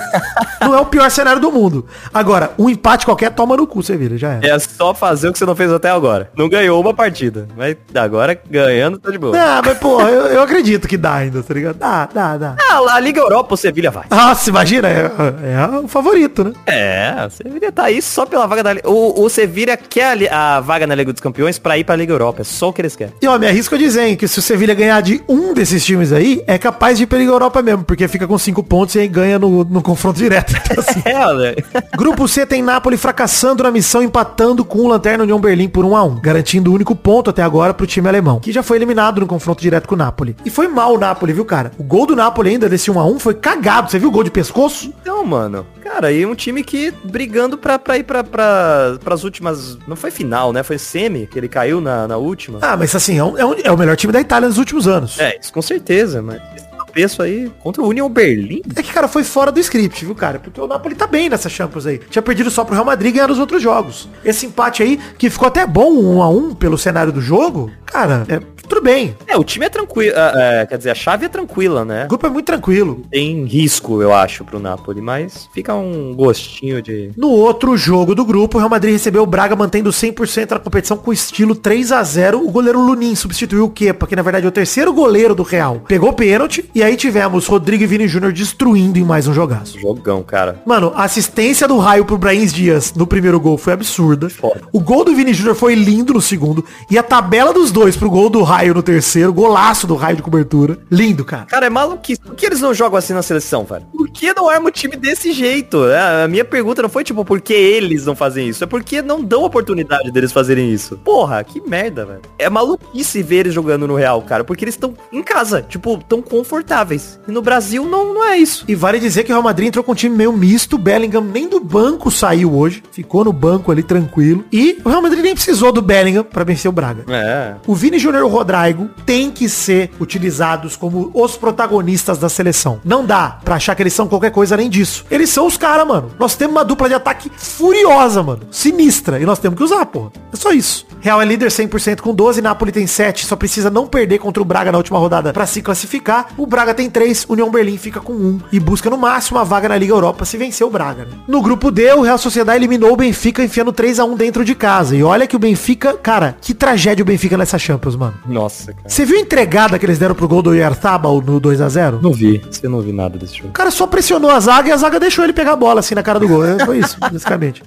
não 0.61 0.75
é 0.75 0.81
o 0.81 0.87
pior 0.87 1.11
cenário 1.11 1.41
do 1.41 1.51
mundo. 1.51 1.87
Agora, 2.13 2.53
um 2.59 2.69
empate 2.69 3.05
qualquer 3.05 3.31
toma 3.31 3.57
no 3.57 3.67
cu, 3.67 3.83
Sevilha, 3.83 4.17
já 4.17 4.35
é. 4.35 4.49
É 4.49 4.59
só 4.59 4.95
fazer 4.95 5.29
o 5.29 5.33
que 5.33 5.39
você 5.39 5.47
não 5.47 5.57
fez 5.57 5.73
até 5.73 5.91
agora. 5.91 6.31
Não 6.37 6.49
ganhou 6.49 6.81
uma 6.81 6.95
partida. 6.95 7.47
Mas 7.57 7.77
agora 7.95 8.39
ganhando 8.49 8.99
tá 8.99 9.11
de 9.11 9.19
boa. 9.19 9.37
Ah, 9.37 9.63
mas 9.65 9.79
porra, 9.79 10.09
eu, 10.09 10.27
eu 10.27 10.43
acredito 10.43 10.89
que 10.89 10.97
dá 10.97 11.15
ainda, 11.15 11.36
tá 11.43 11.55
ligado? 11.55 11.67
Liga. 11.67 11.75
Dá, 11.75 12.07
dá, 12.13 12.37
dá. 12.37 12.57
Ah, 12.71 12.81
lá, 12.81 12.95
a 12.95 13.01
Liga 13.01 13.21
Europa, 13.21 13.55
o 13.55 13.57
Sevilha 13.57 13.91
vai. 13.91 14.05
Nossa, 14.11 14.51
imagina, 14.51 14.89
é, 14.89 15.05
é 15.05 15.79
o 15.79 15.89
favorito, 15.89 16.45
né? 16.45 16.53
É, 16.67 17.27
o 17.27 17.31
Sevilha 17.31 17.73
tá 17.73 17.85
aí 17.85 18.01
só 18.01 18.27
pela 18.27 18.47
vaga 18.47 18.63
da 18.63 18.73
Liga. 18.75 18.89
O, 18.89 19.25
o 19.25 19.29
Sevilha 19.29 19.77
quer 19.77 20.31
a, 20.31 20.57
a 20.57 20.61
vaga 20.61 20.87
na 20.87 20.95
Liga 20.95 21.13
dos 21.13 21.21
Campeões 21.21 21.59
pra 21.59 21.77
ir 21.79 21.85
pra 21.85 21.97
Liga 21.97 22.13
Europa. 22.13 22.43
É 22.43 22.45
só 22.45 22.69
o 22.69 22.73
que 22.73 22.81
eles 22.81 22.95
querem. 22.95 23.15
E 23.21 23.27
ó, 23.27 23.39
me 23.39 23.47
arrisco 23.47 23.75
a 23.75 23.79
dizer 23.79 24.07
hein, 24.07 24.17
que 24.17 24.29
se 24.29 24.39
o 24.39 24.43
Sevilha 24.43 24.75
ganhar 24.75 25.01
de 25.01 25.23
um 25.29 25.53
desses 25.55 25.85
times 25.85 26.13
aí, 26.13 26.43
é 26.47 26.59
capaz 26.59 26.97
de 26.99 27.05
ir 27.05 27.07
pra 27.07 27.19
Liga 27.19 27.31
Europa 27.31 27.63
mesmo, 27.63 27.85
porque 27.85 28.07
fica 28.09 28.27
com 28.27 28.39
cinco 28.39 28.63
pontos 28.63 28.95
e 28.95 29.01
aí 29.01 29.09
ganha 29.09 29.39
no, 29.39 29.65
no 29.65 29.83
confronto 29.83 30.19
direto. 30.19 30.55
Então, 30.67 30.81
assim, 30.81 31.03
É, 31.07 31.27
olha. 31.27 31.57
Grupo 31.97 32.27
C 32.27 32.45
tem 32.45 32.63
Napoli 32.63 32.97
fracassando 32.97 33.63
na 33.63 33.71
missão, 33.71 34.03
empatando 34.03 34.65
com 34.65 34.81
o 34.81 34.89
Lanterna 34.89 35.23
União 35.23 35.41
Berlim 35.41 35.69
por 35.69 35.85
1 35.85 35.97
a 35.97 36.05
1 36.05 36.21
garantindo 36.21 36.71
o 36.71 36.75
único 36.75 36.95
ponto 36.97 37.31
até 37.31 37.43
agora 37.43 37.73
pro 37.73 37.87
time 37.87 38.09
alemão, 38.09 38.41
que 38.41 38.51
já 38.53 38.63
foi 38.63 38.77
eliminado 38.77 39.21
no 39.21 39.27
confronto 39.27 39.63
direto 39.63 39.87
com 39.87 39.95
o 39.95 39.99
Napoli. 39.99 40.37
E 40.45 40.51
foi 40.51 40.67
mal 40.67 40.95
o 40.95 40.99
Napoli, 40.99 41.26
viu, 41.33 41.45
cara? 41.45 41.71
O 41.79 41.83
gol 41.83 42.07
do 42.07 42.17
Napoli 42.17 42.51
ainda 42.51 42.69
desse 42.69 42.91
1 42.91 42.99
a 42.99 43.05
1 43.07 43.19
foi 43.19 43.35
cagado. 43.35 43.91
Você 43.91 43.99
viu 43.99 44.09
o 44.09 44.13
gol 44.13 44.25
de 44.25 44.31
pescoço? 44.31 44.93
Então, 45.01 45.25
mano, 45.25 45.67
cara, 45.83 46.11
e 46.13 46.25
um 46.27 46.35
time 46.35 46.63
que 46.63 46.93
brigando 47.05 47.57
pra, 47.59 47.79
pra 47.79 47.97
ir 47.99 48.03
pra, 48.05 48.23
pra, 48.25 48.97
pras 49.05 49.25
últimas. 49.25 49.79
Não 49.87 49.97
foi 49.97 50.11
final, 50.11 50.53
né? 50.53 50.63
Foi 50.63 50.79
semi, 50.79 51.27
que 51.27 51.39
ele 51.39 51.49
caiu 51.49 51.81
na, 51.81 52.07
na 52.09 52.17
última. 52.17 52.59
Ah, 52.63 52.77
mas 52.77 52.95
assim, 52.95 53.19
é, 53.19 53.25
um- 53.25 53.37
é 53.39 53.45
um- 53.45 53.55
é 53.65 53.71
o 53.73 53.77
melhor 53.79 53.97
time 53.97 54.13
da 54.13 54.21
Itália 54.21 54.49
nos 54.49 54.59
últimos 54.59 54.87
anos. 54.89 55.19
É, 55.19 55.39
isso 55.41 55.53
com 55.53 55.63
certeza, 55.63 56.21
mas 56.23 56.41
esse 56.57 56.67
tropeço 56.71 57.23
aí 57.23 57.51
contra 57.63 57.83
o 57.83 57.89
Union 57.89 58.09
Berlim. 58.09 58.63
É 58.75 58.83
que, 58.83 58.93
cara, 58.93 59.07
foi 59.09 59.23
fora 59.25 59.53
do 59.53 59.61
script, 59.61 60.05
viu, 60.05 60.15
cara? 60.15 60.39
Porque 60.39 60.61
o 60.61 60.67
Napoli 60.67 60.95
tá 60.95 61.07
bem 61.07 61.29
nessa 61.29 61.49
Champions 61.49 61.87
aí. 61.87 61.99
Tinha 61.99 62.23
perdido 62.23 62.51
só 62.51 62.65
pro 62.65 62.75
Real 62.75 62.85
Madrid 62.87 63.11
e 63.11 63.15
ganhar 63.17 63.31
os 63.31 63.39
outros 63.39 63.63
jogos. 63.63 64.09
Esse 64.25 64.47
empate 64.47 64.83
aí, 64.83 64.99
que 65.19 65.29
ficou 65.31 65.49
até 65.49 65.67
bom, 65.67 65.93
um 65.93 66.23
a 66.23 66.29
um, 66.29 66.55
pelo 66.55 66.79
cenário 66.79 67.13
do 67.13 67.21
jogo, 67.21 67.71
cara, 67.85 68.25
é 68.29 68.41
tudo 68.67 68.83
bem. 68.83 69.17
É, 69.27 69.37
o 69.37 69.45
time 69.45 69.67
é 69.67 69.69
tranquilo. 69.69 70.15
é, 70.17 70.63
é, 70.63 70.67
quer 70.67 70.79
dizer, 70.79 70.91
a 70.91 70.95
chave 70.95 71.27
é 71.27 71.29
tranquila, 71.29 71.85
né? 71.85 72.05
O 72.05 72.09
grupo 72.09 72.27
é 72.27 72.31
muito 72.31 72.47
tranquilo. 72.47 73.03
Tem 73.11 73.45
risco, 73.45 74.03
eu 74.03 74.13
acho, 74.15 74.45
pro 74.45 74.59
Napoli, 74.59 75.01
mas 75.01 75.49
fica 75.53 75.75
um 75.75 76.15
gostinho 76.15 76.83
de. 76.83 77.11
No 77.17 77.31
outro 77.31 77.77
jogo 77.77 78.15
do 78.15 78.25
grupo, 78.25 78.57
o 78.57 78.61
Real 78.61 78.71
Madrid 78.71 78.93
recebeu 78.93 79.23
o 79.23 79.27
Braga 79.27 79.57
mantendo 79.57 79.91
100% 79.91 80.47
da 80.47 80.59
competição 80.59 80.97
com 80.97 81.13
estilo 81.13 81.55
3 81.55 81.93
a 81.93 82.03
0 82.03 82.47
O 82.47 82.51
goleiro 82.51 82.81
Lunin 82.81 83.15
substituiu 83.15 83.65
o 83.65 83.71
Kepa, 83.71 84.07
que 84.07 84.17
na 84.17 84.23
verdade 84.23 84.47
é 84.47 84.49
o 84.49 84.53
terceiro 84.53 84.93
goleiro 84.93 85.35
do 85.35 85.43
Real. 85.43 85.83
Pegou 85.87 86.13
pênalti 86.13 86.69
e 86.75 86.83
aí 86.83 86.97
tivemos 86.97 87.47
Rodrigo 87.47 87.85
e 87.85 87.87
Vini 87.87 88.09
Júnior 88.09 88.33
destruindo 88.33 88.99
em 88.99 89.05
mais 89.05 89.27
um 89.27 89.35
jogaço. 89.35 89.79
Jogão, 89.79 90.23
cara. 90.23 90.63
Mano, 90.67 90.93
a 90.95 91.05
assistência 91.05 91.69
do 91.69 91.79
raio 91.79 92.05
pro 92.05 92.19
Brains 92.19 92.53
Dias 92.53 92.93
no 92.95 93.07
primeiro 93.07 93.39
gol 93.39 93.57
foi 93.57 93.73
absurda. 93.73 94.29
Foda. 94.29 94.63
O 94.73 94.81
gol 94.81 95.05
do 95.05 95.15
Vini 95.15 95.33
Júnior 95.33 95.55
foi 95.55 95.75
lindo 95.75 96.15
no 96.15 96.21
segundo. 96.21 96.65
E 96.91 96.99
a 96.99 97.03
tabela 97.03 97.53
dos 97.53 97.71
dois 97.71 97.97
pro 97.97 98.11
gol 98.11 98.29
do 98.29 98.43
raio 98.43 98.56
no 98.65 98.83
terceiro, 98.83 99.33
golaço 99.33 99.87
do 99.87 99.95
raio 99.95 100.17
de 100.17 100.23
cobertura. 100.23 100.79
Lindo, 100.91 101.25
cara. 101.25 101.45
Cara, 101.47 101.67
é 101.67 101.71
maluquice. 101.71 102.21
Por 102.21 102.35
que 102.35 102.47
eles 102.47 102.61
não 102.61 102.73
jogam 102.75 102.99
assim 102.99 103.13
na 103.13 103.23
seleção, 103.23 103.65
velho? 103.65 103.85
Por 103.93 104.09
que 104.09 104.33
não 104.33 104.49
arma 104.49 104.69
o 104.69 104.71
time 104.73 104.97
desse 104.97 105.33
jeito? 105.33 105.85
É, 105.89 106.25
A 106.25 106.29
minha 106.29 106.45
pergunta 106.45 106.83
não 106.83 106.89
foi 106.89 107.05
tipo 107.05 107.25
por 107.25 107.41
que 107.41 107.53
eles 107.53 108.07
não 108.07 108.17
fazem 108.17 108.49
isso, 108.49 108.65
é 108.65 108.67
porque 108.67 109.03
não 109.03 109.23
dão 109.23 109.45
oportunidade 109.45 110.11
deles 110.11 110.33
fazerem 110.33 110.73
isso. 110.73 110.97
Porra, 110.99 111.43
que 111.45 111.61
merda, 111.69 112.05
velho. 112.07 112.21
É 112.39 112.49
maluquice 112.49 113.23
ver 113.23 113.37
eles 113.41 113.55
jogando 113.55 113.87
no 113.87 113.95
Real, 113.95 114.23
cara, 114.23 114.45
porque 114.45 114.65
eles 114.65 114.75
estão 114.75 114.95
em 115.13 115.23
casa, 115.23 115.63
tipo, 115.63 116.03
tão 116.09 116.23
confortáveis. 116.23 117.21
E 117.29 117.33
no 117.33 117.43
Brasil 117.43 117.85
não, 117.85 118.15
não 118.15 118.25
é 118.25 118.39
isso. 118.39 118.65
E 118.69 118.75
vale 118.75 118.99
dizer 118.99 119.25
que 119.25 119.31
o 119.31 119.35
Real 119.35 119.43
Madrid 119.43 119.69
entrou 119.69 119.85
com 119.85 119.93
um 119.93 119.95
time 119.95 120.17
meio 120.17 120.33
misto. 120.33 120.79
Bellingham 120.79 121.23
nem 121.23 121.49
do 121.49 121.61
banco 121.61 122.11
saiu 122.11 122.55
hoje. 122.55 122.83
Ficou 122.91 123.25
no 123.25 123.33
banco 123.33 123.71
ali 123.71 123.83
tranquilo. 123.83 124.45
E 124.53 124.79
o 124.85 124.89
Real 124.89 125.03
Madrid 125.03 125.23
nem 125.23 125.35
precisou 125.35 125.73
do 125.73 125.83
Bellingham 125.83 126.25
pra 126.25 126.45
vencer 126.45 126.69
o 126.69 126.73
Braga. 126.73 127.05
É. 127.09 127.55
O 127.67 127.75
Vini 127.75 127.99
Júnior 127.99 128.27
Rodrigo 128.37 128.91
têm 129.05 129.31
que 129.31 129.49
ser 129.49 129.91
utilizados 129.99 130.77
como 130.77 131.11
os 131.15 131.37
protagonistas 131.37 132.19
da 132.19 132.29
seleção. 132.29 132.81
Não 132.85 133.05
dá 133.05 133.39
pra 133.45 133.57
achar 133.57 133.75
que 133.75 133.83
eles 133.83 133.93
são 133.95 134.07
qualquer 134.07 134.31
coisa 134.31 134.55
além 134.55 134.69
disso. 134.69 135.05
Eles 135.11 135.31
são 135.31 135.47
os 135.47 135.57
caras, 135.57 135.87
mano. 135.87 136.11
Nós 136.19 136.35
temos 136.37 136.55
uma 136.55 136.65
dupla 136.65 136.89
de 136.89 136.95
ataque 136.95 137.31
furiosa, 137.37 138.23
mano. 138.23 138.41
Sinistra. 138.51 139.19
E 139.21 139.25
nós 139.25 139.39
temos 139.39 139.57
que 139.57 139.65
usar, 139.65 139.87
porra. 139.87 140.11
É 140.33 140.37
só 140.37 140.53
isso. 140.53 140.87
Real 141.01 141.21
é 141.23 141.25
líder 141.25 141.49
100% 141.49 142.01
com 142.01 142.15
12, 142.15 142.43
Napoli 142.43 142.73
tem 142.73 142.87
7, 142.87 143.27
só 143.27 143.37
precisa 143.37 143.71
não 143.71 143.87
perder 143.87 144.19
contra 144.19 144.43
o 144.43 144.45
Braga 144.45 144.73
na 144.73 144.79
última 144.79 144.99
rodada 144.99 145.33
pra 145.33 145.47
se 145.47 145.63
classificar. 145.63 146.29
O 146.37 146.47
Braga 146.47 146.75
tem 146.75 146.91
3, 146.91 147.27
União 147.29 147.51
Berlim 147.51 147.77
fica 147.79 148.01
com 148.01 148.13
1 148.13 148.41
e 148.53 148.59
busca 148.61 148.91
no 148.91 148.97
máximo 148.99 149.39
a 149.39 149.45
vaga 149.45 149.69
na 149.69 149.77
Liga 149.77 149.93
Europa 149.93 150.25
se 150.25 150.37
vencer 150.37 150.67
o 150.67 150.71
Braga. 150.71 151.05
né? 151.05 151.13
No 151.29 151.41
grupo 151.41 151.71
D, 151.71 151.93
o 151.93 152.03
Real 152.03 152.19
Sociedade 152.19 152.59
eliminou 152.59 152.93
o 152.93 152.97
Benfica 152.97 153.43
enfiando 153.43 153.73
3 153.73 154.01
a 154.01 154.05
1 154.05 154.17
dentro 154.17 154.45
de 154.45 154.55
casa. 154.55 154.97
E 154.97 155.03
olha 155.03 155.27
que 155.27 155.37
o 155.37 155.39
Benfica, 155.39 155.95
cara, 155.95 156.37
que 156.41 156.53
tragédia 156.55 157.03
o 157.03 157.07
Benfica 157.07 157.37
nessa 157.37 157.59
Champions, 157.59 157.95
mano. 157.97 158.15
Nossa, 158.29 158.73
cara. 158.73 158.89
Você 158.89 159.05
viu 159.05 159.17
a 159.17 159.21
entregada 159.21 159.79
que 159.79 159.87
eles 159.87 159.99
deram 159.99 160.15
pro 160.15 160.29
gol 160.29 160.43
do 160.43 160.55
Yartabal 160.55 161.21
no 161.21 161.39
2 161.41 161.61
a 161.61 161.69
0 161.69 162.01
Não 162.03 162.13
vi. 162.13 162.43
Você 162.51 162.69
não 162.69 162.81
vi 162.81 162.93
nada 162.93 163.19
desse 163.19 163.37
jogo. 163.37 163.49
O 163.49 163.53
cara 163.53 163.71
só 163.71 163.87
pressionou 163.87 164.31
a 164.31 164.41
zaga 164.41 164.69
e 164.69 164.73
a 164.73 164.77
zaga 164.77 164.99
deixou 164.99 165.25
ele 165.25 165.33
pegar 165.33 165.53
a 165.53 165.57
bola 165.57 165.81
assim 165.81 165.95
na 165.95 166.03
cara 166.03 166.19
do 166.19 166.29
gol. 166.29 166.45
É, 166.45 166.65
Foi 166.65 166.79
isso, 166.79 166.99
basicamente. 167.01 167.63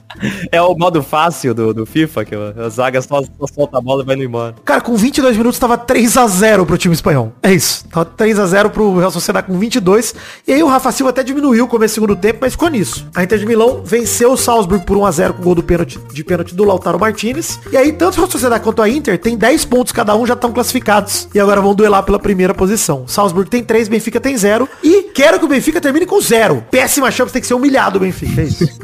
É 0.51 0.61
o 0.61 0.75
modo 0.75 1.01
fácil 1.01 1.53
do, 1.53 1.73
do 1.73 1.85
FIFA, 1.85 2.25
que 2.25 2.35
a 2.35 2.69
zaga 2.69 3.01
só, 3.01 3.21
só 3.21 3.47
solta 3.53 3.77
a 3.77 3.81
bola 3.81 4.03
e 4.03 4.05
vai 4.05 4.15
indo 4.15 4.23
embora. 4.25 4.55
Cara, 4.65 4.81
com 4.81 4.95
22 4.95 5.37
minutos 5.37 5.59
tava 5.59 5.77
3 5.77 6.17
a 6.17 6.27
0 6.27 6.65
pro 6.65 6.77
time 6.77 6.93
espanhol. 6.93 7.31
É 7.41 7.53
isso. 7.53 7.85
Tava 7.87 8.05
3 8.05 8.39
a 8.39 8.45
0 8.45 8.69
pro 8.69 8.97
Real 8.97 9.11
Sociedade 9.11 9.47
com 9.47 9.57
22. 9.57 10.15
E 10.47 10.53
aí 10.53 10.63
o 10.63 10.67
Rafa 10.67 10.91
Silva 10.91 11.11
até 11.11 11.23
diminuiu 11.23 11.65
o 11.65 11.67
começo 11.67 11.93
do 11.93 11.95
segundo 11.95 12.15
tempo, 12.15 12.39
mas 12.41 12.53
ficou 12.53 12.69
nisso. 12.69 13.07
A 13.15 13.23
Inter 13.23 13.39
de 13.39 13.45
Milão 13.45 13.81
venceu 13.83 14.31
o 14.31 14.37
Salzburg 14.37 14.85
por 14.85 14.97
1 14.97 15.05
a 15.05 15.11
0 15.11 15.33
com 15.35 15.41
o 15.41 15.43
gol 15.45 15.55
do 15.55 15.63
pênalti, 15.63 15.99
de 16.13 16.23
pênalti 16.23 16.55
do 16.55 16.63
Lautaro 16.63 16.99
Martinez. 16.99 17.59
E 17.71 17.77
aí 17.77 17.91
tanto 17.91 18.15
o 18.15 18.17
Real 18.17 18.31
Sociedade 18.31 18.63
quanto 18.63 18.81
a 18.81 18.89
Inter 18.89 19.17
tem 19.17 19.37
10 19.37 19.65
pontos 19.65 19.91
cada 19.91 20.15
um, 20.15 20.25
já 20.25 20.33
estão 20.33 20.48
classificados. 20.51 21.27
E 21.33 21.39
agora 21.39 21.61
vão 21.61 21.75
duelar 21.75 22.03
pela 22.03 22.19
primeira 22.19 22.53
posição. 22.53 23.07
Salzburg 23.07 23.49
tem 23.49 23.63
3, 23.63 23.87
Benfica 23.87 24.19
tem 24.19 24.37
0. 24.37 24.67
E 24.83 25.03
quero 25.13 25.39
que 25.39 25.45
o 25.45 25.47
Benfica 25.47 25.81
termine 25.81 26.05
com 26.05 26.19
0. 26.19 26.65
Péssima 26.69 27.11
chance, 27.11 27.33
tem 27.33 27.41
que 27.41 27.47
ser 27.47 27.53
humilhado 27.53 27.97
o 27.97 28.01
Benfica. 28.01 28.41
É 28.41 28.43
isso. 28.45 28.65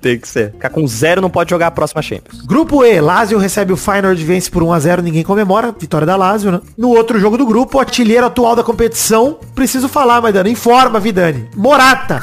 Tem 0.00 0.18
que 0.18 0.26
ser. 0.26 0.50
Ficar 0.52 0.70
com 0.70 0.86
zero 0.86 1.20
não 1.20 1.30
pode 1.30 1.50
jogar 1.50 1.68
a 1.68 1.70
próxima 1.70 2.02
Champions. 2.02 2.42
Grupo 2.42 2.84
E, 2.84 3.00
Lazio 3.00 3.38
recebe 3.38 3.72
o 3.72 3.76
Feyenoord 3.76 4.22
vence 4.24 4.50
por 4.50 4.62
1x0, 4.62 5.00
ninguém 5.00 5.22
comemora, 5.22 5.74
vitória 5.78 6.06
da 6.06 6.16
Lazio, 6.16 6.50
né? 6.50 6.60
No 6.76 6.90
outro 6.90 7.18
jogo 7.18 7.38
do 7.38 7.46
grupo, 7.46 7.78
o 7.78 7.80
artilheiro 7.80 8.26
atual 8.26 8.56
da 8.56 8.64
competição, 8.64 9.38
preciso 9.54 9.88
falar, 9.88 10.20
Maidana, 10.20 10.48
informa, 10.48 10.98
Vidani. 10.98 11.48
Morata. 11.54 12.20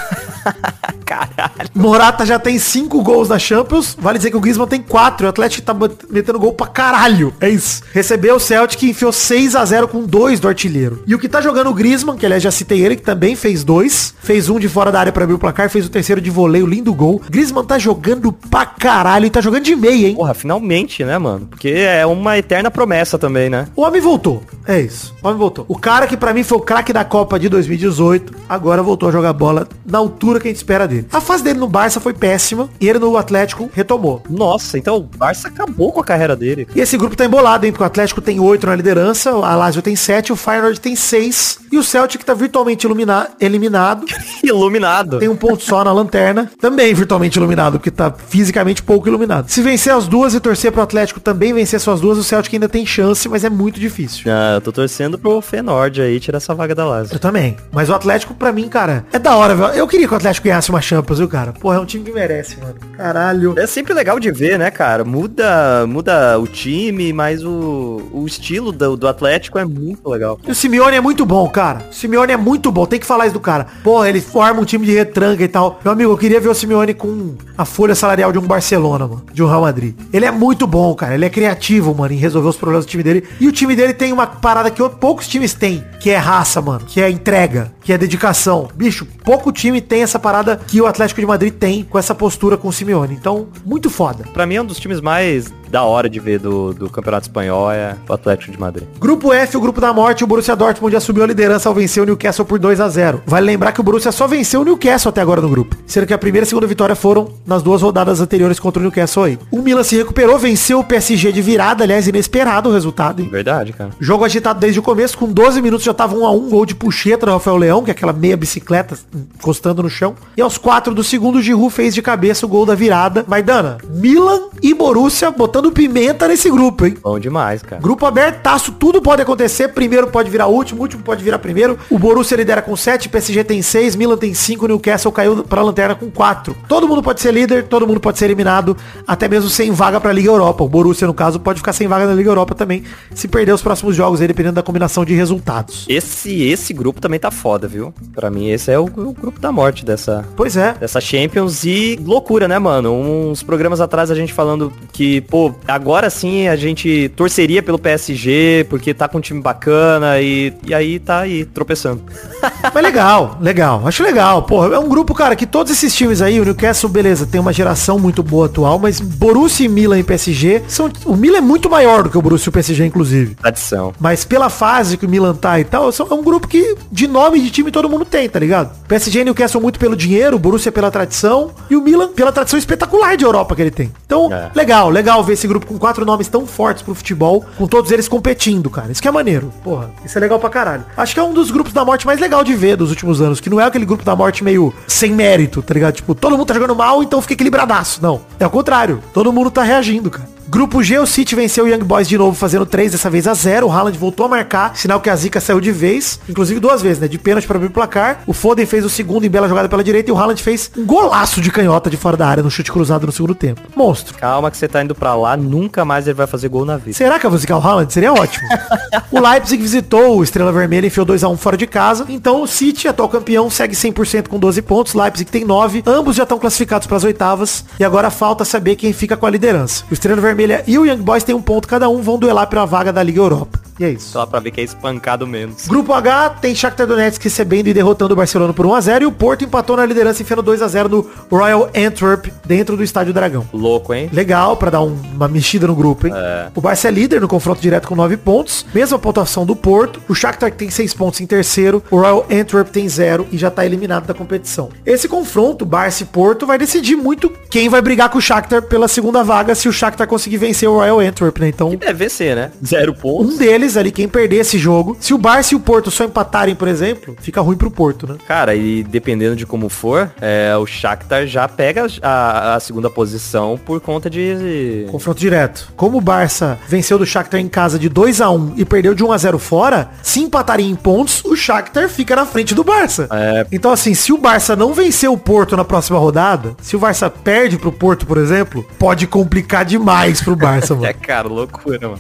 Caralho. 1.10 1.70
Morata 1.74 2.24
já 2.24 2.38
tem 2.38 2.60
5 2.60 3.01
gols 3.01 3.30
na 3.30 3.39
Champions, 3.39 3.97
vale 3.99 4.20
dizer 4.20 4.30
que 4.30 4.38
o 4.38 4.39
Griezmann 4.39 4.68
tem 4.68 4.80
4, 4.80 5.26
o 5.26 5.30
Atlético 5.30 5.66
tá 5.66 5.76
metendo 6.07 6.38
gol 6.38 6.53
pra 6.53 6.68
caralho, 6.68 7.34
é 7.41 7.49
isso. 7.49 7.82
Recebeu 7.91 8.36
o 8.36 8.39
Celtic 8.39 8.80
que 8.80 8.91
enfiou 8.91 9.12
6x0 9.12 9.88
com 9.88 10.05
2 10.05 10.39
do 10.39 10.47
artilheiro. 10.47 11.03
E 11.07 11.16
o 11.16 11.20
que 11.20 11.28
tá 11.28 11.41
jogando 11.41 11.72
o 11.72 11.74
Griezmann, 11.74 12.16
que 12.16 12.28
aliás 12.28 12.43
já 12.43 12.51
citei 12.51 12.82
ele, 12.82 12.95
que 12.95 13.01
também 13.01 13.36
fez 13.36 13.64
dois, 13.64 14.14
fez 14.22 14.49
um 14.49 14.60
de 14.60 14.70
fora 14.70 14.91
da 14.91 14.99
área 14.99 15.12
pra 15.12 15.24
abrir 15.24 15.34
o 15.34 15.39
placar, 15.39 15.68
fez 15.68 15.88
o 15.88 15.89
terceiro 15.89 16.22
de 16.22 16.30
voleio, 16.30 16.68
lindo 16.68 16.93
gol. 16.93 17.20
Griezmann 17.28 17.66
tá 17.66 17.80
jogando 17.80 18.32
pra 18.32 18.68
caralho 18.68 19.26
e 19.26 19.30
tá 19.32 19.41
jogando 19.41 19.64
de 19.64 19.76
meia, 19.76 20.10
hein? 20.10 20.16
Porra, 20.16 20.36
finalmente, 20.36 21.03
né, 21.03 21.18
mano? 21.18 21.47
Porque 21.47 21.70
é 21.70 22.05
uma 22.05 22.38
eterna 22.38 22.70
promessa 22.70 23.18
também, 23.18 23.49
né? 23.49 23.68
O 23.76 23.82
homem 23.82 23.99
voltou. 23.99 24.43
É 24.68 24.80
isso. 24.80 25.16
O 25.24 25.28
homem 25.28 25.39
voltou. 25.39 25.66
O 25.68 25.78
cara 25.78 26.05
que 26.05 26.16
pra 26.16 26.34
mim 26.34 26.43
foi 26.43 26.60
o 26.60 26.62
craque 26.62 26.93
da 26.93 27.03
Copa 27.03 27.39
de 27.39 27.49
2018, 27.49 28.34
agora 28.47 28.84
voltou 28.84 29.10
a 29.10 29.12
jogar 29.12 29.34
bola 29.34 29.68
na 29.84 29.97
altura 29.97 30.39
que 30.39 30.47
a 30.47 30.51
gente 30.51 30.57
espera 30.57 30.88
dele. 30.88 30.99
A 31.12 31.22
fase 31.22 31.43
dele 31.43 31.60
no 31.60 31.68
Barça 31.68 32.00
foi 32.00 32.14
péssima 32.14 32.70
e 32.80 32.88
ele 32.89 33.00
no 33.00 33.16
Atlético 33.18 33.70
retomou. 33.74 34.24
Nossa, 34.30 34.78
então 34.78 34.95
o 34.97 35.02
Barça 35.04 35.47
acabou 35.47 35.91
com 35.91 36.00
a 36.00 36.04
carreira 36.04 36.36
dele. 36.36 36.68
E 36.76 36.80
esse 36.82 36.97
grupo 36.97 37.16
tá 37.16 37.26
embolado, 37.26 37.66
hein? 37.66 37.72
Porque 37.72 37.84
o 37.84 37.88
Atlético 37.88 38.22
tem 38.22 38.39
8 38.39 38.66
na 38.68 38.76
liderança, 38.76 39.30
a 39.32 39.56
Lazio 39.56 39.82
tem 39.82 39.95
7, 39.95 40.32
o 40.32 40.36
Feyenoord 40.36 40.80
tem 40.80 40.95
6 40.95 41.60
e 41.72 41.78
o 41.78 41.84
Celtic 41.84 42.24
tá 42.24 42.34
virtualmente 42.34 42.86
ilumina- 42.86 43.30
eliminado. 43.39 44.06
Iluminado. 44.43 45.20
Tem 45.20 45.30
um 45.30 45.36
ponto 45.36 45.64
só 45.64 45.84
na 45.84 45.91
lanterna. 45.91 46.50
Também 46.60 46.93
virtualmente 46.93 47.38
iluminado, 47.38 47.74
porque 47.80 47.91
tá 47.91 48.12
fisicamente 48.30 48.82
pouco 48.82 49.08
iluminado. 49.08 49.50
Se 49.50 49.62
vencer 49.62 49.93
as 49.93 50.08
duas 50.08 50.34
e 50.34 50.39
torcer 50.39 50.72
pro 50.72 50.82
Atlético 50.82 51.20
também 51.20 51.54
vencer 51.54 51.80
suas 51.80 52.02
duas, 52.02 52.18
o 52.18 52.24
Celtic 52.24 52.54
ainda 52.54 52.68
tem 52.70 52.86
chance, 52.86 53.28
mas 53.30 53.43
é 53.43 53.50
muito 53.50 53.80
difícil. 53.80 54.24
Ah, 54.32 54.56
eu 54.56 54.62
tô 54.62 54.72
torcendo 54.72 55.18
pro 55.18 55.41
Fenord 55.41 56.02
aí 56.02 56.20
tirar 56.20 56.38
essa 56.38 56.54
vaga 56.56 56.74
da 56.74 56.86
Lazio. 56.86 57.16
Eu 57.16 57.20
também. 57.20 57.58
Mas 57.72 57.89
o 57.89 57.93
Atlético, 57.93 58.34
pra 58.34 58.52
mim, 58.52 58.68
cara, 58.68 59.06
é 59.12 59.20
da 59.20 59.36
hora, 59.36 59.56
velho. 59.56 59.74
Eu 59.74 59.88
queria 59.88 60.08
que 60.08 60.14
o 60.14 60.18
Atlético 60.18 60.45
ganhasse 60.47 60.70
uma 60.70 60.82
Champions, 60.89 61.19
viu, 61.19 61.27
cara? 61.27 61.53
Porra, 61.53 61.77
é 61.77 61.79
um 61.79 61.85
time 61.85 62.03
que 62.03 62.11
merece, 62.11 62.57
mano. 62.59 62.73
Caralho. 62.97 63.53
É 63.57 63.67
sempre 63.67 63.93
legal 63.93 64.19
de 64.19 64.31
ver, 64.31 64.57
né, 64.57 64.71
cara? 64.71 65.05
Muda, 65.05 65.85
muda 65.85 66.39
o 66.39 66.47
time, 66.47 67.13
mas 67.13 67.45
o, 67.45 68.09
o 68.11 68.25
estilo 68.25 68.71
do, 68.71 68.97
do 68.97 69.07
Atlético 69.07 69.59
é 69.59 69.65
muito 69.65 70.09
legal. 70.09 70.39
E 70.47 70.49
o 70.49 70.55
Simeone 70.55 70.97
é 70.97 71.01
muito 71.01 71.27
bom, 71.27 71.47
cara. 71.47 71.85
O 71.91 71.93
Simeone 71.93 72.33
é 72.33 72.37
muito 72.37 72.71
bom. 72.71 72.87
Tem 72.87 72.99
que 72.99 73.05
falar 73.05 73.27
isso 73.27 73.35
do 73.35 73.39
cara. 73.39 73.67
Porra, 73.83 74.09
ele 74.09 74.19
forma 74.19 74.61
um 74.61 74.65
time 74.65 74.83
de 74.83 74.93
retranca 74.93 75.43
e 75.43 75.47
tal. 75.47 75.79
Meu 75.83 75.93
amigo, 75.93 76.11
eu 76.11 76.17
queria 76.17 76.41
ver 76.41 76.49
o 76.49 76.55
Simeone 76.55 76.95
com 76.95 77.35
a 77.55 77.65
folha 77.65 77.93
salarial 77.93 78.31
de 78.31 78.39
um 78.39 78.47
Barcelona, 78.47 79.07
mano. 79.07 79.23
De 79.31 79.43
um 79.43 79.47
Real 79.47 79.61
Madrid. 79.61 79.95
Ele 80.11 80.25
é 80.25 80.31
muito 80.31 80.65
bom, 80.65 80.95
cara. 80.95 81.13
Ele 81.13 81.25
é 81.25 81.29
criativo, 81.29 81.93
mano, 81.93 82.15
em 82.15 82.17
resolver 82.17 82.49
os 82.49 82.57
problemas 82.57 82.85
do 82.85 82.89
time 82.89 83.03
dele. 83.03 83.23
E 83.39 83.47
o 83.47 83.51
time 83.51 83.75
dele 83.75 83.93
tem 83.93 84.11
uma 84.11 84.25
parada 84.25 84.71
que 84.71 84.81
poucos 84.89 85.27
times 85.27 85.53
têm, 85.53 85.83
que 85.99 86.09
é 86.09 86.17
raça, 86.17 86.59
mano. 86.61 86.83
Que 86.87 86.99
é 86.99 87.11
entrega, 87.11 87.71
que 87.81 87.93
é 87.93 87.97
dedicação. 87.97 88.69
Bicho, 88.73 89.05
pouco 89.23 89.51
time 89.51 89.79
tem 89.81 90.01
essa 90.01 90.17
parada 90.17 90.59
que 90.67 90.78
o 90.82 90.86
Atlético 90.86 91.19
de 91.21 91.27
Madrid 91.27 91.53
tem 91.53 91.84
com 91.84 91.97
essa 91.97 92.13
postura 92.15 92.57
com 92.57 92.67
o 92.67 92.73
Simeone. 92.73 93.13
Então, 93.13 93.47
muito 93.65 93.89
foda. 93.89 94.25
Pra 94.34 94.45
mim 94.45 94.55
é 94.55 94.61
um 94.61 94.65
dos 94.65 94.80
times 94.80 95.01
mais 95.01 95.51
da 95.70 95.84
hora 95.84 96.09
de 96.09 96.20
ver 96.20 96.39
do, 96.39 96.74
do 96.74 96.89
Campeonato 96.89 97.28
Espanhol 97.28 97.72
é 97.72 97.95
o 98.07 98.13
Atlético 98.13 98.51
de 98.51 98.59
Madrid. 98.59 98.88
Grupo 98.99 99.32
F, 99.34 99.57
o 99.57 99.61
grupo 99.61 99.80
da 99.80 99.93
morte, 99.93 100.24
o 100.24 100.28
Borussia 100.28 100.55
Dortmund 100.55 100.95
assumiu 100.95 101.24
a 101.24 101.28
liderança 101.28 101.70
ao 101.70 101.76
vencer 101.76 102.01
o 102.01 102.05
Newcastle 102.05 102.45
por 102.45 102.59
2 102.59 102.80
a 102.82 102.89
0 102.89 103.24
Vale 103.26 103.45
lembrar 103.45 103.72
que 103.72 103.80
o 103.80 103.84
Borussia 103.84 104.11
só 104.11 104.28
venceu 104.28 104.61
o 104.61 104.63
Newcastle 104.63 105.09
até 105.09 105.22
agora 105.22 105.41
no 105.41 105.49
grupo. 105.49 105.76
Sendo 105.86 106.07
que 106.07 106.13
a 106.13 106.17
primeira 106.17 106.43
e 106.43 106.47
a 106.47 106.49
segunda 106.49 106.67
vitória 106.67 106.95
foram 106.95 107.30
nas 107.45 107.61
duas 107.61 107.82
rodadas 107.82 108.20
anteriores 108.20 108.59
contra 108.59 108.80
o 108.80 108.84
Newcastle 108.84 109.24
aí. 109.24 109.39
O 109.51 109.61
Milan 109.61 109.84
se 109.84 109.95
recuperou, 109.95 110.38
venceu 110.38 110.80
o 110.80 110.84
PSG 110.84 111.32
de 111.32 111.41
virada, 111.41 111.84
aliás, 111.84 112.07
inesperado 112.07 112.70
o 112.70 112.74
resultado, 112.74 113.22
hein? 113.22 113.30
Verdade, 113.30 113.74
cara. 113.74 113.91
Jogo 113.99 114.26
agitado 114.26 114.59
desde 114.59 114.80
o 114.80 114.84
começo, 114.84 115.17
com 115.17 115.32
12 115.32 115.61
minutos 115.61 115.86
já 115.86 115.93
tava 115.93 116.15
1 116.15 116.26
a 116.26 116.32
1 116.32 116.49
gol 116.49 116.65
de 116.65 116.76
puxeta 116.76 117.26
do 117.26 117.32
Rafael 117.32 117.57
Leão, 117.57 117.84
que 117.84 117.91
é 117.91 117.93
aquela 117.93 118.13
meia 118.13 118.38
bicicleta 118.38 118.97
encostando 119.36 119.84
no 119.84 119.89
chão. 119.89 120.15
E 120.36 120.41
aos 120.41 120.57
4 120.57 120.93
do 120.93 121.03
segundo, 121.03 121.41
Giroud 121.41 121.74
fez 121.74 121.93
de 121.93 122.01
cabeça 122.01 122.45
o 122.45 122.49
gol 122.49 122.65
da 122.65 122.76
virada. 122.76 123.26
Maidana, 123.28 123.78
Milan 123.89 124.41
e 124.61 124.74
Borussia 124.74 125.32
botando 125.32 125.59
pimenta 125.72 126.28
nesse 126.28 126.49
grupo, 126.49 126.86
hein? 126.86 126.95
Bom 127.03 127.20
demais, 127.20 127.62
cara. 127.62 127.82
Grupo 127.82 128.05
abertaço, 128.05 128.72
tudo 128.72 129.01
pode 129.01 129.22
acontecer. 129.22 129.70
Primeiro 129.70 130.07
pode 130.07 130.30
virar 130.30 130.47
último, 130.47 130.82
último 130.82 131.03
pode 131.03 131.24
virar 131.24 131.39
primeiro. 131.39 131.78
O 131.89 131.99
Borussia 131.99 132.38
lidera 132.38 132.62
com 132.62 132.76
7, 132.76 133.10
PSG 133.10 133.43
tem 133.43 133.62
6, 133.62 133.95
Milan 133.95 134.18
tem 134.18 134.34
5, 134.34 134.68
Newcastle 134.68 135.12
caiu 135.12 135.43
pra 135.43 135.62
lanterna 135.62 135.93
com 135.95 136.10
4. 136.10 136.55
Todo 136.68 136.88
mundo 136.88 137.03
pode 137.03 137.20
ser 137.22 137.34
líder, 137.34 137.64
todo 137.66 137.86
mundo 137.86 137.99
pode 137.99 138.18
ser 138.18 138.26
eliminado, 138.26 138.76
até 139.05 139.28
mesmo 139.28 139.49
sem 139.49 139.72
vaga 139.72 139.99
pra 139.99 140.14
Liga 140.14 140.30
Europa. 140.30 140.64
O 140.64 140.70
Borussia, 140.70 141.05
no 141.07 141.14
caso, 141.14 141.39
pode 141.39 141.60
ficar 141.60 141.74
sem 141.74 141.88
vaga 141.88 142.05
na 142.07 142.14
Liga 142.14 142.30
Europa 142.30 142.55
também, 142.55 142.84
se 143.14 143.28
perder 143.28 143.51
os 143.53 143.62
próximos 143.62 143.95
jogos 143.95 144.22
aí, 144.22 144.28
dependendo 144.28 144.55
da 144.55 144.64
combinação 144.64 145.03
de 145.03 145.14
resultados. 145.14 145.86
Esse, 145.89 146.43
esse 146.43 146.74
grupo 146.74 147.01
também 147.01 147.20
tá 147.20 147.32
foda, 147.32 147.68
viu? 147.68 147.93
Pra 148.14 148.30
mim, 148.30 148.49
esse 148.49 148.72
é 148.72 148.80
o, 148.80 148.86
o 148.86 149.14
grupo 149.14 149.39
da 149.39 149.51
morte 149.51 149.84
dessa, 149.84 150.26
Pois 150.36 150.55
é. 150.55 150.74
dessa 150.74 151.01
Champions 151.01 151.64
e 151.64 151.99
loucura, 152.05 152.47
né, 152.47 152.60
mano? 152.60 152.93
Uns 152.93 153.41
programas 153.43 153.82
atrás 153.82 154.12
a 154.12 154.16
gente 154.16 154.34
falando 154.34 154.72
que, 154.91 155.22
pô, 155.22 155.49
agora 155.68 156.10
sim 156.10 156.47
a 156.47 156.56
gente 156.56 157.10
torceria 157.16 157.62
pelo 157.62 157.78
PSG 157.80 158.66
porque 158.70 158.93
tá 158.93 159.08
com 159.08 159.18
um 159.18 159.22
time 159.22 159.41
bacana 159.41 160.20
e, 160.22 160.54
e 160.66 160.74
aí 160.74 161.00
tá 161.00 161.20
aí 161.20 161.45
tropeçando. 161.45 162.02
Mas 162.74 162.84
legal, 162.84 163.38
legal. 163.41 163.82
Acho 163.86 164.04
legal. 164.04 164.43
Porra, 164.43 164.76
é 164.76 164.80
um 164.80 164.88
grupo, 164.88 165.14
cara, 165.14 165.36
que 165.36 165.45
todos 165.45 165.72
esses 165.72 165.93
times 165.95 166.22
aí, 166.22 166.39
o 166.39 166.45
Newcastle, 166.45 166.89
beleza, 166.89 167.26
tem 167.26 167.39
uma 167.39 167.54
geração 167.54 168.00
muito 168.00 168.24
boa 168.24 168.45
atual, 168.45 168.80
mas 168.80 169.00
Borussia, 169.00 169.70
Milan 169.70 170.00
e 170.00 170.04
PSG 170.04 170.64
são... 170.68 170.89
O 171.06 171.16
Milan 171.16 171.38
é 171.38 171.41
muito 171.41 171.70
maior 171.70 172.04
do 172.04 172.10
que 172.10 172.18
o 172.18 172.22
Borussia 172.22 172.47
e 172.47 172.50
o 172.50 172.52
PSG, 172.52 172.86
inclusive. 172.86 173.36
Tradição. 173.36 173.93
Mas 174.00 174.24
pela 174.26 174.50
fase 174.50 174.97
que 174.97 175.06
o 175.06 175.10
Milan 175.10 175.36
tá 175.36 175.60
e 175.60 175.64
tal, 175.64 175.89
é 175.89 176.14
um 176.14 176.24
grupo 176.24 176.47
que 176.47 176.76
de 176.91 177.08
nome 177.08 177.39
de 177.39 177.50
time 177.52 177.72
todo 177.72 177.89
mundo 177.89 178.06
tem, 178.06 178.30
tá 178.30 178.39
ligado? 178.39 178.72
PSG 178.88 179.22
e 179.22 179.24
Newcastle 179.26 179.62
muito 179.62 179.80
pelo 179.80 179.95
dinheiro, 179.95 180.36
o 180.36 180.39
Borussia 180.39 180.72
pela 180.72 180.91
tradição 180.91 181.52
e 181.70 181.76
o 181.76 181.82
Milan 181.82 182.10
pela 182.10 182.32
tradição 182.32 182.58
espetacular 182.58 183.18
de 183.18 183.24
Europa 183.26 183.56
que 183.56 183.62
ele 183.62 183.72
tem. 183.72 183.91
Então, 184.06 184.32
É. 184.32 184.52
legal, 184.56 184.89
legal 184.89 185.24
ver 185.24 185.36
esse 185.39 185.47
grupo 185.47 185.65
com 185.65 185.77
quatro 185.79 186.05
nomes 186.05 186.27
tão 186.27 186.45
fortes 186.45 186.83
pro 186.83 186.93
futebol, 186.93 187.45
com 187.57 187.67
todos 187.67 187.91
eles 187.91 188.07
competindo, 188.07 188.69
cara. 188.69 188.91
Isso 188.91 189.01
que 189.01 189.07
é 189.07 189.11
maneiro. 189.11 189.51
Porra, 189.63 189.91
isso 190.05 190.17
é 190.17 190.21
legal 190.21 190.39
pra 190.39 190.49
caralho. 190.49 190.85
Acho 190.95 191.13
que 191.13 191.19
é 191.19 191.23
um 191.23 191.33
dos 191.33 191.49
grupos 191.49 191.73
da 191.73 191.83
morte 191.83 192.05
mais 192.05 192.19
legal 192.19 192.43
de 192.43 192.53
ver 192.53 192.75
dos 192.75 192.89
últimos 192.89 193.21
anos, 193.21 193.39
que 193.39 193.49
não 193.49 193.59
é 193.59 193.63
aquele 193.63 193.85
grupo 193.85 194.03
da 194.03 194.15
morte 194.15 194.43
meio 194.43 194.73
sem 194.87 195.11
mérito, 195.13 195.61
tá 195.61 195.73
ligado? 195.73 195.95
Tipo, 195.95 196.13
todo 196.13 196.37
mundo 196.37 196.47
tá 196.47 196.53
jogando 196.53 196.75
mal, 196.75 197.01
então 197.01 197.21
fica 197.21 197.33
equilibradaço. 197.33 198.01
Não. 198.01 198.21
É 198.39 198.45
o 198.45 198.49
contrário. 198.49 199.01
Todo 199.13 199.31
mundo 199.31 199.49
tá 199.49 199.63
reagindo, 199.63 200.09
cara. 200.09 200.38
Grupo 200.50 200.82
G, 200.82 200.97
o 200.97 201.06
City 201.06 201.36
venceu 201.36 201.66
o 201.66 201.68
Young 201.68 201.84
Boys 201.84 202.08
de 202.08 202.18
novo, 202.18 202.36
fazendo 202.36 202.66
3, 202.66 202.93
dessa 202.93 203.08
vez 203.08 203.28
a 203.28 203.36
0. 203.36 203.68
O 203.68 203.72
Haaland 203.72 203.95
voltou 203.95 204.26
a 204.26 204.30
marcar, 204.30 204.76
sinal 204.76 205.00
que 205.00 205.08
a 205.08 205.16
Zica 205.16 205.39
saiu 205.39 205.62
de 205.62 205.72
vez, 205.72 206.20
inclusive 206.28 206.60
duas 206.60 206.82
vezes, 206.82 206.97
né? 206.97 207.08
De 207.08 207.20
pênalti 207.20 207.45
para 207.45 207.58
abrir 207.58 207.68
o 207.68 207.72
placar. 207.72 208.24
O 208.26 208.34
Foden 208.34 208.66
fez 208.66 208.84
o 208.84 208.89
segundo 208.89 209.24
em 209.24 209.30
bela 209.30 209.47
jogada 209.47 209.70
pela 209.70 209.84
direita 209.84 210.10
e 210.10 210.12
o 210.12 210.18
Haaland 210.18 210.41
fez 210.41 210.72
um 210.76 210.84
golaço 210.84 211.39
de 211.39 211.52
canhota 211.52 211.88
de 211.88 211.97
fora 211.97 212.18
da 212.18 212.28
área 212.28 212.41
no 212.41 212.50
chute 212.50 212.72
cruzado 212.72 213.06
no 213.06 213.12
segundo 213.12 213.36
tempo. 213.36 213.62
Monstro. 213.76 214.18
Calma 214.18 214.50
que 214.50 214.58
você 214.58 214.68
tá 214.68 214.84
indo 214.84 214.95
pra 214.95 215.14
lá, 215.14 215.38
nunca 215.38 215.86
mais 215.86 216.08
ele 216.08 216.16
vai 216.16 216.26
fazer 216.26 216.50
gol 216.50 216.66
na 216.66 216.78
vida. 216.78 216.97
Será 216.97 217.20
que 217.20 217.28
eu 217.28 217.30
vou 217.30 217.38
zicar 217.38 217.56
o 217.56 217.62
Haaland? 217.62 217.93
Seria 217.93 218.12
ótimo. 218.12 218.47
o 219.12 219.20
Leipzig 219.20 219.62
visitou 219.62 220.18
o 220.18 220.24
Estrela 220.24 220.52
Vermelha, 220.52 220.88
enfiou 220.88 221.06
2x1 221.06 221.38
fora 221.38 221.58
de 221.58 221.68
casa. 221.68 222.08
Então 222.10 222.41
o 222.41 222.47
City, 222.47 222.88
atual 222.88 223.08
campeão, 223.08 223.52
segue 223.52 223.76
100% 223.76 224.28
com 224.28 224.39
12 224.39 224.64
pontos. 224.64 224.95
Leipzig 224.95 225.30
tem 225.30 225.45
9. 225.45 225.84
Ambos 225.86 226.16
já 226.16 226.24
estão 226.24 226.39
classificados 226.39 226.88
para 226.88 226.97
as 226.97 227.04
oitavas. 227.04 227.64
E 227.80 227.84
agora 227.84 228.10
falta 228.10 228.43
saber 228.43 228.76
quem 228.76 228.91
fica 228.93 229.16
com 229.16 229.28
a 229.28 229.30
liderança. 229.30 229.84
O 229.91 229.93
Estrela 229.93 230.20
Vermelha 230.20 230.38
e 230.67 230.77
o 230.77 230.85
Young 230.85 230.97
Boys 230.97 231.23
têm 231.23 231.35
um 231.35 231.41
ponto 231.41 231.67
cada 231.67 231.89
um, 231.89 232.01
vão 232.01 232.17
duelar 232.17 232.47
pela 232.47 232.65
vaga 232.65 232.93
da 232.93 233.03
Liga 233.03 233.19
Europa. 233.19 233.68
E 233.80 233.86
é 233.86 233.91
isso. 233.91 234.09
Só 234.09 234.25
pra 234.25 234.39
ver 234.39 234.51
que 234.51 234.59
é 234.61 234.63
espancado 234.63 235.25
menos. 235.25 235.67
Grupo 235.67 235.93
H 235.93 236.32
tem 236.41 236.53
Shakhtar 236.53 236.86
Donetsk 236.88 237.23
recebendo 237.23 237.67
e 237.67 237.73
derrotando 237.73 238.13
o 238.13 238.17
Barcelona 238.17 238.53
por 238.53 238.65
1x0 238.65 239.01
e 239.03 239.05
o 239.05 239.11
Porto 239.11 239.43
empatou 239.45 239.77
na 239.77 239.86
liderança 239.86 240.21
enfiando 240.21 240.43
2x0 240.43 240.88
no 240.89 241.09
Royal 241.32 241.69
Antwerp 241.75 242.27
dentro 242.45 242.75
do 242.75 242.84
Estádio 242.84 243.13
Dragão. 243.13 243.47
Louco, 243.53 243.93
hein? 243.93 244.09
Legal 244.11 244.57
pra 244.57 244.69
dar 244.69 244.82
um- 244.82 244.97
uma 245.13 245.27
mexida 245.27 245.67
no 245.67 245.75
grupo, 245.75 246.07
hein? 246.07 246.13
O 246.55 246.61
Barça 246.61 246.88
é 246.88 246.91
líder 246.91 247.21
no 247.21 247.27
confronto 247.27 247.61
direto 247.61 247.88
com 247.88 247.95
9 247.95 248.17
pontos, 248.17 248.65
mesma 248.73 248.99
pontuação 248.99 249.45
do 249.45 249.55
Porto. 249.55 250.01
O 250.09 250.13
Shakhtar 250.15 250.51
tem 250.51 250.69
6 250.69 250.93
pontos 250.93 251.21
em 251.21 251.25
terceiro, 251.25 251.82
o 251.89 251.97
Royal 251.97 252.25
Antwerp 252.32 252.69
tem 252.69 252.88
0 252.89 253.27
e 253.32 253.38
já 253.38 253.49
tá 253.49 253.65
eliminado 253.65 254.05
da 254.05 254.13
competição. 254.13 254.69
Esse 254.86 255.07
confronto, 255.07 255.65
Barça 255.65 256.03
e 256.03 256.05
Porto, 256.05 256.45
vai 256.45 256.57
decidir 256.57 256.95
muito 256.95 257.32
quem 257.49 257.69
vai 257.69 257.82
brigar 257.82 258.09
com 258.09 258.17
o 258.17 258.21
Shakhtar 258.21 258.63
pela 258.63 258.88
segunda 258.88 259.23
vaga 259.23 259.55
se 259.55 259.69
o 259.69 259.71
Shakhtar 259.71 260.07
conseguir 260.07 260.38
vencer 260.38 260.67
o 260.67 260.73
Royal 260.77 260.99
Antwerp, 260.99 261.38
né? 261.39 261.47
Então, 261.49 261.69
Deve 261.75 261.93
vencer, 261.93 262.36
né? 262.36 262.51
Zero 262.65 262.93
pontos. 262.93 263.34
um 263.36 263.38
deles 263.38 263.68
ali, 263.78 263.91
quem 263.91 264.07
perder 264.07 264.38
esse 264.38 264.57
jogo, 264.57 264.97
se 264.99 265.13
o 265.13 265.17
Barça 265.17 265.53
e 265.53 265.57
o 265.57 265.59
Porto 265.59 265.89
só 265.91 266.03
empatarem, 266.03 266.55
por 266.55 266.67
exemplo, 266.67 267.15
fica 267.22 267.41
ruim 267.41 267.57
pro 267.57 267.72
Porto, 267.72 268.07
né? 268.07 268.15
Cara, 268.28 268.55
e 268.55 268.84
dependendo 268.84 269.36
de 269.36 269.45
como 269.45 269.70
for, 269.70 270.11
é, 270.22 270.55
o 270.57 270.65
Shakhtar 270.65 271.26
já 271.28 271.47
pega 271.47 271.88
a, 272.01 272.55
a 272.55 272.59
segunda 272.59 272.89
posição 272.89 273.59
por 273.63 273.80
conta 273.82 274.09
de... 274.09 274.86
Confronto 274.91 275.20
direto. 275.20 275.72
Como 275.76 275.97
o 275.97 276.01
Barça 276.01 276.57
venceu 276.67 276.97
do 276.97 277.05
Shakhtar 277.05 277.39
em 277.39 277.47
casa 277.49 277.78
de 277.80 277.89
2 277.89 278.22
a 278.22 278.30
1 278.30 278.53
e 278.57 278.65
perdeu 278.65 278.93
de 278.93 279.03
1 279.03 279.11
a 279.11 279.17
0 279.17 279.39
fora, 279.39 279.89
se 280.01 280.20
empatarem 280.22 280.70
em 280.70 280.76
pontos, 280.76 281.24
o 281.26 281.36
Shakhtar 281.36 281.89
fica 281.89 282.15
na 282.15 282.26
frente 282.26 282.53
do 282.55 282.63
Barça. 282.63 283.07
É. 283.11 283.45
Então 283.51 283.72
assim, 283.72 283.93
se 283.93 284.11
o 284.13 284.17
Barça 284.17 284.55
não 284.55 284.74
vencer 284.74 285.09
o 285.09 285.17
Porto 285.17 285.55
na 285.57 285.65
próxima 285.65 285.97
rodada, 285.99 286.55
se 286.61 286.76
o 286.76 286.80
Barça 286.80 287.09
perde 287.09 287.57
pro 287.57 287.72
Porto, 287.72 288.05
por 288.05 288.17
exemplo, 288.17 288.65
pode 288.78 289.07
complicar 289.07 289.65
demais 289.65 290.22
pro 290.22 290.36
Barça, 290.36 290.74
É, 290.76 290.78
mano. 290.78 290.93
cara, 291.01 291.28
loucura, 291.28 291.89
mano. 291.89 291.99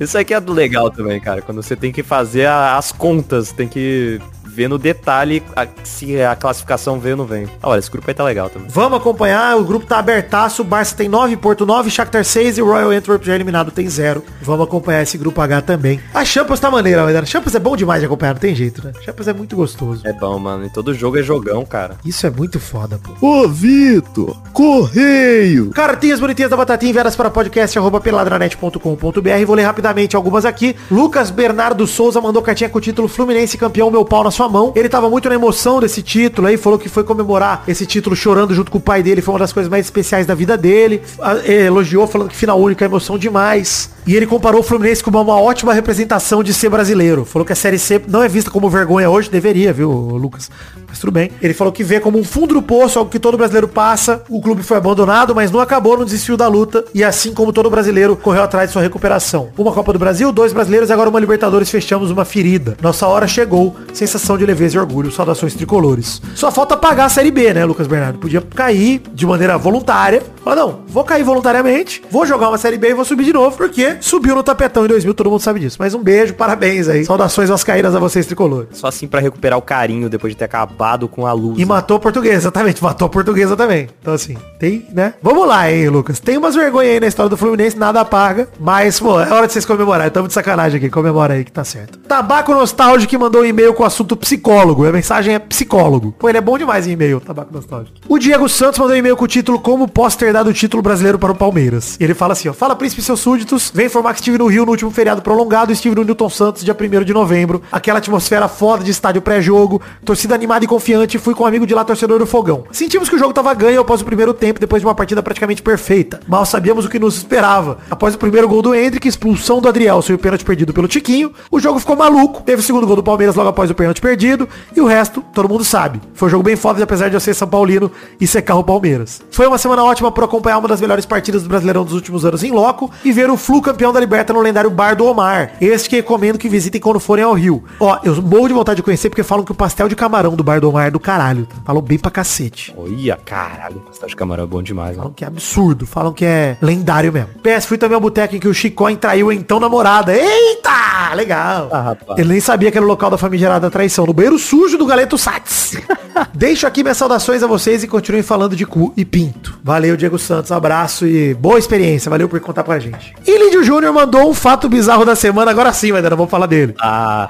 Isso 0.00 0.16
aqui 0.18 0.34
é 0.34 0.40
do 0.40 0.52
legal 0.52 0.90
também, 0.90 1.20
cara. 1.20 1.42
Quando 1.42 1.62
você 1.62 1.76
tem 1.76 1.92
que 1.92 2.02
fazer 2.02 2.46
as 2.46 2.92
contas, 2.92 3.52
tem 3.52 3.68
que 3.68 4.20
ver 4.58 4.68
no 4.68 4.76
detalhe 4.76 5.40
a- 5.54 5.68
se 5.84 6.20
a 6.20 6.34
classificação 6.34 6.98
vem 6.98 7.12
ou 7.12 7.18
não 7.18 7.24
vem. 7.26 7.46
Ah, 7.62 7.68
olha, 7.68 7.78
esse 7.78 7.88
grupo 7.88 8.10
aí 8.10 8.14
tá 8.14 8.24
legal 8.24 8.50
também. 8.50 8.66
Vamos 8.68 8.98
acompanhar, 8.98 9.56
o 9.56 9.62
grupo 9.62 9.86
tá 9.86 10.00
abertaço, 10.00 10.62
o 10.62 10.64
Barça 10.64 10.96
tem 10.96 11.08
9, 11.08 11.36
Porto 11.36 11.64
9, 11.64 11.88
Shakhtar 11.90 12.24
6 12.24 12.58
e 12.58 12.62
o 12.62 12.66
Royal 12.66 12.90
Antwerp 12.90 13.22
já 13.24 13.36
eliminado 13.36 13.70
tem 13.70 13.88
0. 13.88 14.24
Vamos 14.42 14.66
acompanhar 14.66 15.02
esse 15.02 15.16
grupo 15.16 15.40
H 15.40 15.62
também. 15.62 16.00
A 16.12 16.24
Champions 16.24 16.58
tá 16.58 16.68
maneira, 16.72 17.02
galera. 17.02 17.24
Champions 17.24 17.54
é 17.54 17.60
bom 17.60 17.76
demais 17.76 18.00
de 18.00 18.06
acompanhar, 18.06 18.34
não 18.34 18.40
tem 18.40 18.52
jeito, 18.52 18.84
né? 18.84 18.92
Champions 19.04 19.28
é 19.28 19.32
muito 19.32 19.54
gostoso. 19.54 20.02
É 20.04 20.12
bom, 20.12 20.36
mano. 20.40 20.66
E 20.66 20.70
todo 20.70 20.92
jogo 20.92 21.18
é 21.20 21.22
jogão, 21.22 21.64
cara. 21.64 21.94
Isso 22.04 22.26
é 22.26 22.30
muito 22.30 22.58
foda, 22.58 22.98
pô. 23.00 23.12
Ô 23.24 23.46
Vitor, 23.46 24.36
correio! 24.52 25.70
Cartinhas 25.70 26.18
bonitinhas 26.18 26.50
da 26.50 26.56
Batatinha 26.56 26.90
enviadas 26.90 27.14
para 27.14 27.30
podcast 27.30 27.78
arroba 27.78 28.00
peladranet.com.br. 28.00 29.44
Vou 29.46 29.54
ler 29.54 29.62
rapidamente 29.62 30.16
algumas 30.16 30.44
aqui. 30.44 30.74
Lucas 30.90 31.30
Bernardo 31.30 31.86
Souza 31.86 32.20
mandou 32.20 32.42
cartinha 32.42 32.68
com 32.70 32.78
o 32.78 32.80
título 32.80 33.06
Fluminense 33.08 33.56
campeão, 33.58 33.90
meu 33.90 34.04
pau 34.04 34.24
na 34.24 34.30
sua 34.30 34.47
mão. 34.48 34.72
Ele 34.74 34.88
tava 34.88 35.08
muito 35.08 35.28
na 35.28 35.34
emoção 35.34 35.80
desse 35.80 36.02
título 36.02 36.48
aí, 36.48 36.56
falou 36.56 36.78
que 36.78 36.88
foi 36.88 37.04
comemorar 37.04 37.64
esse 37.68 37.86
título 37.86 38.16
chorando 38.16 38.54
junto 38.54 38.70
com 38.70 38.78
o 38.78 38.80
pai 38.80 39.02
dele. 39.02 39.22
Foi 39.22 39.32
uma 39.32 39.40
das 39.40 39.52
coisas 39.52 39.70
mais 39.70 39.86
especiais 39.86 40.26
da 40.26 40.34
vida 40.34 40.56
dele. 40.56 41.02
Elogiou 41.44 42.06
falando 42.06 42.30
que 42.30 42.36
final 42.36 42.58
única 42.58 42.84
é 42.84 42.86
emoção 42.86 43.18
demais. 43.18 43.90
E 44.08 44.16
ele 44.16 44.26
comparou 44.26 44.62
o 44.62 44.64
Fluminense 44.64 45.04
com 45.04 45.10
uma, 45.10 45.38
ótima 45.38 45.74
representação 45.74 46.42
de 46.42 46.54
ser 46.54 46.70
brasileiro. 46.70 47.26
Falou 47.26 47.44
que 47.44 47.52
a 47.52 47.54
Série 47.54 47.78
C 47.78 48.00
não 48.08 48.22
é 48.22 48.28
vista 48.28 48.50
como 48.50 48.70
vergonha 48.70 49.10
hoje, 49.10 49.28
deveria, 49.28 49.70
viu, 49.70 49.90
Lucas? 49.90 50.50
Mas 50.88 50.98
tudo 50.98 51.12
bem. 51.12 51.30
Ele 51.42 51.52
falou 51.52 51.70
que 51.70 51.84
vê 51.84 52.00
como 52.00 52.18
um 52.18 52.24
fundo 52.24 52.54
do 52.54 52.62
poço, 52.62 52.98
algo 52.98 53.10
que 53.10 53.18
todo 53.18 53.36
brasileiro 53.36 53.68
passa. 53.68 54.22
O 54.26 54.40
clube 54.40 54.62
foi 54.62 54.78
abandonado, 54.78 55.34
mas 55.34 55.50
não 55.50 55.60
acabou, 55.60 55.98
não 55.98 56.06
desistiu 56.06 56.38
da 56.38 56.48
luta. 56.48 56.86
E 56.94 57.04
assim 57.04 57.34
como 57.34 57.52
todo 57.52 57.68
brasileiro, 57.68 58.16
correu 58.16 58.42
atrás 58.42 58.70
de 58.70 58.72
sua 58.72 58.80
recuperação. 58.80 59.50
Uma 59.58 59.72
Copa 59.72 59.92
do 59.92 59.98
Brasil, 59.98 60.32
dois 60.32 60.54
brasileiros, 60.54 60.90
agora 60.90 61.10
uma 61.10 61.20
Libertadores, 61.20 61.70
fechamos 61.70 62.10
uma 62.10 62.24
ferida. 62.24 62.78
Nossa 62.80 63.06
hora 63.06 63.28
chegou. 63.28 63.76
Sensação 63.92 64.38
de 64.38 64.46
leveza 64.46 64.76
e 64.76 64.78
orgulho. 64.78 65.12
Saudações 65.12 65.54
tricolores. 65.54 66.22
Só 66.34 66.50
falta 66.50 66.78
pagar 66.78 67.04
a 67.04 67.08
Série 67.10 67.30
B, 67.30 67.52
né, 67.52 67.62
Lucas 67.66 67.86
Bernardo? 67.86 68.18
Podia 68.18 68.40
cair 68.40 69.02
de 69.12 69.26
maneira 69.26 69.58
voluntária. 69.58 70.22
Falar, 70.42 70.56
não, 70.56 70.80
vou 70.88 71.04
cair 71.04 71.22
voluntariamente, 71.22 72.02
vou 72.10 72.24
jogar 72.24 72.48
uma 72.48 72.56
Série 72.56 72.78
B 72.78 72.88
e 72.88 72.94
vou 72.94 73.04
subir 73.04 73.24
de 73.24 73.34
novo, 73.34 73.54
porque 73.54 73.97
subiu 74.00 74.34
no 74.34 74.42
tapetão 74.42 74.84
em 74.84 74.88
2000, 74.88 75.14
todo 75.14 75.30
mundo 75.30 75.40
sabe 75.40 75.60
disso. 75.60 75.76
Mas 75.78 75.94
um 75.94 76.02
beijo, 76.02 76.34
parabéns 76.34 76.88
aí. 76.88 77.04
Saudações 77.04 77.48
vascaínas 77.48 77.94
a 77.94 77.98
vocês, 77.98 78.26
tricolores. 78.26 78.68
Só 78.72 78.88
assim 78.88 79.06
pra 79.06 79.20
recuperar 79.20 79.58
o 79.58 79.62
carinho 79.62 80.08
depois 80.08 80.32
de 80.32 80.36
ter 80.36 80.44
acabado 80.44 81.08
com 81.08 81.26
a 81.26 81.32
luz. 81.32 81.58
E 81.58 81.64
matou 81.64 81.96
a 81.96 82.00
portuguesa, 82.00 82.36
exatamente. 82.36 82.82
Matou 82.82 83.06
a 83.06 83.08
portuguesa 83.08 83.56
também. 83.56 83.88
Então, 84.00 84.14
assim, 84.14 84.36
tem, 84.58 84.86
né? 84.92 85.14
Vamos 85.22 85.46
lá, 85.46 85.70
hein, 85.70 85.88
Lucas. 85.88 86.20
Tem 86.20 86.36
umas 86.36 86.54
vergonhas 86.54 86.92
aí 86.92 87.00
na 87.00 87.06
história 87.06 87.28
do 87.28 87.36
Fluminense, 87.36 87.76
nada 87.76 88.04
paga. 88.04 88.48
Mas, 88.58 89.00
pô, 89.00 89.20
é 89.20 89.32
hora 89.32 89.46
de 89.46 89.52
vocês 89.52 89.64
comemorarem. 89.64 90.10
Tamo 90.10 90.28
de 90.28 90.34
sacanagem 90.34 90.78
aqui. 90.78 90.90
Comemora 90.90 91.34
aí 91.34 91.44
que 91.44 91.52
tá 91.52 91.64
certo. 91.64 91.98
Tabaco 91.98 92.52
Nostálgico 92.52 93.10
que 93.10 93.18
mandou 93.18 93.42
um 93.42 93.44
e-mail 93.44 93.72
com 93.74 93.82
o 93.82 93.86
assunto 93.86 94.16
psicólogo. 94.16 94.86
A 94.86 94.92
mensagem 94.92 95.34
é 95.34 95.38
psicólogo. 95.38 96.14
Pô, 96.18 96.28
ele 96.28 96.38
é 96.38 96.40
bom 96.40 96.58
demais 96.58 96.86
em 96.86 96.92
e-mail, 96.92 97.20
Tabaco 97.20 97.52
Nostálgico. 97.52 97.96
O 98.08 98.18
Diego 98.18 98.48
Santos 98.48 98.78
mandou 98.78 98.94
um 98.94 98.98
e-mail 98.98 99.16
com 99.16 99.24
o 99.24 99.28
título 99.28 99.58
Como 99.58 99.88
posso 99.88 100.18
ter 100.18 100.32
dado 100.32 100.50
o 100.50 100.52
título 100.52 100.82
brasileiro 100.82 101.18
para 101.18 101.32
o 101.32 101.34
Palmeiras. 101.34 101.96
E 101.98 102.04
ele 102.04 102.14
fala 102.14 102.32
assim, 102.32 102.48
ó, 102.48 102.52
fala 102.52 102.76
príncipe 102.76 103.00
e 103.00 103.04
seus 103.04 103.20
súditos, 103.20 103.70
vem 103.74 103.87
informar 103.88 104.14
que 104.14 104.20
estive 104.20 104.38
no 104.38 104.46
Rio 104.46 104.64
no 104.64 104.70
último 104.70 104.90
feriado 104.90 105.20
prolongado, 105.22 105.72
estive 105.72 105.94
no 105.94 106.04
Newton 106.04 106.30
Santos 106.30 106.64
dia 106.64 106.76
1 106.78 107.04
de 107.04 107.12
novembro, 107.12 107.62
aquela 107.72 107.98
atmosfera 107.98 108.46
foda 108.48 108.84
de 108.84 108.90
estádio 108.90 109.20
pré-jogo, 109.20 109.80
torcida 110.04 110.34
animada 110.34 110.64
e 110.64 110.68
confiante, 110.68 111.18
fui 111.18 111.34
com 111.34 111.44
um 111.44 111.46
amigo 111.46 111.66
de 111.66 111.74
lá, 111.74 111.84
torcedor 111.84 112.18
do 112.18 112.26
Fogão. 112.26 112.64
Sentimos 112.70 113.08
que 113.08 113.16
o 113.16 113.18
jogo 113.18 113.32
tava 113.32 113.52
ganho 113.54 113.80
após 113.80 114.00
o 114.00 114.04
primeiro 114.04 114.32
tempo, 114.32 114.60
depois 114.60 114.80
de 114.80 114.86
uma 114.86 114.94
partida 114.94 115.22
praticamente 115.22 115.62
perfeita. 115.62 116.20
Mal 116.26 116.46
sabíamos 116.46 116.84
o 116.84 116.88
que 116.88 116.98
nos 116.98 117.16
esperava. 117.16 117.78
Após 117.90 118.14
o 118.14 118.18
primeiro 118.18 118.48
gol 118.48 118.62
do 118.62 118.74
Hendrick, 118.74 119.08
expulsão 119.08 119.60
do 119.60 119.68
Adriel 119.68 120.00
e 120.08 120.12
o 120.12 120.18
pênalti 120.18 120.44
perdido 120.44 120.72
pelo 120.72 120.86
Tiquinho, 120.86 121.32
o 121.50 121.58
jogo 121.58 121.78
ficou 121.78 121.96
maluco, 121.96 122.42
teve 122.42 122.60
o 122.60 122.64
segundo 122.64 122.86
gol 122.86 122.96
do 122.96 123.02
Palmeiras 123.02 123.34
logo 123.34 123.48
após 123.48 123.70
o 123.70 123.74
pênalti 123.74 124.00
perdido, 124.00 124.48
e 124.76 124.80
o 124.80 124.86
resto, 124.86 125.24
todo 125.32 125.48
mundo 125.48 125.64
sabe. 125.64 126.00
Foi 126.14 126.28
um 126.28 126.30
jogo 126.30 126.44
bem 126.44 126.56
foda, 126.56 126.82
apesar 126.82 127.08
de 127.08 127.14
eu 127.14 127.20
ser 127.20 127.34
São 127.34 127.48
Paulino 127.48 127.90
e 128.20 128.26
secar 128.26 128.56
o 128.56 128.64
Palmeiras. 128.64 129.22
Foi 129.30 129.46
uma 129.46 129.58
semana 129.58 129.82
ótima 129.82 130.12
para 130.12 130.24
acompanhar 130.24 130.58
uma 130.58 130.68
das 130.68 130.80
melhores 130.80 131.06
partidas 131.06 131.42
do 131.42 131.48
Brasileirão 131.48 131.84
dos 131.84 131.94
últimos 131.94 132.24
anos 132.24 132.42
em 132.42 132.50
loco 132.50 132.90
e 133.04 133.12
ver 133.12 133.30
o 133.30 133.36
Flu 133.36 133.62
campeão 133.68 133.92
da 133.92 134.00
Liberta 134.00 134.32
no 134.32 134.40
lendário 134.40 134.70
Bar 134.70 134.96
do 134.96 135.04
Omar. 135.04 135.52
Este 135.60 135.90
que 135.90 135.96
recomendo 135.96 136.38
que 136.38 136.48
visitem 136.48 136.80
quando 136.80 136.98
forem 136.98 137.22
ao 137.22 137.34
Rio. 137.34 137.62
Ó, 137.78 137.98
eu 138.02 138.20
morro 138.22 138.48
de 138.48 138.54
vontade 138.54 138.76
de 138.76 138.82
conhecer 138.82 139.10
porque 139.10 139.22
falam 139.22 139.44
que 139.44 139.52
o 139.52 139.54
pastel 139.54 139.88
de 139.88 139.94
camarão 139.94 140.34
do 140.34 140.42
Bar 140.42 140.58
do 140.58 140.70
Omar 140.70 140.86
é 140.86 140.90
do 140.90 140.98
caralho. 140.98 141.44
tá? 141.44 141.56
Falam 141.66 141.82
bem 141.82 141.98
pra 141.98 142.10
cacete. 142.10 142.74
Olha, 142.78 143.18
caralho, 143.24 143.80
pastel 143.80 144.08
de 144.08 144.16
camarão 144.16 144.44
é 144.44 144.46
bom 144.46 144.62
demais, 144.62 144.92
Falam 144.96 145.04
mano. 145.04 145.14
que 145.14 145.22
é 145.22 145.26
absurdo, 145.26 145.86
falam 145.86 146.14
que 146.14 146.24
é 146.24 146.56
lendário 146.62 147.12
mesmo. 147.12 147.28
PS, 147.42 147.66
fui 147.66 147.76
também 147.76 147.94
ao 147.94 148.00
boteco 148.00 148.34
em 148.36 148.40
que 148.40 148.48
o 148.48 148.54
Chicóin 148.54 148.96
traiu 148.96 149.28
a 149.28 149.34
então 149.34 149.60
namorada. 149.60 150.14
Eita! 150.16 151.14
Legal. 151.14 151.68
Ah, 151.70 151.80
rapaz. 151.80 152.18
Ele 152.18 152.30
nem 152.30 152.40
sabia 152.40 152.70
que 152.70 152.78
era 152.78 152.84
o 152.84 152.88
local 152.88 153.10
da 153.10 153.18
famigerada 153.18 153.70
traição. 153.70 154.06
No 154.06 154.12
banheiro 154.14 154.38
sujo 154.38 154.78
do 154.78 154.86
Galeto 154.86 155.18
Sats. 155.18 155.76
Deixo 156.34 156.66
aqui 156.66 156.82
minhas 156.82 156.96
saudações 156.96 157.42
a 157.42 157.46
vocês 157.46 157.82
e 157.82 157.86
continuem 157.88 158.22
falando 158.22 158.56
de 158.56 158.64
cu 158.66 158.92
e 158.96 159.04
pinto. 159.04 159.58
Valeu, 159.62 159.96
Diego 159.96 160.18
Santos. 160.18 160.50
Abraço 160.52 161.06
e 161.06 161.34
boa 161.34 161.58
experiência. 161.58 162.10
Valeu 162.10 162.28
por 162.28 162.38
contar 162.40 162.64
pra 162.64 162.78
gente. 162.78 163.14
E 163.26 163.38
Júnior 163.62 163.92
mandou 163.92 164.30
um 164.30 164.34
fato 164.34 164.68
bizarro 164.68 165.04
da 165.04 165.14
semana. 165.14 165.50
Agora 165.50 165.72
sim, 165.72 165.92
mas 165.92 166.04
ainda 166.04 166.16
vamos 166.16 166.30
falar 166.30 166.46
dele. 166.46 166.74
Ah, 166.80 167.28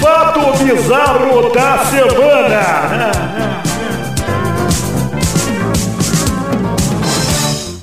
Fato 0.00 0.64
bizarro 0.64 1.50
da 1.52 1.84
semana. 1.86 3.10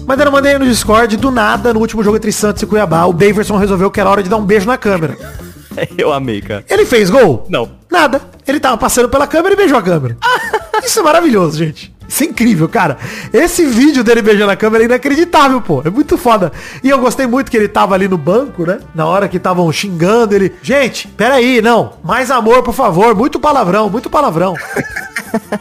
Mas 0.05 0.19
eu 0.19 0.31
mandei 0.31 0.57
no 0.57 0.65
Discord, 0.65 1.15
do 1.15 1.31
nada, 1.31 1.73
no 1.73 1.79
último 1.79 2.03
jogo 2.03 2.17
entre 2.17 2.31
Santos 2.33 2.61
e 2.61 2.65
Cuiabá, 2.65 3.05
o 3.05 3.13
Daverson 3.13 3.55
resolveu 3.55 3.89
que 3.89 3.99
era 3.99 4.09
hora 4.09 4.21
de 4.21 4.29
dar 4.29 4.35
um 4.37 4.45
beijo 4.45 4.67
na 4.67 4.77
câmera. 4.77 5.17
eu 5.97 6.11
amei, 6.11 6.41
cara. 6.41 6.65
Ele 6.69 6.85
fez 6.85 7.09
gol? 7.09 7.45
Não. 7.49 7.71
Nada. 7.89 8.21
Ele 8.45 8.59
tava 8.59 8.77
passando 8.77 9.07
pela 9.07 9.25
câmera 9.25 9.53
e 9.53 9.57
beijou 9.57 9.77
a 9.77 9.81
câmera. 9.81 10.17
Isso 10.83 10.99
é 10.99 11.03
maravilhoso, 11.03 11.57
gente. 11.57 11.93
Isso 12.11 12.25
é 12.25 12.27
incrível, 12.27 12.67
cara. 12.67 12.97
Esse 13.31 13.65
vídeo 13.65 14.03
dele 14.03 14.21
beijando 14.21 14.51
a 14.51 14.55
câmera 14.57 14.83
é 14.83 14.85
inacreditável, 14.85 15.61
pô. 15.61 15.81
É 15.85 15.89
muito 15.89 16.17
foda. 16.17 16.51
E 16.83 16.89
eu 16.89 16.99
gostei 16.99 17.25
muito 17.25 17.49
que 17.49 17.55
ele 17.55 17.69
tava 17.69 17.95
ali 17.95 18.05
no 18.05 18.17
banco, 18.17 18.65
né? 18.65 18.79
Na 18.93 19.05
hora 19.05 19.29
que 19.29 19.37
estavam 19.37 19.71
xingando 19.71 20.35
ele. 20.35 20.53
Gente, 20.61 21.07
peraí, 21.07 21.61
não. 21.61 21.93
Mais 22.03 22.29
amor, 22.29 22.63
por 22.63 22.73
favor. 22.73 23.15
Muito 23.15 23.39
palavrão, 23.39 23.89
muito 23.89 24.09
palavrão. 24.09 24.55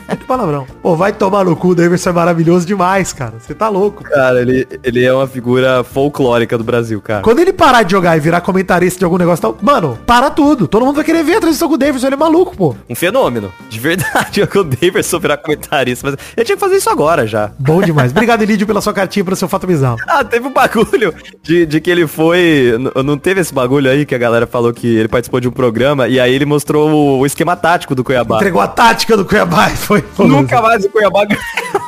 muito 0.09 0.27
palavrão. 0.27 0.67
Pô, 0.83 0.97
vai 0.97 1.13
tomar 1.13 1.45
no 1.45 1.55
cu, 1.55 1.69
o 1.69 1.75
Davidson 1.75 2.11
é 2.11 2.13
maravilhoso 2.13 2.67
demais, 2.67 3.13
cara. 3.13 3.35
Você 3.39 3.55
tá 3.55 3.69
louco. 3.69 4.03
Cara, 4.03 4.41
ele, 4.41 4.67
ele 4.83 5.05
é 5.05 5.15
uma 5.15 5.29
figura 5.29 5.85
folclórica 5.85 6.59
do 6.59 6.65
Brasil, 6.65 7.01
cara. 7.01 7.23
Quando 7.23 7.39
ele 7.39 7.53
parar 7.53 7.85
de 7.85 7.93
jogar 7.93 8.17
e 8.17 8.21
virar 8.21 8.41
comentarista 8.41 8.99
de 8.99 9.05
algum 9.05 9.19
negócio 9.19 9.43
tal, 9.43 9.57
mano, 9.63 9.97
para 10.05 10.31
tudo. 10.31 10.67
Todo 10.67 10.85
mundo 10.85 10.97
vai 10.97 11.05
querer 11.05 11.23
ver 11.23 11.37
a 11.37 11.41
transição 11.41 11.69
com 11.69 11.75
o 11.75 11.79
Davidson, 11.79 12.09
ele 12.09 12.15
é 12.15 12.19
maluco, 12.19 12.57
pô. 12.57 12.75
Um 12.89 12.95
fenômeno. 12.97 13.53
De 13.69 13.79
verdade, 13.79 14.43
o 14.55 14.65
Daverson 14.65 15.21
virar 15.21 15.37
comentarista. 15.37 16.11
Mas 16.11 16.17
eu 16.41 16.45
tinha 16.45 16.57
que 16.57 16.61
fazer 16.61 16.77
isso 16.77 16.89
agora 16.89 17.27
já. 17.27 17.51
Bom 17.59 17.83
demais. 17.83 18.13
Obrigado, 18.13 18.43
Elidio, 18.43 18.67
pela 18.67 18.81
sua 18.81 18.95
cartinha 18.95 19.25
para 19.25 19.35
o 19.35 19.37
seu 19.37 19.49
fato 19.49 19.67
bizarro. 19.67 19.99
Ah, 20.11 20.25
teve 20.25 20.47
um 20.47 20.53
bagulho 20.53 21.15
de, 21.41 21.65
de 21.65 21.81
que 21.81 21.89
ele 21.89 22.07
foi. 22.07 22.75
Não 23.05 23.17
teve 23.17 23.41
esse 23.41 23.55
bagulho 23.55 23.89
aí 23.89 24.05
que 24.05 24.15
a 24.15 24.19
galera 24.19 24.47
falou 24.47 24.73
que 24.73 24.87
ele 24.87 25.09
participou 25.09 25.39
de 25.39 25.47
um 25.47 25.53
programa 25.53 26.09
e 26.09 26.19
aí 26.19 26.35
ele 26.35 26.45
mostrou 26.45 26.91
o, 26.91 27.19
o 27.21 27.27
esquema 27.27 27.55
tático 27.57 27.95
do 27.95 28.03
Cuiabá. 28.03 28.37
Entregou 28.37 28.61
a 28.61 28.67
tática 28.67 29.17
do 29.17 29.25
Cuiabá 29.25 29.71
e 29.71 29.77
foi. 29.77 30.05
Nunca 30.19 30.61
mais 30.61 30.85
o 30.85 30.91
Cuiabá. 30.91 31.27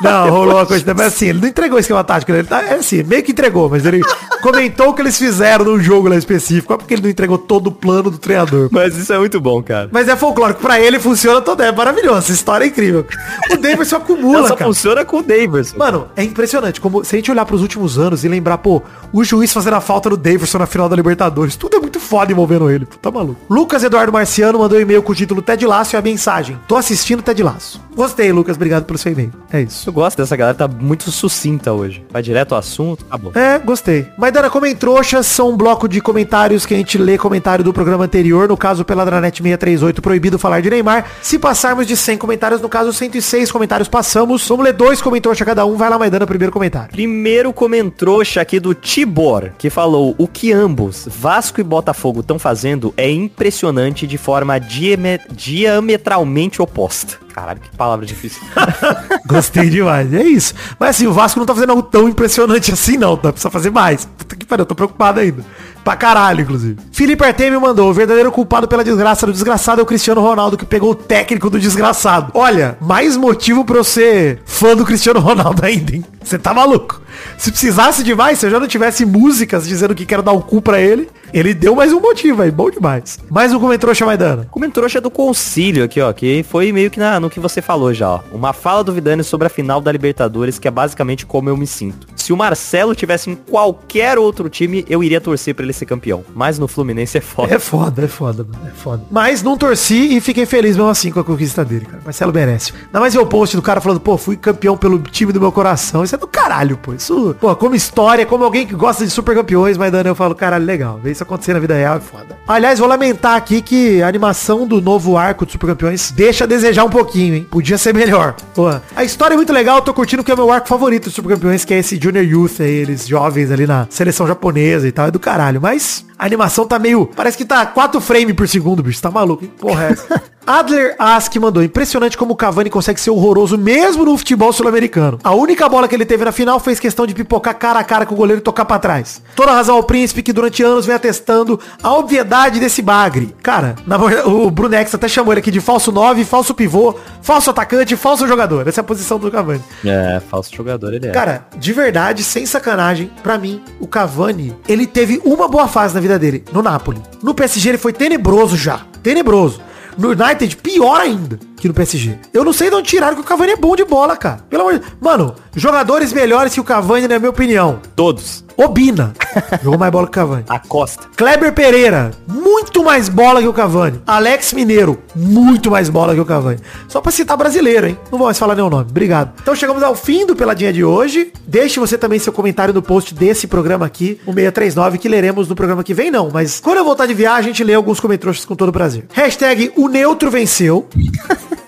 Não, 0.01 0.29
rolou 0.29 0.55
uma 0.55 0.65
coisa. 0.65 0.93
Mas 0.93 1.07
assim, 1.07 1.27
ele 1.27 1.41
não 1.41 1.47
entregou 1.47 1.77
o 1.77 1.79
esquema 1.79 2.03
tático? 2.03 2.31
Ele 2.31 2.43
tá, 2.43 2.63
é 2.63 2.75
assim, 2.75 3.03
meio 3.03 3.23
que 3.23 3.31
entregou, 3.31 3.69
mas 3.69 3.85
ele 3.85 4.01
comentou 4.41 4.89
o 4.89 4.93
que 4.93 5.01
eles 5.01 5.17
fizeram 5.17 5.65
num 5.65 5.79
jogo 5.79 6.07
lá 6.07 6.15
específico. 6.15 6.73
É 6.73 6.77
porque 6.77 6.93
ele 6.93 7.03
não 7.03 7.09
entregou 7.09 7.37
todo 7.37 7.67
o 7.67 7.71
plano 7.71 8.09
do 8.09 8.17
treinador. 8.17 8.69
Mas 8.71 8.95
isso 8.97 9.11
é 9.11 9.17
muito 9.17 9.39
bom, 9.39 9.61
cara. 9.61 9.89
Mas 9.91 10.07
é 10.07 10.15
folclórico, 10.15 10.61
pra 10.61 10.79
ele 10.79 10.99
funciona 10.99 11.41
todo, 11.41 11.61
é 11.61 11.71
maravilhoso. 11.71 12.19
Essa 12.19 12.31
história 12.31 12.65
é 12.65 12.67
incrível. 12.67 13.05
O 13.51 13.57
Davidson 13.57 13.97
acumula, 13.97 14.42
Não, 14.43 14.49
só 14.49 14.55
cara. 14.55 14.69
funciona 14.69 15.05
com 15.05 15.17
o 15.17 15.23
Daverson. 15.23 15.77
Mano, 15.77 16.07
é 16.15 16.23
impressionante. 16.23 16.79
Como 16.79 17.03
se 17.03 17.15
a 17.15 17.17
gente 17.17 17.31
olhar 17.31 17.45
pros 17.45 17.61
últimos 17.61 17.97
anos 17.97 18.23
e 18.23 18.27
lembrar, 18.27 18.57
pô, 18.59 18.81
o 19.13 19.23
juiz 19.23 19.53
fazendo 19.53 19.75
a 19.75 19.81
falta 19.81 20.09
no 20.09 20.17
Davidson 20.17 20.57
na 20.57 20.65
final 20.65 20.89
da 20.89 20.95
Libertadores. 20.95 21.55
Tudo 21.55 21.77
é 21.77 21.79
muito 21.79 21.99
foda 21.99 22.31
envolvendo 22.31 22.69
ele. 22.69 22.85
Tá 23.01 23.11
maluco. 23.11 23.39
Lucas 23.49 23.83
Eduardo 23.83 24.11
Marciano 24.11 24.59
mandou 24.59 24.77
um 24.77 24.81
e-mail 24.81 25.03
com 25.03 25.11
o 25.11 25.15
título 25.15 25.41
Ted 25.41 25.65
Laço 25.65 25.95
e 25.95 25.97
a 25.97 26.01
mensagem. 26.01 26.59
Tô 26.67 26.75
assistindo 26.75 27.21
Ted 27.21 27.41
Laço. 27.43 27.79
Gostei, 27.95 28.31
Lucas. 28.31 28.55
Obrigado 28.55 28.85
pelo 28.85 28.97
seu 28.97 29.11
e-mail. 29.11 29.31
É 29.51 29.61
isso. 29.61 29.87
Eu 29.87 29.93
gosto 29.93 30.17
dessa 30.17 30.35
galera, 30.35 30.57
tá 30.57 30.67
muito 30.67 31.11
sucinta 31.11 31.71
hoje. 31.71 32.03
Vai 32.11 32.23
direto 32.23 32.53
ao 32.53 32.59
assunto, 32.59 33.05
tá 33.05 33.17
bom. 33.17 33.31
É, 33.35 33.59
gostei. 33.59 34.07
Maidana 34.17 34.49
Comem 34.49 34.75
Trouxas 34.75 35.27
são 35.27 35.51
um 35.51 35.57
bloco 35.57 35.87
de 35.87 36.01
comentários 36.01 36.65
que 36.65 36.73
a 36.73 36.77
gente 36.77 36.97
lê 36.97 37.17
comentário 37.17 37.63
do 37.63 37.71
programa 37.71 38.05
anterior, 38.05 38.47
no 38.47 38.57
caso 38.57 38.83
pela 38.83 39.05
Dranet 39.05 39.37
638, 39.37 40.01
proibido 40.01 40.39
falar 40.39 40.59
de 40.61 40.71
Neymar. 40.71 41.05
Se 41.21 41.37
passarmos 41.37 41.85
de 41.85 41.95
100 41.95 42.17
comentários, 42.17 42.61
no 42.61 42.69
caso 42.69 42.91
106 42.91 43.51
comentários 43.51 43.87
passamos. 43.87 44.47
Vamos 44.47 44.65
ler 44.65 44.73
dois 44.73 45.01
comentários 45.01 45.39
cada 45.43 45.65
um. 45.65 45.75
Vai 45.75 45.89
lá, 45.89 45.99
Maidana, 45.99 46.25
primeiro 46.25 46.51
comentário. 46.51 46.89
Primeiro 46.89 47.53
comentrouxa 47.53 48.41
aqui 48.41 48.59
do 48.59 48.73
Tibor, 49.07 49.51
que 49.57 49.69
falou 49.69 50.15
o 50.17 50.25
que 50.25 50.53
ambos, 50.53 51.05
Vasco 51.11 51.59
e 51.59 51.63
Botafogo, 51.63 52.21
estão 52.21 52.39
fazendo 52.39 52.93
é 52.95 53.11
impressionante 53.11 54.07
de 54.07 54.17
forma 54.17 54.57
diame- 54.57 55.19
diametralmente 55.29 56.61
oposta. 56.61 57.17
Caralho, 57.33 57.59
que 57.59 57.75
palavra 57.75 58.05
difícil. 58.05 58.41
Gostei 59.27 59.69
demais. 59.69 60.13
É 60.13 60.23
isso. 60.23 60.53
Mas 60.79 60.91
assim, 60.91 61.07
o 61.07 61.11
Vasco 61.11 61.37
não 61.39 61.45
tá 61.45 61.53
fazendo 61.53 61.71
algo 61.71 61.83
tão 61.83 62.07
impressionante 62.07 62.71
assim, 62.71 62.95
não. 62.95 63.17
Tá? 63.17 63.31
Precisa 63.33 63.49
fazer 63.49 63.71
mais. 63.71 64.05
Puta 64.05 64.35
que 64.37 64.45
pariu, 64.45 64.61
eu 64.61 64.67
tô 64.67 64.75
preocupado 64.75 65.19
ainda. 65.19 65.43
Pra 65.83 65.97
caralho, 65.97 66.41
inclusive. 66.41 66.77
Felipe 66.93 67.25
Artemio 67.25 67.59
mandou, 67.59 67.89
o 67.89 67.93
verdadeiro 67.93 68.31
culpado 68.31 68.67
pela 68.69 68.83
desgraça 68.85 69.25
do 69.25 69.33
desgraçado 69.33 69.81
é 69.81 69.83
o 69.83 69.87
Cristiano 69.87 70.21
Ronaldo, 70.21 70.55
que 70.57 70.65
pegou 70.65 70.91
o 70.91 70.95
técnico 70.95 71.49
do 71.49 71.59
desgraçado. 71.59 72.31
Olha, 72.35 72.77
mais 72.79 73.17
motivo 73.17 73.65
pra 73.65 73.77
eu 73.77 73.83
ser 73.83 74.41
fã 74.45 74.75
do 74.77 74.85
Cristiano 74.85 75.19
Ronaldo 75.19 75.59
ainda, 75.65 75.93
hein? 75.95 76.05
Você 76.23 76.37
tá 76.39 76.53
maluco. 76.53 77.01
Se 77.37 77.51
precisasse 77.51 78.03
de 78.03 78.13
mais, 78.15 78.39
se 78.39 78.45
eu 78.45 78.49
já 78.49 78.59
não 78.59 78.67
tivesse 78.67 79.05
músicas 79.05 79.67
dizendo 79.67 79.95
que 79.95 80.05
quero 80.05 80.23
dar 80.23 80.31
o 80.31 80.41
cu 80.41 80.61
pra 80.61 80.79
ele, 80.79 81.09
ele 81.33 81.53
deu 81.53 81.75
mais 81.75 81.91
um 81.91 81.99
motivo 81.99 82.43
aí, 82.43 82.51
bom 82.51 82.69
demais. 82.69 83.17
Mais 83.29 83.51
um 83.51 83.59
comentário 83.59 84.05
Maidana. 84.05 84.47
Comentrouxa 84.51 85.01
do 85.01 85.09
Concílio 85.09 85.83
aqui, 85.83 85.99
ó, 85.99 86.13
que 86.13 86.45
foi 86.47 86.71
meio 86.71 86.91
que 86.91 86.99
na, 86.99 87.19
no 87.19 87.29
que 87.29 87.39
você 87.39 87.61
falou 87.61 87.91
já, 87.91 88.07
ó. 88.07 88.19
Uma 88.31 88.53
fala 88.53 88.83
do 88.83 88.93
Vidani 88.93 89.23
sobre 89.23 89.47
a 89.47 89.49
final 89.49 89.81
da 89.81 89.91
Libertadores, 89.91 90.59
que 90.59 90.67
é 90.67 90.71
basicamente 90.71 91.25
como 91.25 91.49
eu 91.49 91.57
me 91.57 91.65
sinto. 91.65 92.07
Se 92.15 92.31
o 92.31 92.37
Marcelo 92.37 92.93
tivesse 92.93 93.29
em 93.29 93.35
qualquer 93.35 94.17
outro 94.17 94.47
time, 94.47 94.85
eu 94.87 95.03
iria 95.03 95.19
torcer 95.19 95.55
pra 95.55 95.65
ele 95.65 95.73
ser 95.73 95.85
campeão. 95.85 96.23
Mas 96.35 96.59
no 96.59 96.67
Fluminense 96.67 97.17
é 97.17 97.21
foda. 97.21 97.55
É 97.55 97.59
foda, 97.59 98.05
é 98.05 98.07
foda, 98.07 98.43
mano. 98.43 98.67
É 98.67 98.71
foda. 98.71 99.03
Mas 99.09 99.41
não 99.41 99.57
torci 99.57 100.15
e 100.15 100.21
fiquei 100.21 100.45
feliz 100.45 100.77
mesmo 100.77 100.89
assim 100.89 101.11
com 101.11 101.19
a 101.19 101.23
conquista 101.23 101.65
dele, 101.65 101.85
cara. 101.85 102.01
Marcelo 102.05 102.31
merece. 102.31 102.73
Ainda 102.85 102.99
mais 102.99 103.13
ver 103.13 103.19
o 103.19 103.25
post 103.25 103.55
do 103.55 103.61
cara 103.61 103.81
falando, 103.81 103.99
pô, 103.99 104.17
fui 104.17 104.37
campeão 104.37 104.77
pelo 104.77 104.99
time 104.99 105.33
do 105.33 105.41
meu 105.41 105.51
coração. 105.51 106.03
Isso 106.03 106.15
é 106.15 106.17
do 106.17 106.27
caralho, 106.27 106.77
pô. 106.77 106.93
Isso, 106.93 107.35
pô, 107.41 107.53
como 107.55 107.75
história, 107.75 108.25
como 108.25 108.43
alguém 108.43 108.67
que 108.67 108.75
gosta 108.75 109.03
de 109.03 109.11
super 109.11 109.35
campeões, 109.35 109.77
mas 109.77 109.91
dando 109.91 110.07
eu 110.07 110.15
falo, 110.15 110.35
caralho, 110.35 110.63
legal. 110.63 110.99
Ver 111.01 111.11
isso 111.11 111.22
acontecer 111.23 111.53
na 111.53 111.59
vida 111.59 111.75
real 111.75 111.97
é 111.97 111.99
foda. 111.99 112.37
Aliás, 112.47 112.79
vou 112.79 112.87
lamentar 112.87 113.35
aqui 113.35 113.61
que 113.61 114.01
a 114.01 114.07
animação 114.07 114.67
do 114.67 114.81
novo 114.81 115.17
arco 115.17 115.45
de 115.45 115.53
super 115.53 115.67
campeões 115.67 116.11
deixa 116.11 116.43
a 116.43 116.47
desejar 116.47 116.83
um 116.83 116.89
pouquinho, 116.89 117.35
hein? 117.35 117.47
Podia 117.49 117.77
ser 117.77 117.93
melhor. 117.93 118.35
Pô, 118.53 118.69
a 118.95 119.03
história 119.03 119.33
é 119.33 119.37
muito 119.37 119.53
legal, 119.53 119.81
tô 119.81 119.93
curtindo 119.93 120.23
que 120.23 120.31
é 120.31 120.33
o 120.33 120.37
meu 120.37 120.51
arco 120.51 120.67
favorito 120.67 121.09
de 121.09 121.15
super 121.15 121.29
campeões, 121.35 121.65
que 121.65 121.73
é 121.73 121.79
esse 121.79 121.99
Junior 122.01 122.23
Youth 122.23 122.59
aí, 122.59 122.69
eles 122.69 123.07
jovens 123.07 123.51
ali 123.51 123.65
na 123.65 123.87
seleção 123.89 124.27
japonesa 124.27 124.87
e 124.87 124.91
tal, 124.91 125.07
é 125.07 125.11
do 125.11 125.19
caralho. 125.19 125.61
Mas 125.61 126.05
a 126.17 126.25
animação 126.25 126.65
tá 126.65 126.77
meio. 126.77 127.09
Parece 127.15 127.37
que 127.37 127.45
tá 127.45 127.65
4 127.65 127.99
frames 128.01 128.35
por 128.35 128.47
segundo, 128.47 128.83
bicho. 128.83 129.01
Tá 129.01 129.11
maluco, 129.11 129.43
hein? 129.43 129.51
Porra, 129.59 129.83
é? 129.83 130.23
Adler 130.45 130.95
Ask 130.99 131.35
mandou. 131.37 131.63
Impressionante 131.63 132.17
como 132.17 132.33
o 132.33 132.35
Cavani 132.35 132.69
consegue 132.69 132.99
ser 132.99 133.09
horroroso 133.11 133.57
mesmo 133.57 134.05
no 134.05 134.17
futebol 134.17 134.51
sul-americano. 134.51 135.19
A 135.23 135.33
única 135.33 135.67
bola 135.69 135.87
que 135.87 135.95
ele 135.95 136.05
teve 136.05 136.25
na 136.25 136.31
final 136.31 136.59
fez 136.59 136.79
questão 136.79 137.07
de 137.07 137.13
pipocar 137.13 137.57
cara 137.57 137.79
a 137.79 137.83
cara 137.83 138.05
com 138.05 138.13
o 138.13 138.17
goleiro 138.17 138.39
e 138.39 138.43
tocar 138.43 138.65
pra 138.65 138.79
trás. 138.79 139.21
Toda 139.35 139.51
razão 139.51 139.75
ao 139.75 139.83
príncipe 139.83 140.21
que 140.21 140.33
durante 140.33 140.63
anos 140.63 140.85
vem 140.85 140.95
atestando 140.95 141.59
a 141.81 141.93
obviedade 141.93 142.59
desse 142.59 142.81
bagre. 142.81 143.33
Cara, 143.41 143.75
na 143.87 143.97
o 144.25 144.51
Brunex 144.51 144.93
até 144.93 145.07
chamou 145.07 145.33
ele 145.33 145.39
aqui 145.39 145.51
de 145.51 145.61
falso 145.61 145.91
9, 145.91 146.25
falso 146.25 146.53
pivô, 146.53 146.95
falso 147.21 147.49
atacante, 147.49 147.95
falso 147.95 148.27
jogador. 148.27 148.67
Essa 148.67 148.81
é 148.81 148.83
a 148.83 148.85
posição 148.85 149.17
do 149.17 149.31
Cavani. 149.31 149.63
É, 149.85 150.21
falso 150.29 150.53
jogador 150.55 150.93
ele 150.93 151.07
é. 151.07 151.11
Cara, 151.11 151.45
de 151.57 151.73
verdade, 151.73 152.23
sem 152.23 152.45
sacanagem, 152.45 153.09
pra 153.21 153.37
mim, 153.37 153.61
o 153.79 153.87
Cavani, 153.87 154.55
ele 154.67 154.85
teve 154.85 155.21
uma 155.23 155.47
boa 155.47 155.67
fase 155.67 155.95
na 155.95 156.01
vida 156.01 156.19
dele, 156.19 156.43
no 156.51 156.61
Napoli. 156.61 157.01
No 157.21 157.33
PSG 157.33 157.69
ele 157.69 157.77
foi 157.77 157.93
tenebroso 157.93 158.57
já, 158.57 158.81
tenebroso. 159.01 159.61
No 159.97 160.09
United, 160.11 160.55
pior 160.57 161.01
ainda 161.01 161.39
no 161.67 161.73
PSG. 161.73 162.17
Eu 162.33 162.43
não 162.43 162.53
sei 162.53 162.69
de 162.69 162.75
onde 162.75 162.89
tiraram 162.89 163.15
que 163.15 163.21
o 163.21 163.25
Cavani 163.25 163.53
é 163.53 163.57
bom 163.57 163.75
de 163.75 163.85
bola, 163.85 164.15
cara. 164.15 164.39
Pelo 164.49 164.63
amor 164.63 164.79
de 164.79 164.85
Mano, 165.01 165.35
jogadores 165.55 166.13
melhores 166.13 166.53
que 166.53 166.59
o 166.59 166.63
Cavani, 166.63 167.07
na 167.07 167.19
minha 167.19 167.29
opinião. 167.29 167.79
Todos. 167.95 168.43
Obina. 168.55 169.13
Jogou 169.63 169.79
mais 169.79 169.91
bola 169.91 170.05
que 170.05 170.11
o 170.11 170.13
Cavani. 170.13 170.43
A 170.47 170.59
Costa. 170.59 171.07
Kleber 171.15 171.53
Pereira, 171.53 172.11
muito 172.27 172.83
mais 172.83 173.09
bola 173.09 173.41
que 173.41 173.47
o 173.47 173.53
Cavani. 173.53 174.01
Alex 174.05 174.53
Mineiro, 174.53 174.99
muito 175.15 175.71
mais 175.71 175.89
bola 175.89 176.13
que 176.13 176.21
o 176.21 176.25
Cavani. 176.25 176.59
Só 176.87 177.01
pra 177.01 177.11
citar 177.11 177.35
brasileiro, 177.35 177.87
hein? 177.87 177.97
Não 178.11 178.19
vou 178.19 178.27
mais 178.27 178.37
falar 178.37 178.55
nenhum 178.55 178.69
nome. 178.69 178.85
Obrigado. 178.89 179.33
Então 179.41 179.55
chegamos 179.55 179.81
ao 179.81 179.95
fim 179.95 180.25
do 180.25 180.35
Peladinha 180.35 180.71
de 180.71 180.83
hoje. 180.83 181.31
Deixe 181.47 181.79
você 181.79 181.97
também 181.97 182.19
seu 182.19 182.31
comentário 182.31 182.73
no 182.73 182.81
post 182.81 183.13
desse 183.13 183.47
programa 183.47 183.85
aqui, 183.85 184.19
o 184.25 184.33
639, 184.33 184.97
que 184.97 185.09
leremos 185.09 185.47
no 185.47 185.55
programa 185.55 185.83
que 185.83 185.93
vem, 185.93 186.11
não. 186.11 186.29
Mas 186.31 186.59
quando 186.59 186.77
eu 186.77 186.85
voltar 186.85 187.05
de 187.05 187.13
viagem, 187.13 187.39
a 187.39 187.53
gente 187.53 187.63
lê 187.63 187.73
alguns 187.73 187.99
comentários 187.99 188.45
com 188.45 188.55
todo 188.55 188.69
o 188.69 188.73
prazer. 188.73 189.05
Hashtag 189.11 189.71
o 189.75 189.87
neutro 189.87 190.29
venceu. 190.29 190.87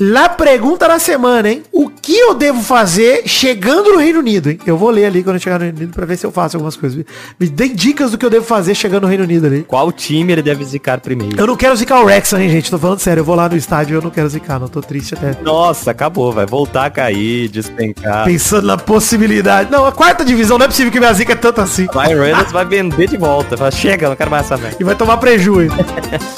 La 0.00 0.28
pergunta 0.28 0.88
da 0.88 0.98
semana, 0.98 1.48
hein? 1.48 1.62
O 1.72 1.88
que 1.88 2.16
eu 2.16 2.34
devo 2.34 2.60
fazer 2.62 3.22
chegando 3.26 3.92
no 3.92 3.98
Reino 3.98 4.18
Unido, 4.18 4.50
hein? 4.50 4.58
Eu 4.66 4.76
vou 4.76 4.90
ler 4.90 5.04
ali 5.04 5.22
quando 5.22 5.36
eu 5.36 5.40
chegar 5.40 5.58
no 5.58 5.64
Reino 5.64 5.78
Unido 5.78 5.92
pra 5.92 6.04
ver 6.04 6.16
se 6.16 6.26
eu 6.26 6.32
faço 6.32 6.56
algumas 6.56 6.76
coisas. 6.76 7.04
Me 7.38 7.48
dê 7.48 7.68
dicas 7.68 8.10
do 8.10 8.18
que 8.18 8.26
eu 8.26 8.30
devo 8.30 8.44
fazer 8.44 8.74
chegando 8.74 9.02
no 9.02 9.08
Reino 9.08 9.24
Unido 9.24 9.46
ali. 9.46 9.62
Qual 9.62 9.92
time 9.92 10.32
ele 10.32 10.42
deve 10.42 10.64
zicar 10.64 11.00
primeiro? 11.00 11.38
Eu 11.38 11.46
não 11.46 11.56
quero 11.56 11.76
zicar 11.76 12.00
o 12.00 12.04
Wrexham, 12.04 12.40
hein, 12.40 12.48
gente? 12.48 12.70
Tô 12.70 12.78
falando 12.78 12.98
sério. 12.98 13.20
Eu 13.20 13.24
vou 13.24 13.34
lá 13.36 13.48
no 13.48 13.56
estádio 13.56 13.94
e 13.94 13.96
eu 13.96 14.02
não 14.02 14.10
quero 14.10 14.28
zicar, 14.28 14.58
não. 14.58 14.66
Tô 14.66 14.80
triste 14.80 15.14
até. 15.14 15.36
Nossa, 15.42 15.92
acabou. 15.92 16.32
Vai 16.32 16.46
voltar 16.46 16.86
a 16.86 16.90
cair, 16.90 17.48
despencar. 17.48 18.24
Pensando 18.24 18.66
na 18.66 18.76
possibilidade. 18.76 19.70
Não, 19.70 19.86
a 19.86 19.92
quarta 19.92 20.24
divisão 20.24 20.58
não 20.58 20.64
é 20.64 20.68
possível 20.68 20.90
que 20.90 20.98
minha 20.98 21.12
zica 21.12 21.32
é 21.32 21.36
tanto 21.36 21.60
assim. 21.60 21.86
Vai, 21.92 22.14
Reynolds 22.14 22.50
vai 22.50 22.64
vender 22.64 23.08
de 23.08 23.16
volta. 23.16 23.56
Fala, 23.56 23.70
chega, 23.70 24.08
não 24.08 24.16
quero 24.16 24.30
mais 24.30 24.46
essa 24.46 24.56
merda. 24.56 24.76
E 24.80 24.84
vai 24.84 24.96
tomar 24.96 25.18
prejuízo. 25.18 25.74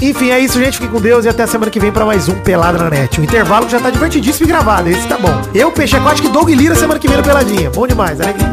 Enfim, 0.03 0.31
é 0.31 0.39
isso, 0.41 0.59
gente. 0.63 0.79
Fique 0.79 0.93
com 0.93 1.01
Deus 1.01 1.25
e 1.25 1.29
até 1.29 1.45
a 1.45 1.47
semana 1.47 1.71
que 1.71 1.81
vem 1.81 1.91
pra 1.91 2.05
mais 2.05 2.29
um 2.29 2.35
Pelada 2.41 2.79
na 2.79 2.91
Net. 2.91 3.21
Um 3.21 3.25
intervalo 3.45 3.67
que 3.67 3.73
já 3.73 3.81
tá 3.81 3.91
divertidíssimo 3.91 4.47
e 4.47 4.49
gravado. 4.49 4.89
Esse 4.89 5.07
tá 5.07 5.19
bom. 5.19 5.31
Eu, 5.55 5.71
Peixe 5.71 5.97
Aquático 5.97 6.29
e 6.29 6.31
Doug 6.31 6.49
Lira 6.49 6.75
semana 6.75 6.99
que 6.99 7.07
vem 7.07 7.19
no 7.19 7.23
Peladinha. 7.23 7.71
Bom 7.71 7.87
demais, 7.87 8.19
alegria. 8.19 8.53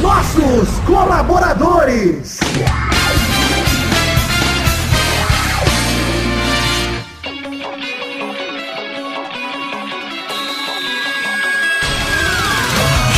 Nossos 0.00 0.68
colaboradores. 0.86 2.45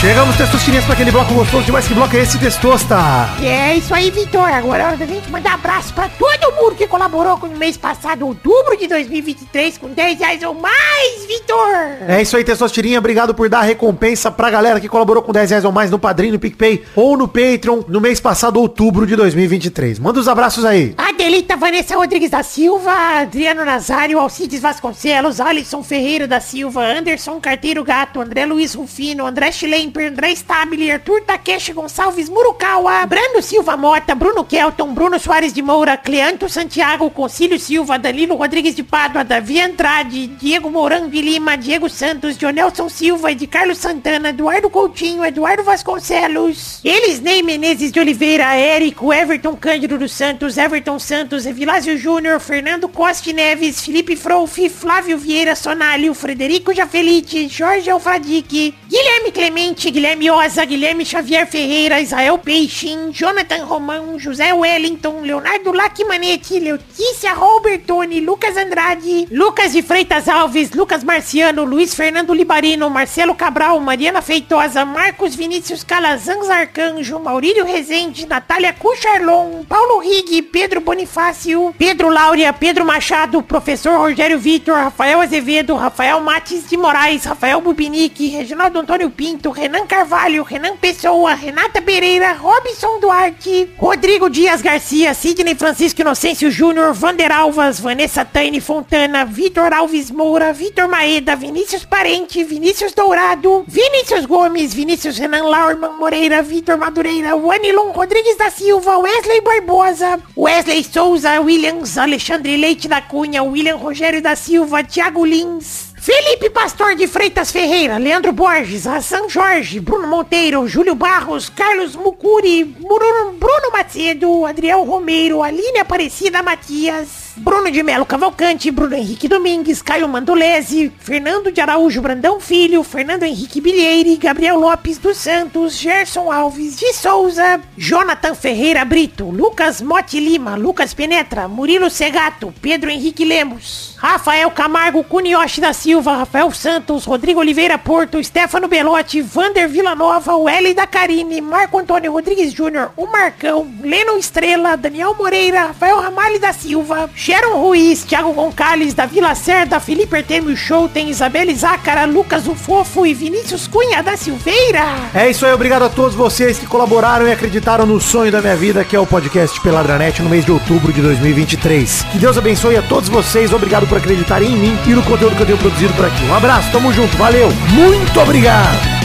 Chegamos, 0.01 0.37
testosterinhas, 0.37 0.85
para 0.85 0.95
aquele 0.95 1.11
bloco 1.11 1.35
gostoso 1.35 1.65
demais. 1.65 1.89
Que 1.89 1.93
bloco 1.93 2.17
é 2.17 2.23
esse, 2.23 2.39
Testosta? 2.39 2.97
É 3.43 3.75
isso 3.75 3.93
aí, 3.93 4.13
Vitor. 4.13 4.49
Agora 4.49 4.85
é 4.85 4.87
hora 4.87 4.97
da 4.97 5.05
gente 5.05 5.29
mandar 5.29 5.55
abraço 5.55 5.93
pra 5.93 6.09
todo 6.09 6.55
mundo 6.55 6.77
que 6.77 6.87
colaborou 6.87 7.37
com 7.37 7.49
o 7.49 7.57
mês 7.57 7.77
passado, 7.77 8.25
outubro 8.25 8.77
de 8.77 8.87
2023, 8.87 9.77
com 9.77 9.89
10 9.89 10.21
reais 10.21 10.43
ou 10.45 10.55
mais, 10.55 11.27
Vitor. 11.27 12.07
É 12.07 12.23
isso 12.23 12.37
aí, 12.37 12.45
Testosterinha. 12.45 13.01
Obrigado 13.01 13.35
por 13.35 13.49
dar 13.49 13.59
a 13.59 13.63
recompensa 13.63 14.31
pra 14.31 14.49
galera 14.51 14.79
que 14.79 14.89
colaborou 14.89 15.21
com 15.21 15.33
10 15.33 15.51
reais 15.51 15.65
ou 15.65 15.73
mais 15.73 15.91
no 15.91 15.99
Padrinho, 15.99 16.35
no 16.35 16.39
PicPay 16.39 16.85
ou 16.95 17.17
no 17.17 17.27
Patreon 17.27 17.83
no 17.89 18.01
mês 18.01 18.21
passado, 18.21 18.61
outubro 18.61 19.05
de 19.05 19.17
2023. 19.17 19.99
Manda 19.99 20.21
os 20.21 20.29
abraços 20.29 20.65
aí. 20.65 20.95
Adelita 20.97 21.57
Vanessa 21.57 21.97
Rodrigues 21.97 22.31
da 22.31 22.45
Silva, 22.45 22.93
Adriano 23.19 23.65
Nazário, 23.65 24.21
Alcides 24.21 24.61
Vasconcelos, 24.61 25.41
Alisson 25.41 25.83
Ferreira 25.83 26.29
da 26.29 26.39
Silva, 26.39 26.87
Anderson 26.87 27.41
Carteiro 27.41 27.83
Gato, 27.83 28.21
André 28.21 28.47
Luiz 28.47 28.75
Rufino, 28.75 29.27
André 29.27 29.51
André 29.97 30.35
Stabile, 30.35 30.91
Arthur 30.93 31.23
Takeshi 31.23 31.73
Gonçalves 31.73 32.29
Murukawa, 32.29 33.07
Brando 33.07 33.41
Silva 33.41 33.77
Mota, 33.77 34.15
Bruno 34.15 34.45
Kelton, 34.45 34.93
Bruno 34.93 35.19
Soares 35.19 35.53
de 35.53 35.63
Moura, 35.63 35.97
Cleanto 35.97 36.49
Santiago, 36.49 37.11
Concílio 37.11 37.59
Silva, 37.59 37.99
Danilo 37.99 38.37
Rodrigues 38.37 38.75
de 38.75 38.83
Pádua, 38.83 39.25
Davi 39.25 39.61
Andrade, 39.61 40.27
Diego 40.27 40.71
Mourão 40.71 41.09
de 41.09 41.23
Lima, 41.23 41.57
Diego 41.57 41.89
Santos, 41.89 42.37
Jonelson 42.37 42.89
Silva, 42.89 43.35
de 43.35 43.47
Carlos 43.47 43.79
Santana, 43.79 44.31
Eduardo 44.31 44.69
Coutinho, 44.69 45.25
Eduardo 45.25 45.63
Vasconcelos, 45.63 46.81
Elisnei 46.85 47.43
Menezes 47.43 47.93
de 47.93 48.01
Oliveira, 48.01 48.57
Érico, 48.57 49.13
Everton 49.13 49.55
Cândido 49.55 49.97
dos 49.97 50.13
Santos, 50.13 50.59
Everton 50.59 50.99
Santos, 50.99 51.47
Evilásio 51.47 51.97
Júnior, 51.97 52.41
Fernando 52.41 52.89
Costa 52.89 53.33
Neves, 53.33 53.85
Felipe 53.85 54.17
Frouf, 54.17 54.59
Flávio 54.69 55.17
Vieira 55.19 55.55
Sonalho, 55.55 56.15
Frederico 56.15 56.75
Jafelite, 56.75 57.49
Jorge 57.49 57.91
Alfradique, 57.91 58.75
Guilherme 58.89 59.31
Clemente, 59.31 59.78
Guilherme 59.87 60.31
Oza, 60.31 60.65
Guilherme 60.65 61.05
Xavier 61.05 61.47
Ferreira, 61.47 62.01
Israel 62.01 62.39
Peixin, 62.39 63.13
Jonathan 63.13 63.65
Romão, 63.65 64.19
José 64.19 64.53
Wellington, 64.53 65.21
Leonardo 65.23 65.73
Lacmanetti, 65.73 66.59
Letícia 66.59 67.33
Robertoni, 67.33 68.21
Lucas 68.21 68.57
Andrade, 68.57 69.29
Lucas 69.31 69.73
de 69.73 69.83
Freitas 69.83 70.29
Alves, 70.29 70.73
Lucas 70.73 71.05
Marciano, 71.05 71.65
Luiz 71.65 71.95
Fernando 71.95 72.35
Libarino, 72.35 72.91
Marcelo 72.91 73.35
Cabral, 73.35 73.81
Mariana 73.81 74.21
Feitosa, 74.21 74.85
Marcos 74.85 75.37
Vinícius 75.37 75.85
Calazans 75.85 76.51
Arcanjo, 76.51 77.21
Maurílio 77.21 77.65
Rezende, 77.65 78.27
Natália 78.27 78.73
Cucharlon, 78.73 79.65
Paulo 79.69 80.01
Rig, 80.01 80.43
Pedro 80.51 80.81
Bonifácio, 80.81 81.75
Pedro 81.79 82.11
Laura, 82.11 82.53
Pedro 82.53 82.85
Machado, 82.85 83.43
Professor 83.43 83.97
Rogério 83.99 84.39
Vitor, 84.39 84.75
Rafael 84.75 85.21
Azevedo, 85.21 85.77
Rafael 85.77 86.21
Mates 86.21 86.69
de 86.69 86.77
Moraes, 86.77 87.25
Rafael 87.25 87.61
Bubinique, 87.61 88.29
Reginaldo 88.29 88.81
Antônio 88.81 89.11
Pinto, 89.11 89.51
Renan 89.69 89.87
Carvalho, 89.87 90.45
Renan 90.45 90.79
Pessoa, 90.79 91.35
Renata 91.35 91.83
Pereira, 91.83 92.33
Robson 92.33 92.99
Duarte, 93.01 93.69
Rodrigo 93.79 94.31
Dias 94.31 94.63
Garcia, 94.63 95.13
Sidney 95.13 95.55
Francisco 95.55 96.01
Inocêncio 96.01 96.51
Júnior, 96.51 96.95
Vander 96.95 97.31
Alvas, 97.31 97.79
Vanessa 97.79 98.25
Taine 98.25 98.63
Fontana, 98.63 99.27
Vitor 99.27 99.71
Alves 99.75 100.11
Moura, 100.11 100.55
Vitor 100.55 100.89
Maeda, 100.89 101.37
Vinícius 101.37 101.85
Parente, 101.85 102.43
Vinícius 102.45 102.95
Dourado, 102.95 103.63
Vinícius 103.69 104.25
Gomes, 104.25 104.73
Vinícius 104.73 105.19
Renan 105.19 105.45
Laurman 105.45 105.99
Moreira, 105.99 106.41
Vitor 106.41 106.79
Madureira, 106.79 107.37
Wanilon 107.37 107.93
Rodrigues 107.93 108.39
da 108.39 108.49
Silva, 108.49 108.97
Wesley 108.97 109.43
Barbosa, 109.43 110.19
Wesley 110.35 110.83
Souza, 110.83 111.43
Williams, 111.43 111.99
Alexandre 111.99 112.57
Leite 112.57 112.89
da 112.89 113.03
Cunha, 113.03 113.43
William 113.43 113.79
Rogério 113.79 114.23
da 114.23 114.35
Silva, 114.35 114.83
Thiago 114.83 115.27
Lins, 115.27 115.88
Felipe 116.09 116.49
Pastor 116.49 116.97
de 116.97 117.07
Freitas 117.07 117.53
Ferreira, 117.53 117.99
Leandro 117.99 118.33
Borges, 118.33 118.87
Hassan 118.87 119.29
Jorge, 119.29 119.79
Bruno 119.79 120.07
Monteiro, 120.07 120.67
Júlio 120.67 120.95
Barros, 120.95 121.51
Carlos 121.51 121.95
Mucuri, 121.95 122.65
Bruno, 122.65 123.33
Bruno 123.33 123.71
Macedo, 123.71 124.47
Adriel 124.47 124.87
Romero, 124.87 125.43
Aline 125.43 125.81
Aparecida 125.81 126.43
Matias, 126.43 127.28
Bruno 127.39 127.71
de 127.71 127.83
Melo 127.85 128.05
Cavalcante, 128.05 128.71
Bruno 128.71 128.97
Henrique 128.97 129.29
Domingues, 129.29 129.81
Caio 129.81 130.09
Mandolese, 130.09 130.91
Fernando 130.99 131.53
de 131.53 131.61
Araújo 131.61 132.03
Brandão 132.03 132.41
Filho, 132.41 132.83
Fernando 132.83 133.23
Henrique 133.23 133.61
Bilheire, 133.61 134.17
Gabriel 134.17 134.59
Lopes 134.59 134.99
dos 134.99 135.17
Santos, 135.17 135.77
Gerson 135.77 136.33
Alves 136.33 136.77
de 136.77 136.93
Souza, 136.93 137.61
Jonathan 137.77 138.35
Ferreira 138.35 138.85
Brito, 138.85 139.31
Lucas 139.31 139.81
Mote 139.81 140.19
Lima, 140.19 140.57
Lucas 140.57 140.93
Penetra, 140.93 141.47
Murilo 141.47 141.89
Segato, 141.89 142.53
Pedro 142.61 142.91
Henrique 142.91 143.25
Lemos, 143.25 143.95
Rafael 143.99 144.51
Camargo 144.51 145.05
Cunioche 145.05 145.61
da 145.61 145.73
Silva, 145.73 146.17
Rafael 146.17 146.51
Santos, 146.51 147.05
Rodrigo 147.05 147.41
Oliveira 147.41 147.79
Porto, 147.79 148.23
Stefano 148.23 148.67
Belotti, 148.67 149.21
Vander 149.21 149.69
Villanova, 149.69 150.37
Welly 150.37 150.75
da 150.75 150.87
Carine, 150.87 151.41
Marco 151.41 151.79
Antônio 151.79 152.13
Rodrigues 152.13 152.53
Júnior, 152.53 152.91
o 152.97 153.07
Marcão, 153.07 153.73
Leno 153.81 154.19
Estrela, 154.19 154.77
Daniel 154.77 155.15
Moreira, 155.15 155.67
Rafael 155.67 156.01
Ramalho 156.01 156.41
da 156.41 156.53
Silva, 156.53 157.09
Sharon 157.29 157.61
Ruiz, 157.61 158.05
Thiago 158.05 158.33
Gonçalves, 158.33 158.95
Davi 158.95 159.21
Lacerda, 159.21 159.79
Felipe 159.79 160.17
Artemio 160.17 160.57
Show, 160.57 160.89
tem 160.89 161.11
Isabelle 161.11 161.55
Zácara, 161.55 162.07
Lucas 162.07 162.49
o 162.49 162.55
Fofo 162.55 163.05
e 163.05 163.13
Vinícius 163.13 163.67
Cunha 163.67 164.03
da 164.03 164.17
Silveira. 164.17 164.83
É 165.15 165.29
isso 165.29 165.45
aí, 165.45 165.53
obrigado 165.53 165.83
a 165.83 165.91
todos 165.91 166.15
vocês 166.15 166.59
que 166.59 166.67
colaboraram 166.67 167.29
e 167.29 167.33
acreditaram 167.33 167.85
no 167.85 168.01
sonho 168.01 168.33
da 168.33 168.41
minha 168.41 168.57
vida, 168.57 168.83
que 168.83 168.97
é 168.97 168.99
o 168.99 169.05
podcast 169.05 169.61
Peladranet 169.61 170.23
no 170.23 170.31
mês 170.31 170.47
de 170.47 170.53
outubro 170.53 170.91
de 170.91 171.03
2023. 171.03 172.07
Que 172.11 172.19
Deus 172.19 172.39
abençoe 172.39 172.79
a 172.79 172.83
todos 172.83 173.11
vocês, 173.11 173.53
obrigado 173.53 173.87
por 173.87 173.99
acreditarem 173.99 174.51
em 174.51 174.57
mim 174.57 174.79
e 174.87 174.95
no 174.95 175.03
conteúdo 175.03 175.37
que 175.37 175.43
eu 175.43 175.47
tenho 175.47 175.59
produzido 175.59 175.93
por 175.93 176.07
aqui. 176.07 176.25
Um 176.25 176.35
abraço, 176.35 176.73
tamo 176.73 176.91
junto, 176.95 177.15
valeu, 177.19 177.51
muito 177.75 178.19
obrigado! 178.21 178.98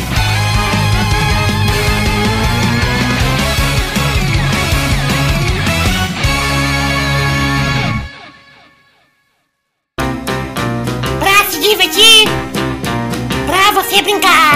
Você 13.93 14.01
brincar. 14.01 14.55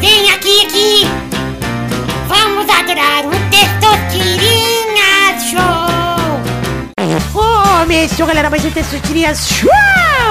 Vem 0.00 0.30
aqui, 0.30 0.66
aqui. 0.66 1.06
Vamos 2.26 2.66
adorar 2.68 3.26
o 3.26 3.30
Testosterinha 3.50 5.38
Show. 5.50 5.86
Começou, 7.32 8.26
galera, 8.26 8.48
mais 8.48 8.64
um 8.64 8.70
Testosterinha 8.70 9.34
Show, 9.34 9.68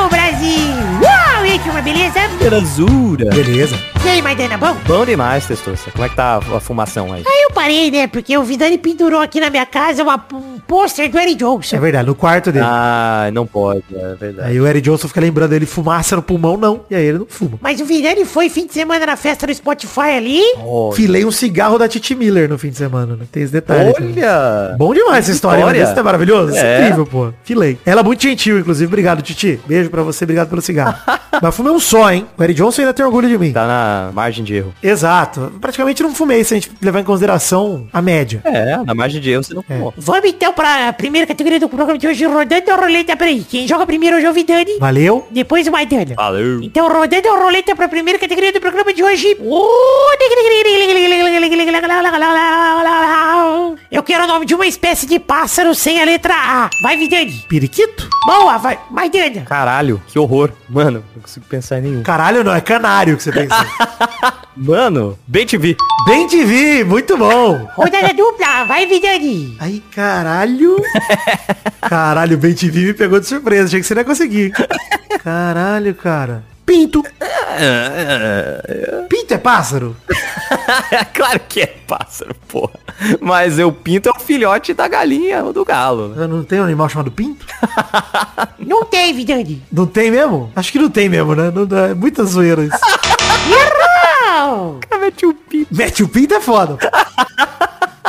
Brasil. 0.10 0.74
Uau! 1.02 1.46
E 1.46 1.52
aí, 1.52 1.60
turma, 1.60 1.82
beleza? 1.84 2.20
Belezura. 2.40 3.30
Beleza. 3.30 3.78
E 4.04 4.10
aí, 4.10 4.22
Maidana, 4.22 4.58
bom? 4.58 4.76
Bom 4.88 5.06
demais, 5.06 5.46
Testosta. 5.46 5.92
Como 5.92 6.04
é 6.06 6.10
que 6.10 6.16
tá 6.16 6.38
a 6.56 6.60
fumação 6.60 7.14
aí? 7.14 7.24
Aí 7.26 7.44
eu 7.44 7.52
parei, 7.52 7.92
né? 7.92 8.08
Porque 8.08 8.36
o 8.36 8.44
Vidani 8.44 8.80
pendurou 8.80 9.22
aqui 9.22 9.40
na 9.40 9.50
minha 9.52 9.66
casa 9.66 10.02
uma- 10.04 10.26
um 10.34 10.55
pôster 10.68 11.10
do 11.10 11.18
Eric 11.20 11.36
Johnson. 11.36 11.76
É 11.76 11.80
verdade, 11.80 12.08
no 12.08 12.16
quarto 12.16 12.52
dele. 12.52 12.66
Ah, 12.68 13.30
não 13.34 13.46
pode, 13.46 13.84
é 13.94 14.16
verdade. 14.16 14.50
Aí 14.50 14.60
o 14.60 14.68
Eric 14.68 14.82
Johnson 14.90 15.08
fica 15.08 15.22
lembrando 15.22 15.54
ele 15.54 15.66
fumaça 15.66 16.16
no 16.16 16.22
pulmão, 16.22 16.58
não. 16.58 16.82
E 16.90 16.96
aí 16.96 17.06
ele 17.06 17.20
não 17.20 17.26
fuma. 17.28 17.58
Mas 17.62 17.80
o 17.82 17.86
Vidani 17.86 18.26
foi 18.26 18.50
fim 18.50 18.66
de 18.68 18.74
semana 18.74 19.06
na 19.06 19.16
festa 19.16 19.46
do 19.48 19.54
Spotify 19.54 20.12
ali. 20.18 20.42
Olha. 20.64 20.96
Filei 20.96 21.26
um 21.26 21.32
cigarro 21.32 21.78
da 21.78 21.88
Titi 21.88 22.16
Miller 22.16 22.50
no 22.50 22.58
fim 22.58 22.70
de 22.70 22.78
semana, 22.78 23.16
né? 23.16 23.26
Tem 23.32 23.44
esse 23.44 23.52
detalhe. 23.54 23.94
também. 23.94 24.14
Olha! 24.18 24.76
Bom 24.78 24.94
demais 24.94 25.26
essa 25.26 25.32
história, 25.32 25.60
História. 25.60 25.84
né? 25.84 25.90
Isso 25.92 26.00
é 26.00 26.04
maravilhoso. 26.04 26.56
É 26.56 26.60
É. 26.60 26.82
incrível, 26.82 27.06
pô. 27.06 27.30
Filei. 27.44 27.78
Ela 27.86 28.02
é 28.02 28.04
muito 28.04 28.22
gentil, 28.24 28.60
inclusive. 28.60 28.88
Obrigado, 28.88 29.22
Titi. 29.22 29.60
Beijo 29.68 29.90
pra 29.90 30.04
você, 30.04 30.24
obrigado 30.24 30.50
pelo 30.50 30.62
cigarro. 30.62 30.96
Mas 31.42 31.54
fumei 31.56 31.72
um 31.72 31.80
só, 31.80 32.12
hein? 32.12 32.26
O 32.38 32.44
Eric 32.44 32.58
Johnson 32.58 32.82
ainda 32.82 32.94
tem 32.94 33.06
orgulho 33.06 33.28
de 33.28 33.38
mim. 33.38 33.52
Tá 33.52 33.68
na 33.68 34.10
margem 34.14 34.44
de 34.44 34.56
erro. 34.56 34.74
Exato. 34.82 35.52
Praticamente 35.60 36.02
não 36.02 36.14
fumei, 36.16 36.44
se 36.44 36.54
a 36.54 36.58
gente 36.58 36.72
levar 36.82 37.02
em 37.02 37.04
consideração 37.04 37.88
a 37.92 38.02
média. 38.02 38.42
É, 38.46 38.78
na 38.78 38.94
margem 38.96 39.20
de 39.22 39.30
erro 39.32 39.44
você 39.44 39.54
não 39.54 39.62
fumou. 39.62 39.94
Vamos 39.98 40.30
então 40.30 40.54
pra 40.56 40.94
primeira 40.94 41.28
categoria 41.28 41.60
do 41.60 41.68
programa 41.68 41.98
de 41.98 42.08
hoje, 42.08 42.26
rodando 42.26 42.72
a 42.72 42.76
roleta. 42.76 43.16
Peraí, 43.16 43.44
quem 43.44 43.68
joga 43.68 43.86
primeiro 43.86 44.16
hoje 44.18 44.26
é 44.26 44.30
o 44.30 44.34
Vidani. 44.34 44.78
Valeu. 44.80 45.28
Depois 45.30 45.68
o 45.68 45.72
Maidana. 45.72 46.16
Valeu. 46.16 46.64
Então, 46.64 46.88
rodando 46.88 47.28
a 47.28 47.38
roleta 47.38 47.76
pra 47.76 47.88
primeira 47.88 48.18
categoria 48.18 48.54
do 48.54 48.62
programa 48.62 48.94
de 48.94 49.04
hoje. 49.04 49.38
Eu 53.92 54.04
quero 54.04 54.24
o 54.24 54.28
nome 54.28 54.46
de 54.46 54.56
uma 54.56 54.66
espécie 54.66 55.06
de 55.06 55.20
pássaro 55.20 55.76
sem 55.76 56.02
a 56.02 56.06
letra 56.06 56.34
A. 56.34 56.70
Vai, 56.82 56.98
Vidani. 56.98 57.44
Periquito? 57.50 58.10
Boa, 58.26 58.58
vai. 58.58 58.80
Maidana. 58.90 59.42
Caralho, 59.42 60.02
que 60.08 60.18
horror. 60.18 60.52
Mano, 60.70 61.04
não 61.16 61.22
consigo 61.22 61.46
pensar 61.48 61.80
em 61.80 61.82
nenhum. 61.82 62.04
Caralho, 62.04 62.44
não. 62.44 62.56
É 62.56 62.62
canário 62.62 63.18
que 63.18 63.24
você 63.24 63.32
pensa. 63.32 63.56
Mano, 64.56 65.20
bem 65.28 65.46
te 65.46 65.58
vi. 65.58 65.76
Bem 66.08 66.28
te 66.28 66.44
vi. 66.46 66.84
Muito 66.84 67.18
bom. 67.18 67.68
Rodada 67.76 68.14
dupla. 68.14 68.64
Vai, 68.64 68.86
Vidani. 68.86 69.58
Aí, 69.60 69.84
caralho. 69.94 70.45
Caralho, 71.82 72.38
bem 72.40 72.54
te 72.54 72.70
vi 72.70 72.86
me 72.86 72.94
pegou 72.94 73.20
de 73.20 73.26
surpresa. 73.28 73.66
Achei 73.66 73.80
que 73.80 73.86
você 73.86 73.94
não 73.96 74.02
ia 74.02 74.06
conseguir. 74.06 74.52
Caralho, 75.24 75.94
cara. 75.96 76.44
Pinto. 76.66 77.04
Pinto 79.08 79.34
é 79.34 79.38
pássaro? 79.38 79.96
claro 81.14 81.40
que 81.48 81.62
é 81.62 81.68
pássaro, 81.68 82.36
porra. 82.48 82.74
Mas 83.22 83.60
eu 83.60 83.72
pinto 83.72 84.10
é 84.10 84.12
o 84.12 84.20
filhote 84.20 84.74
da 84.74 84.88
galinha 84.88 85.44
ou 85.44 85.54
do 85.54 85.64
galo. 85.64 86.08
né? 86.10 86.24
Eu 86.24 86.28
não 86.28 86.44
tem 86.44 86.60
um 86.60 86.64
animal 86.64 86.90
chamado 86.90 87.12
pinto? 87.12 87.46
Não 88.58 88.84
tem, 88.84 89.14
Vidani. 89.14 89.62
Não 89.72 89.86
tem 89.86 90.10
mesmo? 90.10 90.52
Acho 90.56 90.72
que 90.72 90.80
não 90.80 90.90
tem 90.90 91.08
mesmo, 91.08 91.36
né? 91.36 91.52
Não 91.54 91.68
dá, 91.68 91.90
é 91.90 91.94
muita 91.94 92.24
zoeira 92.24 92.64
isso. 92.64 92.78
Errou. 93.48 94.80
Cara, 94.90 95.02
mete 95.02 95.26
o 95.26 95.34
pinto. 95.36 95.68
Mete 95.70 96.04
o 96.04 96.08
pinto 96.08 96.34
é 96.34 96.42
foda. 96.42 96.78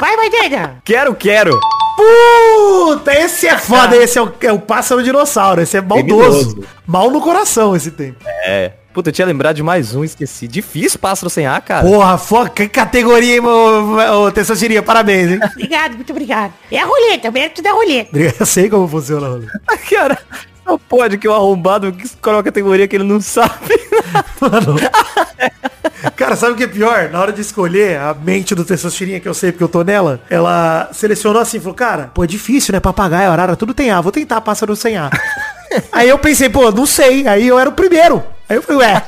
Vai, 0.01 0.17
Maidana. 0.17 0.77
Quero, 0.83 1.15
quero. 1.15 1.61
Puta, 1.97 3.13
esse 3.13 3.47
é 3.47 3.57
foda. 3.57 3.97
Esse 3.97 4.19
é 4.19 4.23
o, 4.23 4.33
é 4.43 4.53
o 4.53 4.59
pássaro 4.59 5.03
dinossauro. 5.03 5.63
Esse 5.63 5.79
é 5.79 5.81
maldoso. 5.81 6.51
Criminoso. 6.51 6.69
Mal 6.87 7.11
no 7.11 7.21
coração 7.21 7.75
esse 7.75 7.91
tempo. 7.91 8.19
É. 8.45 8.73
Puta, 8.93 9.11
eu 9.11 9.13
tinha 9.13 9.27
lembrado 9.27 9.57
de 9.57 9.63
mais 9.63 9.95
um, 9.95 10.05
esqueci. 10.05 10.49
Difícil 10.49 10.99
pássaro 10.99 11.29
sem 11.29 11.47
ar, 11.47 11.61
cara. 11.61 11.87
Porra, 11.87 12.17
foda. 12.17 12.49
Que 12.51 12.69
categoria, 12.69 13.37
hein, 13.37 13.43
ô? 13.45 14.83
Parabéns, 14.83 15.33
hein? 15.33 15.41
Obrigado, 15.53 15.97
muito 15.97 16.11
obrigado. 16.13 16.55
É 16.71 16.79
a 16.79 16.87
roleta, 16.87 17.29
o 17.29 17.33
mérito 17.33 17.63
da 17.63 17.73
roleta. 17.73 18.19
Eu 18.19 18.47
sei 18.47 18.71
como 18.71 18.89
funciona, 18.89 19.29
Rolê. 19.29 19.47
Cara, 19.91 20.19
não 20.65 20.79
pode 20.79 21.19
que 21.19 21.29
o 21.29 21.35
arrombado 21.35 21.93
que 21.93 22.07
escolhe 22.07 22.37
uma 22.37 22.43
categoria 22.43 22.89
que 22.89 22.97
ele 22.97 23.05
não 23.05 23.21
sabe. 23.21 23.79
Mano. 24.41 24.77
Cara, 26.15 26.37
sabe 26.37 26.53
o 26.53 26.57
que 26.57 26.65
é 26.65 26.67
pior? 26.67 27.11
Na 27.11 27.21
hora 27.21 27.33
de 27.33 27.41
escolher 27.41 27.99
a 27.99 28.15
mente 28.15 28.55
do 28.55 28.65
Tessocirinha, 28.65 29.21
que 29.21 29.29
eu 29.29 29.35
sei 29.35 29.53
porque 29.53 29.65
eu 29.65 29.69
tô 29.69 29.83
nela, 29.83 30.21
ela 30.31 30.89
selecionou 30.93 31.41
assim, 31.41 31.59
falou, 31.59 31.75
cara, 31.75 32.11
pô, 32.15 32.25
é 32.25 32.27
difícil, 32.27 32.73
né? 32.73 32.81
Papagaio, 32.81 33.31
arara, 33.31 33.57
tudo 33.57 33.75
tem 33.75 33.91
A. 33.91 34.01
Vou 34.01 34.13
tentar 34.13 34.41
pássaro 34.41 34.77
sem 34.77 34.97
A. 34.97 35.11
Aí 35.93 36.09
eu 36.09 36.19
pensei, 36.19 36.49
pô, 36.49 36.71
não 36.71 36.87
sei. 36.87 37.27
Aí 37.27 37.47
eu 37.49 37.59
era 37.59 37.69
o 37.69 37.73
primeiro. 37.73 38.23
Aí 38.49 38.57
eu 38.57 38.63
falei, 38.63 38.87
ué, 38.87 39.03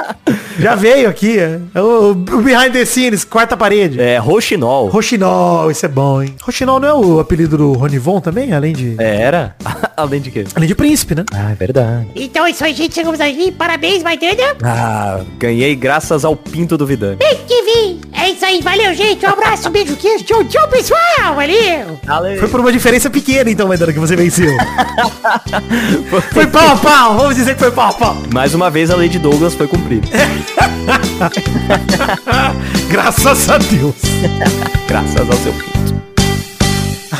já 0.58 0.74
veio 0.74 1.08
aqui. 1.08 1.38
é. 1.38 1.60
O, 1.78 2.10
o 2.12 2.14
behind 2.14 2.72
the 2.72 2.84
scenes, 2.84 3.24
quarta 3.24 3.56
parede. 3.56 4.00
É, 4.00 4.16
roxinol. 4.18 4.88
Roxinol, 4.88 5.70
isso 5.70 5.84
é 5.84 5.88
bom, 5.88 6.22
hein? 6.22 6.34
Roxinol 6.42 6.80
não 6.80 6.88
é 6.88 6.94
o 6.94 7.20
apelido 7.20 7.58
do 7.58 7.72
Ronivon 7.72 8.20
também? 8.20 8.52
Além 8.52 8.72
de. 8.72 8.96
É, 8.98 9.20
Era? 9.20 9.56
Além 9.96 10.20
de 10.20 10.30
quê? 10.30 10.44
Além 10.54 10.68
de 10.68 10.74
príncipe, 10.76 11.14
né? 11.14 11.24
Ah, 11.34 11.50
é 11.50 11.54
verdade. 11.54 12.06
Então 12.14 12.46
é 12.46 12.50
isso 12.50 12.64
aí, 12.64 12.72
gente. 12.72 12.94
Chegamos 12.94 13.20
aí. 13.20 13.50
Parabéns, 13.50 14.02
Maidana. 14.02 14.56
Ah, 14.62 15.20
ganhei 15.38 15.74
graças 15.74 16.24
ao 16.24 16.36
pinto 16.36 16.76
do 16.78 16.86
Vidani. 16.86 17.16
Bem 17.16 17.36
que 17.46 17.62
vim. 17.62 18.00
É 18.12 18.30
isso 18.30 18.44
aí. 18.44 18.62
Valeu, 18.62 18.94
gente. 18.94 19.26
Um 19.26 19.30
abraço, 19.30 19.68
um 19.68 19.72
beijo, 19.72 19.96
queijo. 19.96 20.24
Tchau, 20.24 20.44
tchau, 20.44 20.68
pessoal. 20.68 21.34
Valeu. 21.34 22.38
Foi 22.38 22.48
por 22.48 22.60
uma 22.60 22.70
diferença 22.70 23.10
pequena, 23.10 23.50
então, 23.50 23.66
Maidana, 23.66 23.92
que 23.92 23.98
você 23.98 24.14
venceu. 24.14 24.52
foi 26.32 26.46
pau 26.46 26.68
a 26.68 26.76
pau, 26.76 27.16
vamos 27.16 27.34
dizer 27.34 27.54
que 27.54 27.60
foi 27.60 27.72
pau 27.72 27.90
a 27.90 27.92
pau. 27.92 28.16
Mais 28.32 28.54
uma 28.54 28.70
vez 28.70 28.77
a 28.90 28.96
lei 28.96 29.08
de 29.08 29.18
Douglas 29.18 29.54
foi 29.54 29.66
cumprida. 29.66 30.06
Graças 32.88 33.50
a 33.50 33.58
Deus. 33.58 33.96
graças 34.86 35.28
ao 35.28 35.36
seu 35.36 35.52
pinto. 35.52 36.00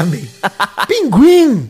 Amém. 0.00 0.28
Pinguim. 0.86 1.68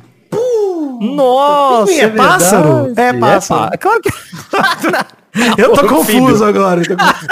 Nossa, 1.00 1.86
Pinguim 1.86 2.00
é 2.00 2.08
pássaro? 2.08 2.92
É 2.96 3.12
pássaro. 3.14 3.70
pá- 3.70 3.78
Claro 3.78 4.00
que... 4.02 4.10
Eu 5.56 5.72
tô 5.72 5.86
confuso 5.86 6.44
agora. 6.44 6.82
tô 6.84 6.96
confuso. 6.96 7.26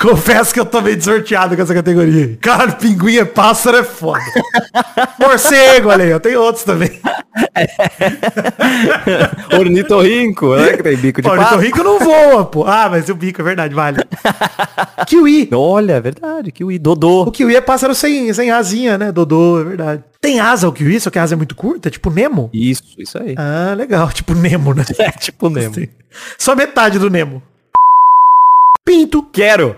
Confesso 0.00 0.52
que 0.54 0.58
eu 0.60 0.64
tô 0.64 0.80
meio 0.80 0.96
dessorteado 0.96 1.54
com 1.54 1.62
essa 1.62 1.74
categoria. 1.74 2.36
Cara, 2.40 2.72
pinguim 2.72 3.18
é 3.18 3.24
pássaro 3.24 3.76
é 3.78 3.84
foda. 3.84 4.20
Morcego, 5.18 5.90
olha 5.90 6.04
aí, 6.04 6.10
eu 6.10 6.18
tenho 6.20 6.40
outros 6.40 6.64
também. 6.64 6.90
Ornitorrinco, 9.58 10.56
né? 10.56 10.76
Que 10.76 10.82
tem 10.82 10.96
bico 10.96 11.22
de 11.22 11.28
Pô, 11.28 11.34
o 11.34 11.38
pato. 11.38 11.56
rico 11.58 11.82
não 11.82 11.98
voa, 11.98 12.44
pô. 12.44 12.64
Ah, 12.66 12.88
mas 12.90 13.08
o 13.08 13.14
bico 13.14 13.40
é 13.40 13.44
verdade, 13.44 13.74
vale. 13.74 13.98
Kiwi. 15.06 15.48
Olha, 15.52 15.94
é 15.94 16.00
verdade, 16.00 16.50
que 16.52 16.64
o 16.64 16.68
O 16.68 16.78
Dodô. 16.78 17.30
kiwi 17.30 17.54
é 17.56 17.60
pássaro 17.60 17.94
sem, 17.94 18.32
sem 18.32 18.50
asinha, 18.50 18.96
né? 18.98 19.12
Dodô, 19.12 19.60
é 19.60 19.64
verdade. 19.64 20.02
Tem 20.20 20.38
asa 20.38 20.68
o 20.68 20.72
kiwi, 20.72 21.00
só 21.00 21.10
que 21.10 21.18
a 21.18 21.22
asa 21.22 21.34
é 21.34 21.36
muito 21.36 21.54
curta, 21.54 21.90
tipo 21.90 22.10
Nemo? 22.10 22.50
Isso, 22.52 22.82
isso 22.98 23.18
aí. 23.18 23.34
Ah, 23.38 23.74
legal. 23.74 24.08
Tipo 24.12 24.34
Nemo, 24.34 24.74
né? 24.74 24.84
É 24.98 25.10
tipo 25.12 25.48
Nemo. 25.48 25.74
Só 26.38 26.54
metade 26.54 26.98
do 26.98 27.08
Nemo. 27.08 27.42
Pinto. 28.84 29.22
Quero. 29.22 29.76